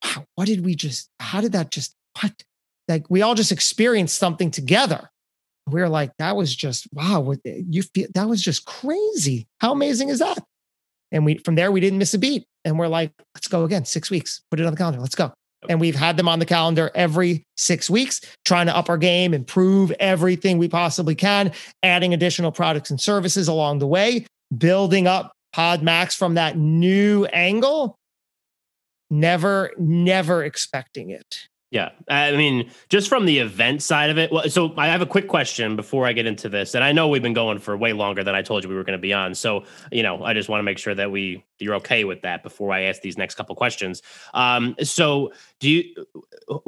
wow, 0.04 0.26
what 0.36 0.48
did 0.48 0.66
we 0.66 0.76
just, 0.76 1.10
how 1.20 1.42
did 1.42 1.52
that 1.54 1.72
just, 1.72 1.96
what? 2.22 2.32
Like 2.88 3.10
we 3.10 3.22
all 3.22 3.36
just 3.36 3.52
experienced 3.52 4.18
something 4.18 4.52
together. 4.52 5.10
We 5.68 5.80
were 5.80 5.90
like, 5.90 6.12
that 6.18 6.36
was 6.36 6.56
just, 6.56 6.88
wow, 6.92 7.34
eh, 7.46 7.62
you 7.70 7.84
feel, 7.84 8.08
that 8.14 8.28
was 8.28 8.42
just 8.42 8.66
crazy. 8.66 9.48
How 9.60 9.72
amazing 9.72 10.10
is 10.10 10.20
that? 10.20 10.44
And 11.12 11.26
we, 11.26 11.38
from 11.38 11.56
there, 11.56 11.72
we 11.72 11.80
didn't 11.80 12.00
miss 12.00 12.14
a 12.14 12.18
beat. 12.18 12.46
And 12.66 12.78
we're 12.78 12.88
like, 12.88 13.12
let's 13.36 13.48
go 13.48 13.64
again, 13.64 13.86
six 13.86 14.10
weeks, 14.10 14.42
put 14.50 14.60
it 14.60 14.66
on 14.66 14.74
the 14.74 14.78
calendar, 14.78 15.00
let's 15.00 15.16
go. 15.16 15.34
And 15.70 15.80
we've 15.80 15.96
had 15.96 16.18
them 16.18 16.28
on 16.28 16.40
the 16.40 16.46
calendar 16.46 16.90
every 16.96 17.46
six 17.56 17.90
weeks, 17.90 18.22
trying 18.46 18.66
to 18.66 18.76
up 18.76 18.90
our 18.90 18.98
game, 18.98 19.34
improve 19.34 19.92
everything 20.00 20.58
we 20.58 20.68
possibly 20.68 21.14
can, 21.14 21.52
adding 21.84 22.14
additional 22.14 22.52
products 22.52 22.90
and 22.90 23.00
services 23.00 23.48
along 23.48 23.80
the 23.80 23.88
way, 23.88 24.26
building 24.58 25.06
up 25.06 25.34
PodMax 25.56 26.18
from 26.18 26.34
that 26.34 26.58
new 26.58 27.26
angle. 27.26 27.96
Never, 29.12 29.72
never 29.78 30.44
expecting 30.44 31.10
it. 31.10 31.50
Yeah. 31.72 31.92
I 32.10 32.34
mean, 32.34 32.70
just 32.90 33.08
from 33.08 33.26
the 33.26 33.40
event 33.40 33.82
side 33.82 34.10
of 34.10 34.18
it. 34.18 34.30
Well, 34.30 34.50
so 34.50 34.74
I 34.76 34.88
have 34.88 35.02
a 35.02 35.06
quick 35.06 35.30
question 35.30 35.78
before 35.78 36.06
I 36.06 36.12
get 36.12 36.26
into 36.26 36.50
this. 36.50 36.76
And 36.76 36.84
I 36.84 36.92
know 36.92 37.08
we've 37.08 37.22
been 37.22 37.34
going 37.34 37.60
for 37.60 37.78
way 37.78 37.94
longer 37.94 38.26
than 38.26 38.36
I 38.36 38.42
told 38.42 38.64
you 38.64 38.70
we 38.70 38.76
were 38.76 38.84
going 38.84 38.98
to 38.98 39.02
be 39.02 39.14
on. 39.14 39.34
So, 39.36 39.64
you 39.90 40.04
know, 40.04 40.22
I 40.22 40.34
just 40.34 40.50
want 40.50 40.60
to 40.60 40.64
make 40.64 40.78
sure 40.78 40.94
that 40.94 41.12
we 41.12 41.46
you're 41.62 41.76
okay 41.76 42.04
with 42.04 42.24
that 42.24 42.44
before 42.44 42.74
I 42.74 42.82
ask 42.82 43.02
these 43.02 43.18
next 43.18 43.36
couple 43.36 43.56
questions. 43.56 44.02
Um, 44.34 44.76
so 44.84 45.32
do 45.60 45.70
you 45.70 46.06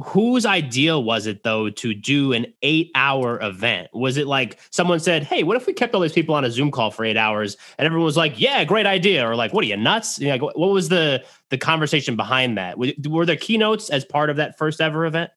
whose 0.01 0.45
idea 0.45 0.97
was 0.97 1.25
it 1.25 1.43
though 1.43 1.69
to 1.69 1.93
do 1.93 2.31
an 2.31 2.45
eight 2.61 2.91
hour 2.95 3.41
event? 3.41 3.89
Was 3.93 4.17
it 4.17 4.27
like 4.27 4.59
someone 4.69 4.99
said, 4.99 5.23
Hey, 5.23 5.43
what 5.43 5.57
if 5.57 5.67
we 5.67 5.73
kept 5.73 5.93
all 5.95 6.01
these 6.01 6.13
people 6.13 6.35
on 6.35 6.45
a 6.45 6.51
Zoom 6.51 6.71
call 6.71 6.91
for 6.91 7.03
eight 7.03 7.17
hours? 7.17 7.57
And 7.77 7.85
everyone 7.85 8.05
was 8.05 8.17
like, 8.17 8.39
Yeah, 8.39 8.63
great 8.63 8.85
idea. 8.85 9.27
Or 9.27 9.35
like, 9.35 9.51
what 9.51 9.63
are 9.65 9.67
you 9.67 9.75
nuts? 9.75 10.19
You 10.19 10.27
know, 10.27 10.45
like, 10.45 10.55
what 10.55 10.69
was 10.69 10.89
the 10.89 11.23
the 11.53 11.57
conversation 11.59 12.15
behind 12.15 12.57
that? 12.57 12.79
Were 12.79 13.27
there 13.27 13.35
keynotes 13.35 13.91
as 13.91 14.03
part 14.03 14.31
of 14.31 14.37
that 14.37 14.57
first 14.57 14.81
ever 14.81 15.05
event? 15.05 15.29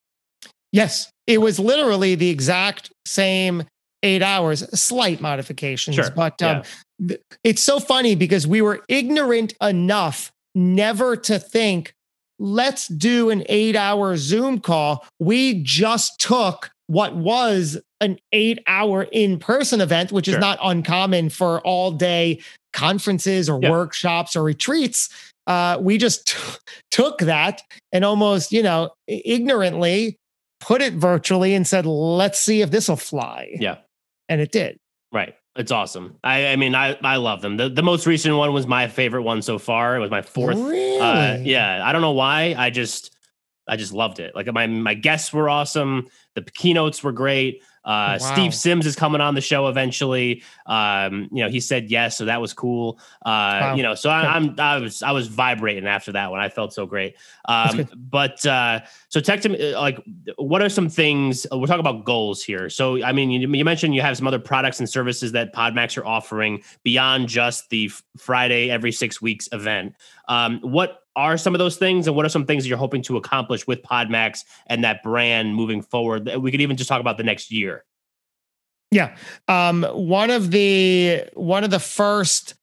Yes, 0.72 1.10
it 1.26 1.42
was 1.42 1.58
literally 1.58 2.14
the 2.14 2.30
exact 2.30 2.90
same 3.04 3.64
eight 4.02 4.22
hours, 4.22 4.60
slight 4.80 5.20
modifications. 5.20 5.96
Sure. 5.96 6.10
But 6.10 6.40
um, 6.42 6.62
yeah. 6.98 7.16
it's 7.44 7.62
so 7.62 7.78
funny 7.78 8.14
because 8.14 8.46
we 8.46 8.62
were 8.62 8.82
ignorant 8.88 9.52
enough 9.60 10.32
never 10.54 11.16
to 11.16 11.38
think, 11.38 11.92
let's 12.38 12.88
do 12.88 13.28
an 13.28 13.44
eight 13.50 13.76
hour 13.76 14.16
Zoom 14.16 14.58
call. 14.58 15.06
We 15.20 15.62
just 15.62 16.18
took 16.18 16.70
what 16.86 17.14
was 17.14 17.78
an 18.00 18.18
eight 18.32 18.60
hour 18.66 19.02
in 19.12 19.38
person 19.38 19.82
event, 19.82 20.12
which 20.12 20.24
sure. 20.24 20.36
is 20.36 20.40
not 20.40 20.58
uncommon 20.62 21.28
for 21.28 21.60
all 21.60 21.92
day 21.92 22.40
conferences 22.72 23.50
or 23.50 23.60
workshops 23.60 24.34
or 24.34 24.42
retreats 24.42 25.10
uh, 25.47 25.78
we 25.80 25.99
just 25.99 26.28
t- 26.28 26.59
took 26.90 27.18
that 27.18 27.62
and 27.92 28.05
almost, 28.05 28.53
you 28.53 28.62
know, 28.62 28.90
ignorantly 29.07 30.18
put 30.61 30.82
it 30.82 30.94
virtually 30.94 31.55
and 31.55 31.66
said, 31.66 31.86
let's 31.86 32.38
see 32.38 32.62
if 32.62 32.70
this 32.70 32.88
will 32.88 32.97
fly. 32.97 33.57
Yeah. 33.61 33.78
And 34.28 34.40
it 34.40 34.53
did. 34.53 34.78
Right. 35.12 35.34
It's 35.55 35.70
awesome. 35.70 36.18
I, 36.24 36.49
I 36.49 36.57
mean, 36.57 36.74
I, 36.74 36.99
I 37.03 37.16
love 37.16 37.40
them. 37.40 37.57
The, 37.57 37.68
the 37.68 37.82
most 37.82 38.07
recent 38.07 38.36
one 38.36 38.53
was 38.53 38.66
my 38.66 38.88
favorite 38.88 39.22
one 39.22 39.40
so 39.40 39.59
far. 39.59 39.97
It 39.97 40.01
was 40.01 40.11
my 40.11 40.22
fourth. 40.22 40.57
Really? 40.57 40.99
Uh, 40.99 41.38
yeah. 41.38 41.80
I 41.86 41.92
don't 41.92 42.03
know 42.03 42.12
why. 42.12 42.55
I 42.59 42.70
just, 42.70 43.14
I 43.68 43.76
just 43.76 43.92
loved 43.92 44.20
it. 44.20 44.34
Like 44.34 44.53
my, 44.53 44.66
my 44.66 44.94
guests 44.94 45.32
were 45.32 45.49
awesome. 45.49 46.09
The 46.34 46.42
keynotes 46.42 47.03
were 47.03 47.12
great. 47.12 47.62
Uh, 47.87 48.18
wow. 48.20 48.32
Steve 48.32 48.53
Sims 48.53 48.84
is 48.84 48.97
coming 48.97 49.20
on 49.20 49.37
the 49.37 49.41
show 49.41 49.68
eventually. 49.68 50.43
Um, 50.66 51.28
you 51.30 51.45
know, 51.45 51.49
he 51.49 51.61
said 51.61 51.89
yes, 51.89 52.18
so 52.18 52.24
that 52.24 52.41
was 52.41 52.53
cool. 52.53 52.99
Uh, 53.24 53.62
wow. 53.62 53.74
You 53.76 53.84
know, 53.84 53.95
so 53.95 54.11
I, 54.11 54.37
am 54.37 54.57
I 54.59 54.78
was 54.78 55.03
I 55.03 55.12
was 55.12 55.28
vibrating 55.28 55.87
after 55.87 56.12
that 56.12 56.32
one. 56.32 56.41
I 56.41 56.49
felt 56.49 56.72
so 56.72 56.84
great. 56.84 57.16
Um, 57.47 57.89
but 57.95 58.45
uh, 58.45 58.80
so 59.09 59.20
tech 59.20 59.41
to 59.43 59.51
me, 59.51 59.72
uh, 59.72 59.80
like, 59.80 60.03
what 60.37 60.62
are 60.62 60.68
some 60.68 60.89
things 60.89 61.47
uh, 61.53 61.59
we're 61.59 61.68
talking 61.68 61.80
about 61.80 62.05
goals 62.05 62.43
here? 62.43 62.68
So 62.68 63.03
I 63.05 63.12
mean, 63.12 63.30
you, 63.30 63.49
you 63.49 63.64
mentioned 63.64 63.95
you 63.95 64.03
have 64.03 64.16
some 64.16 64.26
other 64.26 64.41
products 64.41 64.80
and 64.80 64.89
services 64.89 65.30
that 65.32 65.55
Podmax 65.55 65.97
are 65.97 66.05
offering 66.05 66.64
beyond 66.82 67.28
just 67.28 67.70
the 67.70 67.91
Friday 68.16 68.68
every 68.68 68.91
six 68.91 69.22
weeks 69.22 69.49
event. 69.53 69.95
Um, 70.28 70.60
what 70.60 71.00
are 71.14 71.36
some 71.38 71.54
of 71.54 71.58
those 71.58 71.76
things, 71.76 72.06
and 72.06 72.14
what 72.16 72.26
are 72.26 72.28
some 72.28 72.46
things 72.46 72.66
you're 72.66 72.78
hoping 72.78 73.02
to 73.02 73.16
accomplish 73.16 73.66
with 73.66 73.82
Podmax 73.82 74.44
and 74.66 74.84
that 74.84 75.02
brand 75.02 75.54
moving 75.54 75.82
forward? 75.82 76.30
We 76.36 76.50
could 76.50 76.60
even 76.60 76.76
just 76.76 76.88
talk 76.88 77.00
about 77.00 77.16
the 77.16 77.24
next 77.24 77.50
year. 77.50 77.84
Yeah, 78.90 79.16
um, 79.48 79.82
one 79.84 80.30
of 80.30 80.50
the 80.50 81.24
one 81.34 81.64
of 81.64 81.70
the 81.70 81.80
first 81.80 82.54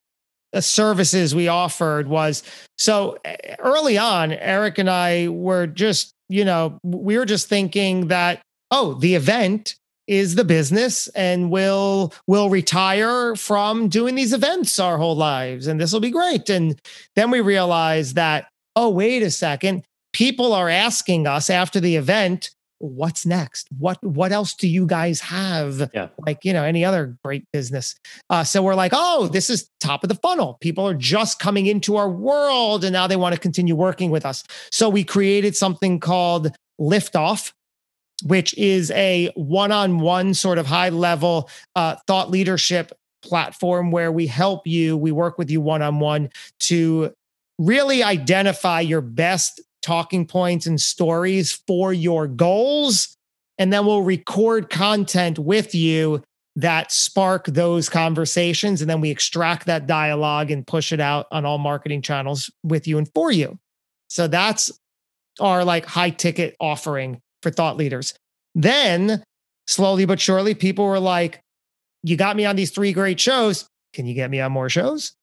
uh, 0.54 0.62
services 0.62 1.36
we 1.36 1.48
offered 1.48 2.08
was 2.08 2.44
so 2.78 3.18
eh, 3.26 3.56
early 3.60 3.98
on. 3.98 4.32
Eric 4.32 4.78
and 4.78 4.90
I 4.90 5.28
were 5.28 5.68
just, 5.68 6.14
you 6.30 6.46
know, 6.46 6.80
we 6.84 7.18
were 7.18 7.26
just 7.26 7.50
thinking 7.50 8.08
that 8.08 8.42
oh, 8.72 8.96
the 8.96 9.16
event 9.16 9.76
is 10.08 10.36
the 10.36 10.44
business 10.44 11.08
and 11.10 11.50
we'll 11.50 12.14
we'll 12.28 12.50
retire 12.50 13.36
from 13.36 13.88
doing 13.88 14.16
these 14.16 14.34
events 14.34 14.80
our 14.80 14.98
whole 14.98 15.16
lives 15.16 15.68
and 15.68 15.80
this 15.80 15.94
will 15.94 16.00
be 16.00 16.12
great. 16.12 16.50
And 16.50 16.80
then 17.16 17.32
we 17.32 17.42
realize 17.42 18.14
that 18.16 18.48
oh 18.76 18.90
wait 18.90 19.24
a 19.24 19.32
second 19.32 19.84
people 20.14 20.54
are 20.54 20.70
asking 20.70 21.28
us 21.28 21.50
after 21.50 21.80
the 21.80 21.96
event 21.96 22.52
what's 22.80 23.26
next? 23.26 23.70
What 23.78 24.04
what 24.04 24.34
else 24.34 24.54
do 24.54 24.68
you 24.68 24.86
guys 24.86 25.22
have? 25.22 25.90
Yeah. 25.94 26.10
like 26.26 26.44
you 26.44 26.52
know 26.52 26.64
any 26.64 26.84
other 26.84 27.18
great 27.24 27.46
business. 27.54 27.96
Uh, 28.30 28.44
so 28.44 28.62
we're 28.62 28.76
like 28.76 28.92
oh 28.94 29.28
this 29.28 29.50
is 29.50 29.70
top 29.80 30.04
of 30.04 30.10
the 30.10 30.16
funnel. 30.16 30.58
People 30.60 30.88
are 30.88 30.94
just 30.94 31.40
coming 31.40 31.66
into 31.66 31.96
our 31.96 32.10
world 32.10 32.84
and 32.84 32.92
now 32.94 33.08
they 33.08 33.16
want 33.16 33.34
to 33.36 33.40
continue 33.40 33.76
working 33.76 34.12
with 34.12 34.26
us. 34.26 34.44
So 34.72 34.90
we 34.90 35.04
created 35.04 35.56
something 35.56 36.00
called 36.00 36.52
liftoff 36.80 37.54
which 38.24 38.58
is 38.58 38.92
a 38.92 39.32
one 39.36 39.72
on 39.72 40.00
one 40.00 40.34
sort 40.34 40.58
of 40.58 40.66
high 40.66 40.90
level 40.90 41.50
uh, 41.76 41.96
thought 42.08 42.30
leadership 42.30 42.92
platform 43.24 43.92
where 43.92 44.12
we 44.12 44.28
help 44.28 44.68
you, 44.68 44.98
we 44.98 45.12
work 45.12 45.38
with 45.38 45.50
you 45.50 45.62
one 45.62 45.82
on 45.82 46.00
one 46.00 46.30
to 46.60 47.14
really 47.58 48.04
identify 48.04 48.80
your 48.80 49.02
best 49.02 49.62
talking 49.82 50.26
points 50.26 50.66
and 50.66 50.80
stories 50.80 51.54
for 51.68 51.94
your 51.94 52.28
goals. 52.28 53.16
And 53.58 53.72
then 53.72 53.86
we'll 53.86 54.02
record 54.02 54.70
content 54.70 55.38
with 55.40 55.76
you 55.76 56.24
that 56.56 56.92
spark 56.92 57.46
those 57.46 57.90
conversations. 57.90 58.82
And 58.82 58.90
then 58.90 59.02
we 59.02 59.10
extract 59.10 59.66
that 59.66 59.88
dialogue 59.88 60.52
and 60.52 60.66
push 60.66 60.92
it 60.92 61.00
out 61.00 61.28
on 61.32 61.46
all 61.46 61.58
marketing 61.58 62.02
channels 62.02 62.52
with 62.64 62.88
you 62.88 62.98
and 62.98 63.10
for 63.14 63.32
you. 63.32 63.58
So 64.08 64.28
that's 64.28 64.72
our 65.40 65.66
like 65.66 65.86
high 65.86 66.12
ticket 66.12 66.56
offering 66.60 67.22
for 67.44 67.52
thought 67.52 67.78
leaders. 67.78 68.16
Then, 68.56 69.24
slowly 69.68 70.06
but 70.06 70.20
surely, 70.20 70.56
people 70.56 70.86
were 70.86 71.00
like, 71.00 71.42
You 72.02 72.18
got 72.18 72.36
me 72.36 72.46
on 72.46 72.56
these 72.56 72.72
three 72.72 72.94
great 72.94 73.20
shows. 73.20 73.68
Can 73.94 74.08
you 74.08 74.16
get 74.16 74.32
me 74.32 74.40
on 74.40 74.52
more 74.52 74.70
shows? 74.70 75.14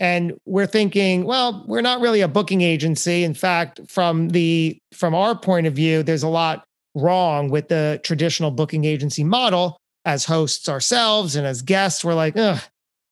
And 0.00 0.34
we're 0.44 0.66
thinking, 0.66 1.24
well, 1.24 1.64
we're 1.68 1.80
not 1.80 2.00
really 2.00 2.20
a 2.20 2.28
booking 2.28 2.62
agency. 2.62 3.22
In 3.22 3.34
fact, 3.34 3.80
from 3.86 4.30
the 4.30 4.76
from 4.92 5.14
our 5.14 5.36
point 5.38 5.66
of 5.66 5.74
view, 5.74 6.02
there's 6.02 6.22
a 6.22 6.28
lot 6.28 6.64
wrong 6.94 7.48
with 7.48 7.68
the 7.68 8.00
traditional 8.02 8.50
booking 8.50 8.84
agency 8.84 9.24
model. 9.24 9.76
As 10.06 10.26
hosts 10.26 10.68
ourselves 10.68 11.34
and 11.34 11.46
as 11.46 11.62
guests, 11.62 12.04
we're 12.04 12.14
like, 12.14 12.36
Ugh, 12.36 12.60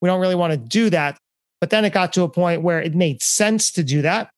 we 0.01 0.09
don't 0.09 0.21
really 0.21 0.35
want 0.35 0.53
to 0.53 0.57
do 0.59 0.91
that. 0.91 1.17
But 1.61 1.71
then 1.71 1.85
it 1.85 1.93
got 1.93 2.13
to 2.15 2.23
a 2.23 2.29
point 2.29 2.63
where 2.63 2.83
it 2.83 2.95
made 2.95 3.23
sense 3.23 3.71
to 3.73 3.85
do 3.85 4.03
that. 4.03 4.29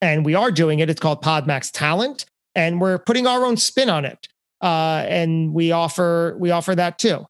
And 0.00 0.24
we 0.24 0.34
are 0.34 0.50
doing 0.50 0.80
it. 0.80 0.90
It's 0.90 1.00
called 1.00 1.22
Podmax 1.22 1.70
Talent 1.72 2.26
and 2.54 2.80
we're 2.80 2.98
putting 2.98 3.26
our 3.26 3.44
own 3.44 3.56
spin 3.56 3.90
on 3.90 4.04
it. 4.04 4.28
Uh, 4.60 5.04
and 5.08 5.52
we 5.52 5.72
offer 5.72 6.36
we 6.38 6.50
offer 6.50 6.74
that 6.74 6.98
too. 6.98 7.26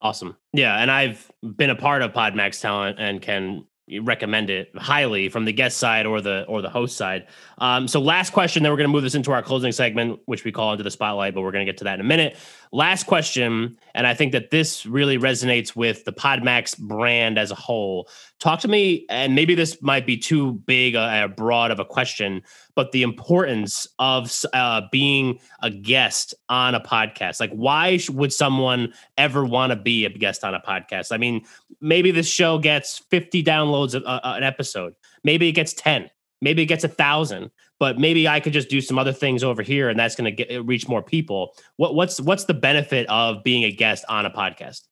Awesome. 0.00 0.36
Yeah, 0.52 0.76
and 0.76 0.90
I've 0.90 1.30
been 1.56 1.70
a 1.70 1.76
part 1.76 2.02
of 2.02 2.12
Podmax 2.12 2.60
Talent 2.60 2.98
and 2.98 3.22
can 3.22 3.64
recommend 4.00 4.50
it 4.50 4.70
highly 4.76 5.28
from 5.28 5.44
the 5.44 5.52
guest 5.52 5.78
side 5.78 6.06
or 6.06 6.20
the 6.20 6.44
or 6.48 6.62
the 6.62 6.70
host 6.70 6.96
side. 6.96 7.26
Um, 7.62 7.86
so 7.86 8.00
last 8.00 8.32
question, 8.32 8.64
then 8.64 8.72
we're 8.72 8.76
going 8.76 8.88
to 8.88 8.92
move 8.92 9.04
this 9.04 9.14
into 9.14 9.30
our 9.30 9.40
closing 9.40 9.70
segment, 9.70 10.18
which 10.24 10.42
we 10.42 10.50
call 10.50 10.72
into 10.72 10.82
the 10.82 10.90
spotlight, 10.90 11.32
but 11.32 11.42
we're 11.42 11.52
going 11.52 11.64
to 11.64 11.72
get 11.72 11.78
to 11.78 11.84
that 11.84 11.94
in 11.94 12.00
a 12.00 12.04
minute. 12.04 12.36
last 12.72 13.06
question, 13.06 13.78
and 13.94 14.04
I 14.04 14.14
think 14.14 14.32
that 14.32 14.50
this 14.50 14.84
really 14.84 15.16
resonates 15.16 15.76
with 15.76 16.04
the 16.04 16.12
Podmax 16.12 16.76
brand 16.76 17.38
as 17.38 17.52
a 17.52 17.54
whole. 17.54 18.08
Talk 18.40 18.58
to 18.60 18.68
me, 18.68 19.06
and 19.08 19.36
maybe 19.36 19.54
this 19.54 19.80
might 19.80 20.06
be 20.06 20.16
too 20.16 20.54
big, 20.66 20.96
a, 20.96 21.32
broad 21.36 21.70
of 21.70 21.78
a 21.78 21.84
question, 21.84 22.42
but 22.74 22.90
the 22.90 23.04
importance 23.04 23.86
of 24.00 24.36
uh, 24.52 24.80
being 24.90 25.38
a 25.62 25.70
guest 25.70 26.34
on 26.48 26.74
a 26.74 26.80
podcast. 26.80 27.38
Like, 27.38 27.52
why 27.52 28.00
would 28.10 28.32
someone 28.32 28.92
ever 29.16 29.44
want 29.44 29.70
to 29.70 29.76
be 29.76 30.04
a 30.04 30.10
guest 30.10 30.42
on 30.42 30.52
a 30.52 30.60
podcast? 30.60 31.12
I 31.12 31.16
mean, 31.16 31.44
maybe 31.80 32.10
this 32.10 32.26
show 32.26 32.58
gets 32.58 32.98
50 32.98 33.44
downloads 33.44 33.94
a, 33.94 34.02
a, 34.04 34.34
an 34.34 34.42
episode, 34.42 34.96
maybe 35.22 35.46
it 35.46 35.52
gets 35.52 35.72
10 35.74 36.10
maybe 36.42 36.62
it 36.62 36.66
gets 36.66 36.84
a 36.84 36.88
thousand 36.88 37.50
but 37.78 37.98
maybe 37.98 38.28
i 38.28 38.38
could 38.38 38.52
just 38.52 38.68
do 38.68 38.82
some 38.82 38.98
other 38.98 39.12
things 39.12 39.42
over 39.42 39.62
here 39.62 39.88
and 39.88 39.98
that's 39.98 40.14
going 40.14 40.24
to 40.24 40.44
get 40.44 40.54
uh, 40.54 40.62
reach 40.64 40.88
more 40.88 41.02
people. 41.02 41.54
What, 41.76 41.94
what's 41.94 42.20
what's 42.20 42.44
the 42.44 42.54
benefit 42.54 43.08
of 43.08 43.44
being 43.44 43.62
a 43.64 43.70
guest 43.70 44.04
on 44.08 44.26
a 44.26 44.30
podcast? 44.30 44.82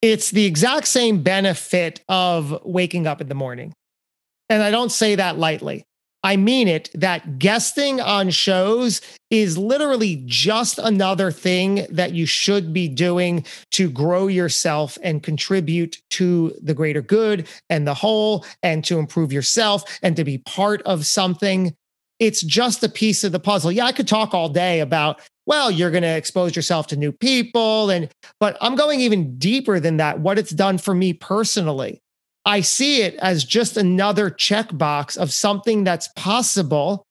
It's 0.00 0.30
the 0.30 0.44
exact 0.44 0.88
same 0.88 1.22
benefit 1.22 2.02
of 2.08 2.60
waking 2.64 3.06
up 3.06 3.20
in 3.20 3.28
the 3.28 3.34
morning. 3.34 3.72
And 4.48 4.62
i 4.62 4.70
don't 4.70 4.92
say 4.92 5.14
that 5.16 5.38
lightly 5.38 5.84
I 6.22 6.36
mean 6.36 6.68
it 6.68 6.90
that 6.94 7.38
guesting 7.38 8.00
on 8.00 8.30
shows 8.30 9.00
is 9.30 9.58
literally 9.58 10.22
just 10.26 10.78
another 10.78 11.30
thing 11.32 11.86
that 11.90 12.12
you 12.12 12.26
should 12.26 12.72
be 12.72 12.88
doing 12.88 13.44
to 13.72 13.90
grow 13.90 14.26
yourself 14.28 14.98
and 15.02 15.22
contribute 15.22 16.00
to 16.10 16.54
the 16.62 16.74
greater 16.74 17.02
good 17.02 17.48
and 17.70 17.86
the 17.86 17.94
whole 17.94 18.44
and 18.62 18.84
to 18.84 18.98
improve 18.98 19.32
yourself 19.32 19.84
and 20.02 20.16
to 20.16 20.24
be 20.24 20.38
part 20.38 20.82
of 20.82 21.06
something. 21.06 21.74
It's 22.18 22.42
just 22.42 22.84
a 22.84 22.88
piece 22.88 23.24
of 23.24 23.32
the 23.32 23.40
puzzle. 23.40 23.72
Yeah, 23.72 23.86
I 23.86 23.92
could 23.92 24.06
talk 24.06 24.32
all 24.32 24.48
day 24.48 24.80
about 24.80 25.20
well 25.46 25.70
you're 25.70 25.90
going 25.90 26.02
to 26.02 26.16
expose 26.16 26.54
yourself 26.54 26.86
to 26.88 26.96
new 26.96 27.12
people 27.12 27.90
and 27.90 28.08
but 28.38 28.56
i'm 28.60 28.74
going 28.74 29.00
even 29.00 29.36
deeper 29.38 29.80
than 29.80 29.96
that 29.96 30.20
what 30.20 30.38
it's 30.38 30.52
done 30.52 30.78
for 30.78 30.94
me 30.94 31.12
personally 31.12 32.01
I 32.44 32.60
see 32.60 33.02
it 33.02 33.14
as 33.16 33.44
just 33.44 33.76
another 33.76 34.30
checkbox 34.30 35.16
of 35.16 35.32
something 35.32 35.84
that's 35.84 36.08
possible 36.08 37.04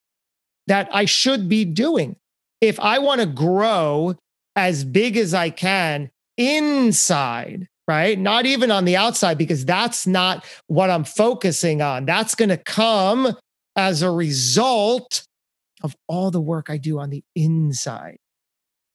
that 0.68 0.90
I 0.94 1.06
should 1.06 1.48
be 1.48 1.66
doing. 1.66 2.16
If 2.60 2.80
I 2.80 3.00
want 3.00 3.22
to 3.22 3.28
grow 3.28 4.16
as 4.56 4.84
big 4.84 5.18
as 5.18 5.34
I 5.34 5.50
can 5.50 6.12
inside, 6.38 7.68
right? 7.88 8.20
Not 8.20 8.46
even 8.46 8.72
on 8.72 8.86
the 8.86 8.98
outside, 8.98 9.38
because 9.38 9.66
that's 9.66 10.06
not 10.06 10.46
what 10.68 10.90
I'm 10.90 11.04
focusing 11.04 11.82
on. 11.82 12.06
That's 12.06 12.36
going 12.36 12.50
to 12.50 12.58
come 12.58 13.36
as 13.76 14.02
a 14.02 14.12
result 14.12 15.24
of 15.82 15.96
all 16.08 16.30
the 16.30 16.42
work 16.42 16.70
I 16.70 16.78
do 16.78 17.00
on 17.00 17.10
the 17.10 17.24
inside. 17.36 18.18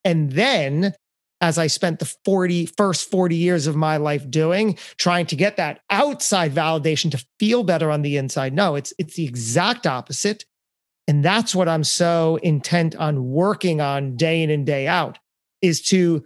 And 0.05 0.31
then 0.31 0.93
as 1.41 1.57
I 1.57 1.67
spent 1.67 1.99
the 1.99 2.13
40 2.25 2.65
first 2.65 3.09
40 3.09 3.35
years 3.35 3.67
of 3.67 3.75
my 3.75 3.97
life 3.97 4.29
doing, 4.29 4.77
trying 4.97 5.25
to 5.27 5.35
get 5.35 5.57
that 5.57 5.81
outside 5.89 6.53
validation 6.53 7.11
to 7.11 7.25
feel 7.39 7.63
better 7.63 7.91
on 7.91 8.01
the 8.01 8.17
inside. 8.17 8.53
No, 8.53 8.75
it's 8.75 8.93
it's 8.97 9.15
the 9.15 9.25
exact 9.25 9.85
opposite. 9.85 10.45
And 11.07 11.23
that's 11.23 11.55
what 11.55 11.69
I'm 11.69 11.85
so 11.85 12.37
intent 12.43 12.95
on 12.95 13.29
working 13.29 13.79
on 13.79 14.17
day 14.17 14.43
in 14.43 14.49
and 14.49 14.65
day 14.65 14.87
out 14.87 15.19
is 15.61 15.81
to 15.83 16.25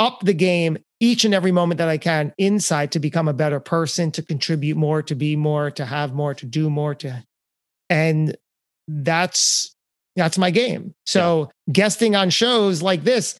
up 0.00 0.20
the 0.20 0.34
game 0.34 0.78
each 0.98 1.24
and 1.24 1.34
every 1.34 1.52
moment 1.52 1.78
that 1.78 1.88
I 1.88 1.98
can 1.98 2.32
inside 2.38 2.92
to 2.92 2.98
become 2.98 3.28
a 3.28 3.34
better 3.34 3.60
person, 3.60 4.10
to 4.12 4.22
contribute 4.22 4.76
more, 4.76 5.02
to 5.02 5.14
be 5.14 5.36
more, 5.36 5.70
to 5.72 5.84
have 5.84 6.12
more, 6.14 6.34
to 6.34 6.46
do 6.46 6.70
more, 6.70 6.94
to 6.96 7.22
and 7.88 8.36
that's 8.88 9.74
that's 10.16 10.38
my 10.38 10.50
game. 10.50 10.94
So 11.04 11.50
yeah. 11.66 11.72
guesting 11.72 12.16
on 12.16 12.30
shows 12.30 12.82
like 12.82 13.04
this 13.04 13.38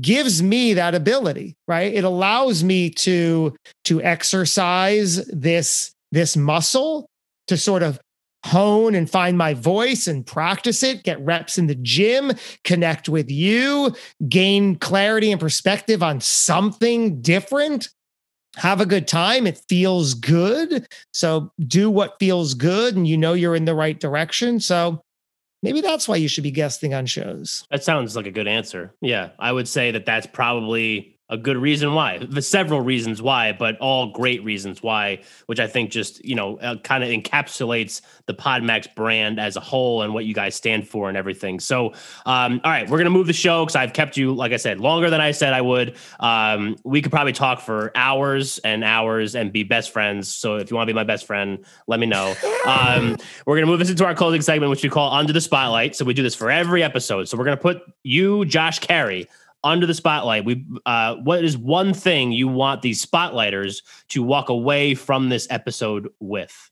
gives 0.00 0.42
me 0.42 0.74
that 0.74 0.94
ability 0.94 1.56
right? 1.68 1.92
It 1.92 2.04
allows 2.04 2.62
me 2.62 2.90
to 2.90 3.54
to 3.84 4.02
exercise 4.02 5.24
this 5.26 5.92
this 6.10 6.36
muscle 6.36 7.08
to 7.48 7.56
sort 7.56 7.82
of 7.82 8.00
hone 8.44 8.94
and 8.94 9.08
find 9.08 9.38
my 9.38 9.54
voice 9.54 10.08
and 10.08 10.26
practice 10.26 10.82
it 10.82 11.04
get 11.04 11.20
reps 11.20 11.58
in 11.58 11.68
the 11.68 11.76
gym 11.76 12.32
connect 12.64 13.08
with 13.08 13.30
you 13.30 13.94
gain 14.28 14.74
clarity 14.74 15.30
and 15.30 15.40
perspective 15.40 16.02
on 16.02 16.20
something 16.20 17.22
different 17.22 17.88
have 18.56 18.80
a 18.80 18.86
good 18.86 19.08
time 19.08 19.46
it 19.46 19.60
feels 19.68 20.14
good. 20.14 20.86
So 21.12 21.50
do 21.66 21.90
what 21.90 22.18
feels 22.18 22.54
good 22.54 22.96
and 22.96 23.08
you 23.08 23.16
know 23.16 23.32
you're 23.32 23.54
in 23.54 23.64
the 23.64 23.74
right 23.74 23.98
direction. 23.98 24.60
So 24.60 25.02
maybe 25.62 25.80
that's 25.80 26.08
why 26.08 26.16
you 26.16 26.28
should 26.28 26.44
be 26.44 26.50
guesting 26.50 26.94
on 26.94 27.06
shows. 27.06 27.64
That 27.70 27.84
sounds 27.84 28.16
like 28.16 28.26
a 28.26 28.30
good 28.30 28.48
answer. 28.48 28.94
Yeah, 29.00 29.30
I 29.38 29.52
would 29.52 29.68
say 29.68 29.90
that 29.92 30.06
that's 30.06 30.26
probably 30.26 31.11
a 31.32 31.38
good 31.38 31.56
reason 31.56 31.94
why. 31.94 32.18
The 32.18 32.42
several 32.42 32.82
reasons 32.82 33.22
why, 33.22 33.52
but 33.52 33.78
all 33.78 34.12
great 34.12 34.44
reasons 34.44 34.82
why, 34.82 35.22
which 35.46 35.58
I 35.58 35.66
think 35.66 35.90
just 35.90 36.22
you 36.24 36.34
know 36.34 36.58
uh, 36.58 36.76
kind 36.76 37.02
of 37.02 37.08
encapsulates 37.08 38.02
the 38.26 38.34
Podmax 38.34 38.94
brand 38.94 39.40
as 39.40 39.56
a 39.56 39.60
whole 39.60 40.02
and 40.02 40.12
what 40.12 40.26
you 40.26 40.34
guys 40.34 40.54
stand 40.54 40.86
for 40.86 41.08
and 41.08 41.16
everything. 41.16 41.58
So, 41.58 41.94
um, 42.26 42.60
all 42.62 42.70
right, 42.70 42.88
we're 42.88 42.98
gonna 42.98 43.10
move 43.10 43.26
the 43.26 43.32
show 43.32 43.64
because 43.64 43.76
I've 43.76 43.94
kept 43.94 44.18
you, 44.18 44.34
like 44.34 44.52
I 44.52 44.58
said, 44.58 44.78
longer 44.78 45.08
than 45.08 45.22
I 45.22 45.30
said 45.30 45.54
I 45.54 45.62
would. 45.62 45.96
Um, 46.20 46.76
we 46.84 47.00
could 47.00 47.10
probably 47.10 47.32
talk 47.32 47.60
for 47.60 47.92
hours 47.94 48.58
and 48.58 48.84
hours 48.84 49.34
and 49.34 49.50
be 49.50 49.62
best 49.62 49.90
friends. 49.90 50.32
So, 50.32 50.56
if 50.56 50.70
you 50.70 50.76
want 50.76 50.86
to 50.86 50.92
be 50.92 50.96
my 50.96 51.04
best 51.04 51.26
friend, 51.26 51.64
let 51.86 51.98
me 51.98 52.06
know. 52.06 52.34
Um, 52.66 53.16
we're 53.46 53.56
gonna 53.56 53.66
move 53.66 53.78
this 53.78 53.90
into 53.90 54.04
our 54.04 54.14
closing 54.14 54.42
segment, 54.42 54.68
which 54.68 54.82
we 54.82 54.90
call 54.90 55.10
Under 55.10 55.32
the 55.32 55.40
Spotlight. 55.40 55.96
So 55.96 56.04
we 56.04 56.12
do 56.12 56.22
this 56.22 56.34
for 56.34 56.50
every 56.50 56.82
episode. 56.82 57.26
So 57.26 57.38
we're 57.38 57.44
gonna 57.44 57.56
put 57.56 57.80
you, 58.02 58.44
Josh 58.44 58.80
Cary 58.80 59.28
under 59.64 59.86
the 59.86 59.94
spotlight. 59.94 60.44
We 60.44 60.64
uh, 60.86 61.16
what 61.16 61.44
is 61.44 61.56
one 61.56 61.94
thing 61.94 62.32
you 62.32 62.48
want 62.48 62.82
these 62.82 63.04
spotlighters 63.04 63.82
to 64.08 64.22
walk 64.22 64.48
away 64.48 64.94
from 64.94 65.28
this 65.28 65.46
episode 65.50 66.08
with? 66.20 66.70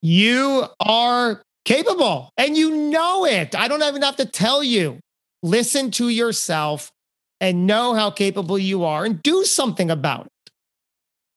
You 0.00 0.66
are 0.80 1.42
capable 1.64 2.30
and 2.36 2.56
you 2.56 2.70
know 2.70 3.24
it. 3.24 3.54
I 3.54 3.68
don't 3.68 3.82
even 3.82 4.02
have 4.02 4.16
to 4.16 4.26
tell 4.26 4.62
you. 4.62 4.98
Listen 5.44 5.90
to 5.92 6.08
yourself 6.08 6.92
and 7.40 7.66
know 7.66 7.94
how 7.94 8.10
capable 8.10 8.58
you 8.58 8.84
are 8.84 9.04
and 9.04 9.20
do 9.22 9.44
something 9.44 9.90
about 9.90 10.26
it. 10.26 10.50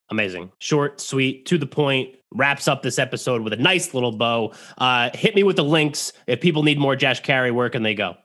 Amazing. 0.09 0.51
Short, 0.59 1.01
sweet, 1.01 1.47
to 1.47 1.57
the 1.57 1.65
point. 1.65 2.15
Wraps 2.31 2.67
up 2.67 2.83
this 2.83 2.99
episode 2.99 3.41
with 3.41 3.53
a 3.53 3.57
nice 3.57 3.93
little 3.93 4.11
bow. 4.11 4.53
Uh, 4.77 5.09
hit 5.13 5.35
me 5.35 5.43
with 5.43 5.55
the 5.55 5.63
links 5.63 6.13
if 6.27 6.41
people 6.41 6.63
need 6.63 6.77
more 6.77 6.95
Josh 6.95 7.21
Cary. 7.21 7.49
Where 7.49 7.69
can 7.69 7.81
they 7.81 7.95
go? 7.95 8.15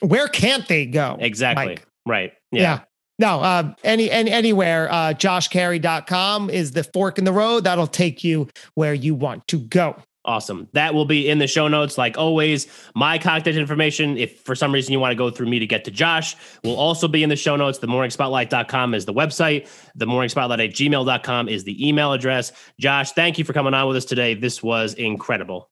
Where 0.00 0.28
can't 0.28 0.66
they 0.68 0.86
go? 0.86 1.16
Exactly. 1.20 1.66
Mike? 1.66 1.86
Right. 2.06 2.32
Yeah. 2.52 2.62
yeah. 2.62 2.80
No, 3.20 3.40
uh, 3.40 3.74
any, 3.82 4.10
any 4.10 4.30
anywhere. 4.30 4.90
Uh, 4.90 5.12
joshcary.com 5.12 6.50
is 6.50 6.72
the 6.72 6.84
fork 6.84 7.18
in 7.18 7.24
the 7.24 7.32
road. 7.32 7.64
That'll 7.64 7.88
take 7.88 8.22
you 8.22 8.48
where 8.74 8.94
you 8.94 9.14
want 9.14 9.48
to 9.48 9.58
go. 9.58 9.96
Awesome. 10.24 10.68
That 10.74 10.94
will 10.94 11.06
be 11.06 11.28
in 11.28 11.38
the 11.38 11.46
show 11.46 11.68
notes. 11.68 11.96
Like 11.96 12.18
always, 12.18 12.66
my 12.94 13.18
contact 13.18 13.56
information, 13.56 14.18
if 14.18 14.40
for 14.40 14.54
some 14.54 14.72
reason 14.74 14.92
you 14.92 15.00
want 15.00 15.10
to 15.10 15.16
go 15.16 15.30
through 15.30 15.48
me 15.48 15.58
to 15.58 15.66
get 15.66 15.84
to 15.86 15.90
Josh, 15.90 16.36
will 16.62 16.76
also 16.76 17.08
be 17.08 17.22
in 17.22 17.30
the 17.30 17.36
show 17.36 17.56
notes. 17.56 17.78
The 17.78 17.86
morningspotlight.com 17.86 18.94
is 18.94 19.06
the 19.06 19.14
website. 19.14 19.66
The 19.94 20.06
morningspotlight 20.06 20.62
at 20.62 20.74
gmail.com 20.74 21.48
is 21.48 21.64
the 21.64 21.88
email 21.88 22.12
address. 22.12 22.52
Josh, 22.78 23.12
thank 23.12 23.38
you 23.38 23.44
for 23.44 23.54
coming 23.54 23.72
on 23.72 23.88
with 23.88 23.96
us 23.96 24.04
today. 24.04 24.34
This 24.34 24.62
was 24.62 24.92
incredible. 24.94 25.70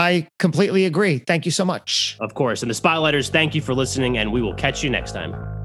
I 0.00 0.26
completely 0.38 0.86
agree. 0.86 1.18
Thank 1.18 1.44
you 1.44 1.52
so 1.52 1.64
much. 1.64 2.16
Of 2.20 2.34
course. 2.34 2.62
And 2.62 2.70
the 2.70 2.74
Spotlighters, 2.74 3.28
thank 3.28 3.54
you 3.54 3.60
for 3.60 3.74
listening, 3.74 4.16
and 4.16 4.32
we 4.32 4.40
will 4.40 4.54
catch 4.54 4.82
you 4.82 4.88
next 4.88 5.12
time. 5.12 5.59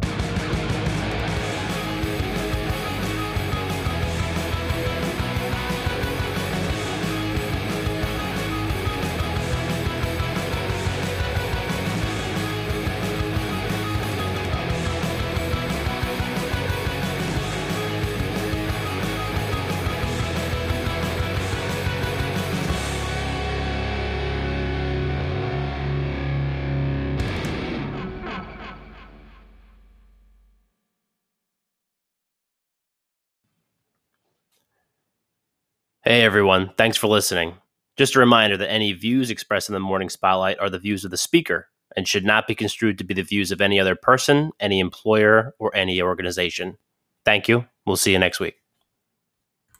Hey 36.07 36.21
everyone, 36.21 36.69
thanks 36.77 36.97
for 36.97 37.07
listening. 37.07 37.55
Just 37.97 38.15
a 38.15 38.19
reminder 38.19 38.57
that 38.57 38.69
any 38.69 38.93
views 38.93 39.31
expressed 39.31 39.69
in 39.69 39.73
the 39.73 39.79
morning 39.79 40.07
spotlight 40.07 40.59
are 40.59 40.69
the 40.69 40.77
views 40.77 41.03
of 41.03 41.09
the 41.09 41.17
speaker 41.17 41.67
and 41.97 42.07
should 42.07 42.23
not 42.23 42.45
be 42.45 42.53
construed 42.53 42.99
to 42.99 43.03
be 43.03 43.15
the 43.15 43.23
views 43.23 43.51
of 43.51 43.59
any 43.59 43.79
other 43.79 43.95
person, 43.95 44.51
any 44.59 44.79
employer, 44.79 45.55
or 45.57 45.75
any 45.75 45.99
organization. 45.99 46.77
Thank 47.25 47.47
you. 47.47 47.65
We'll 47.87 47.95
see 47.95 48.11
you 48.11 48.19
next 48.19 48.39
week. 48.39 48.53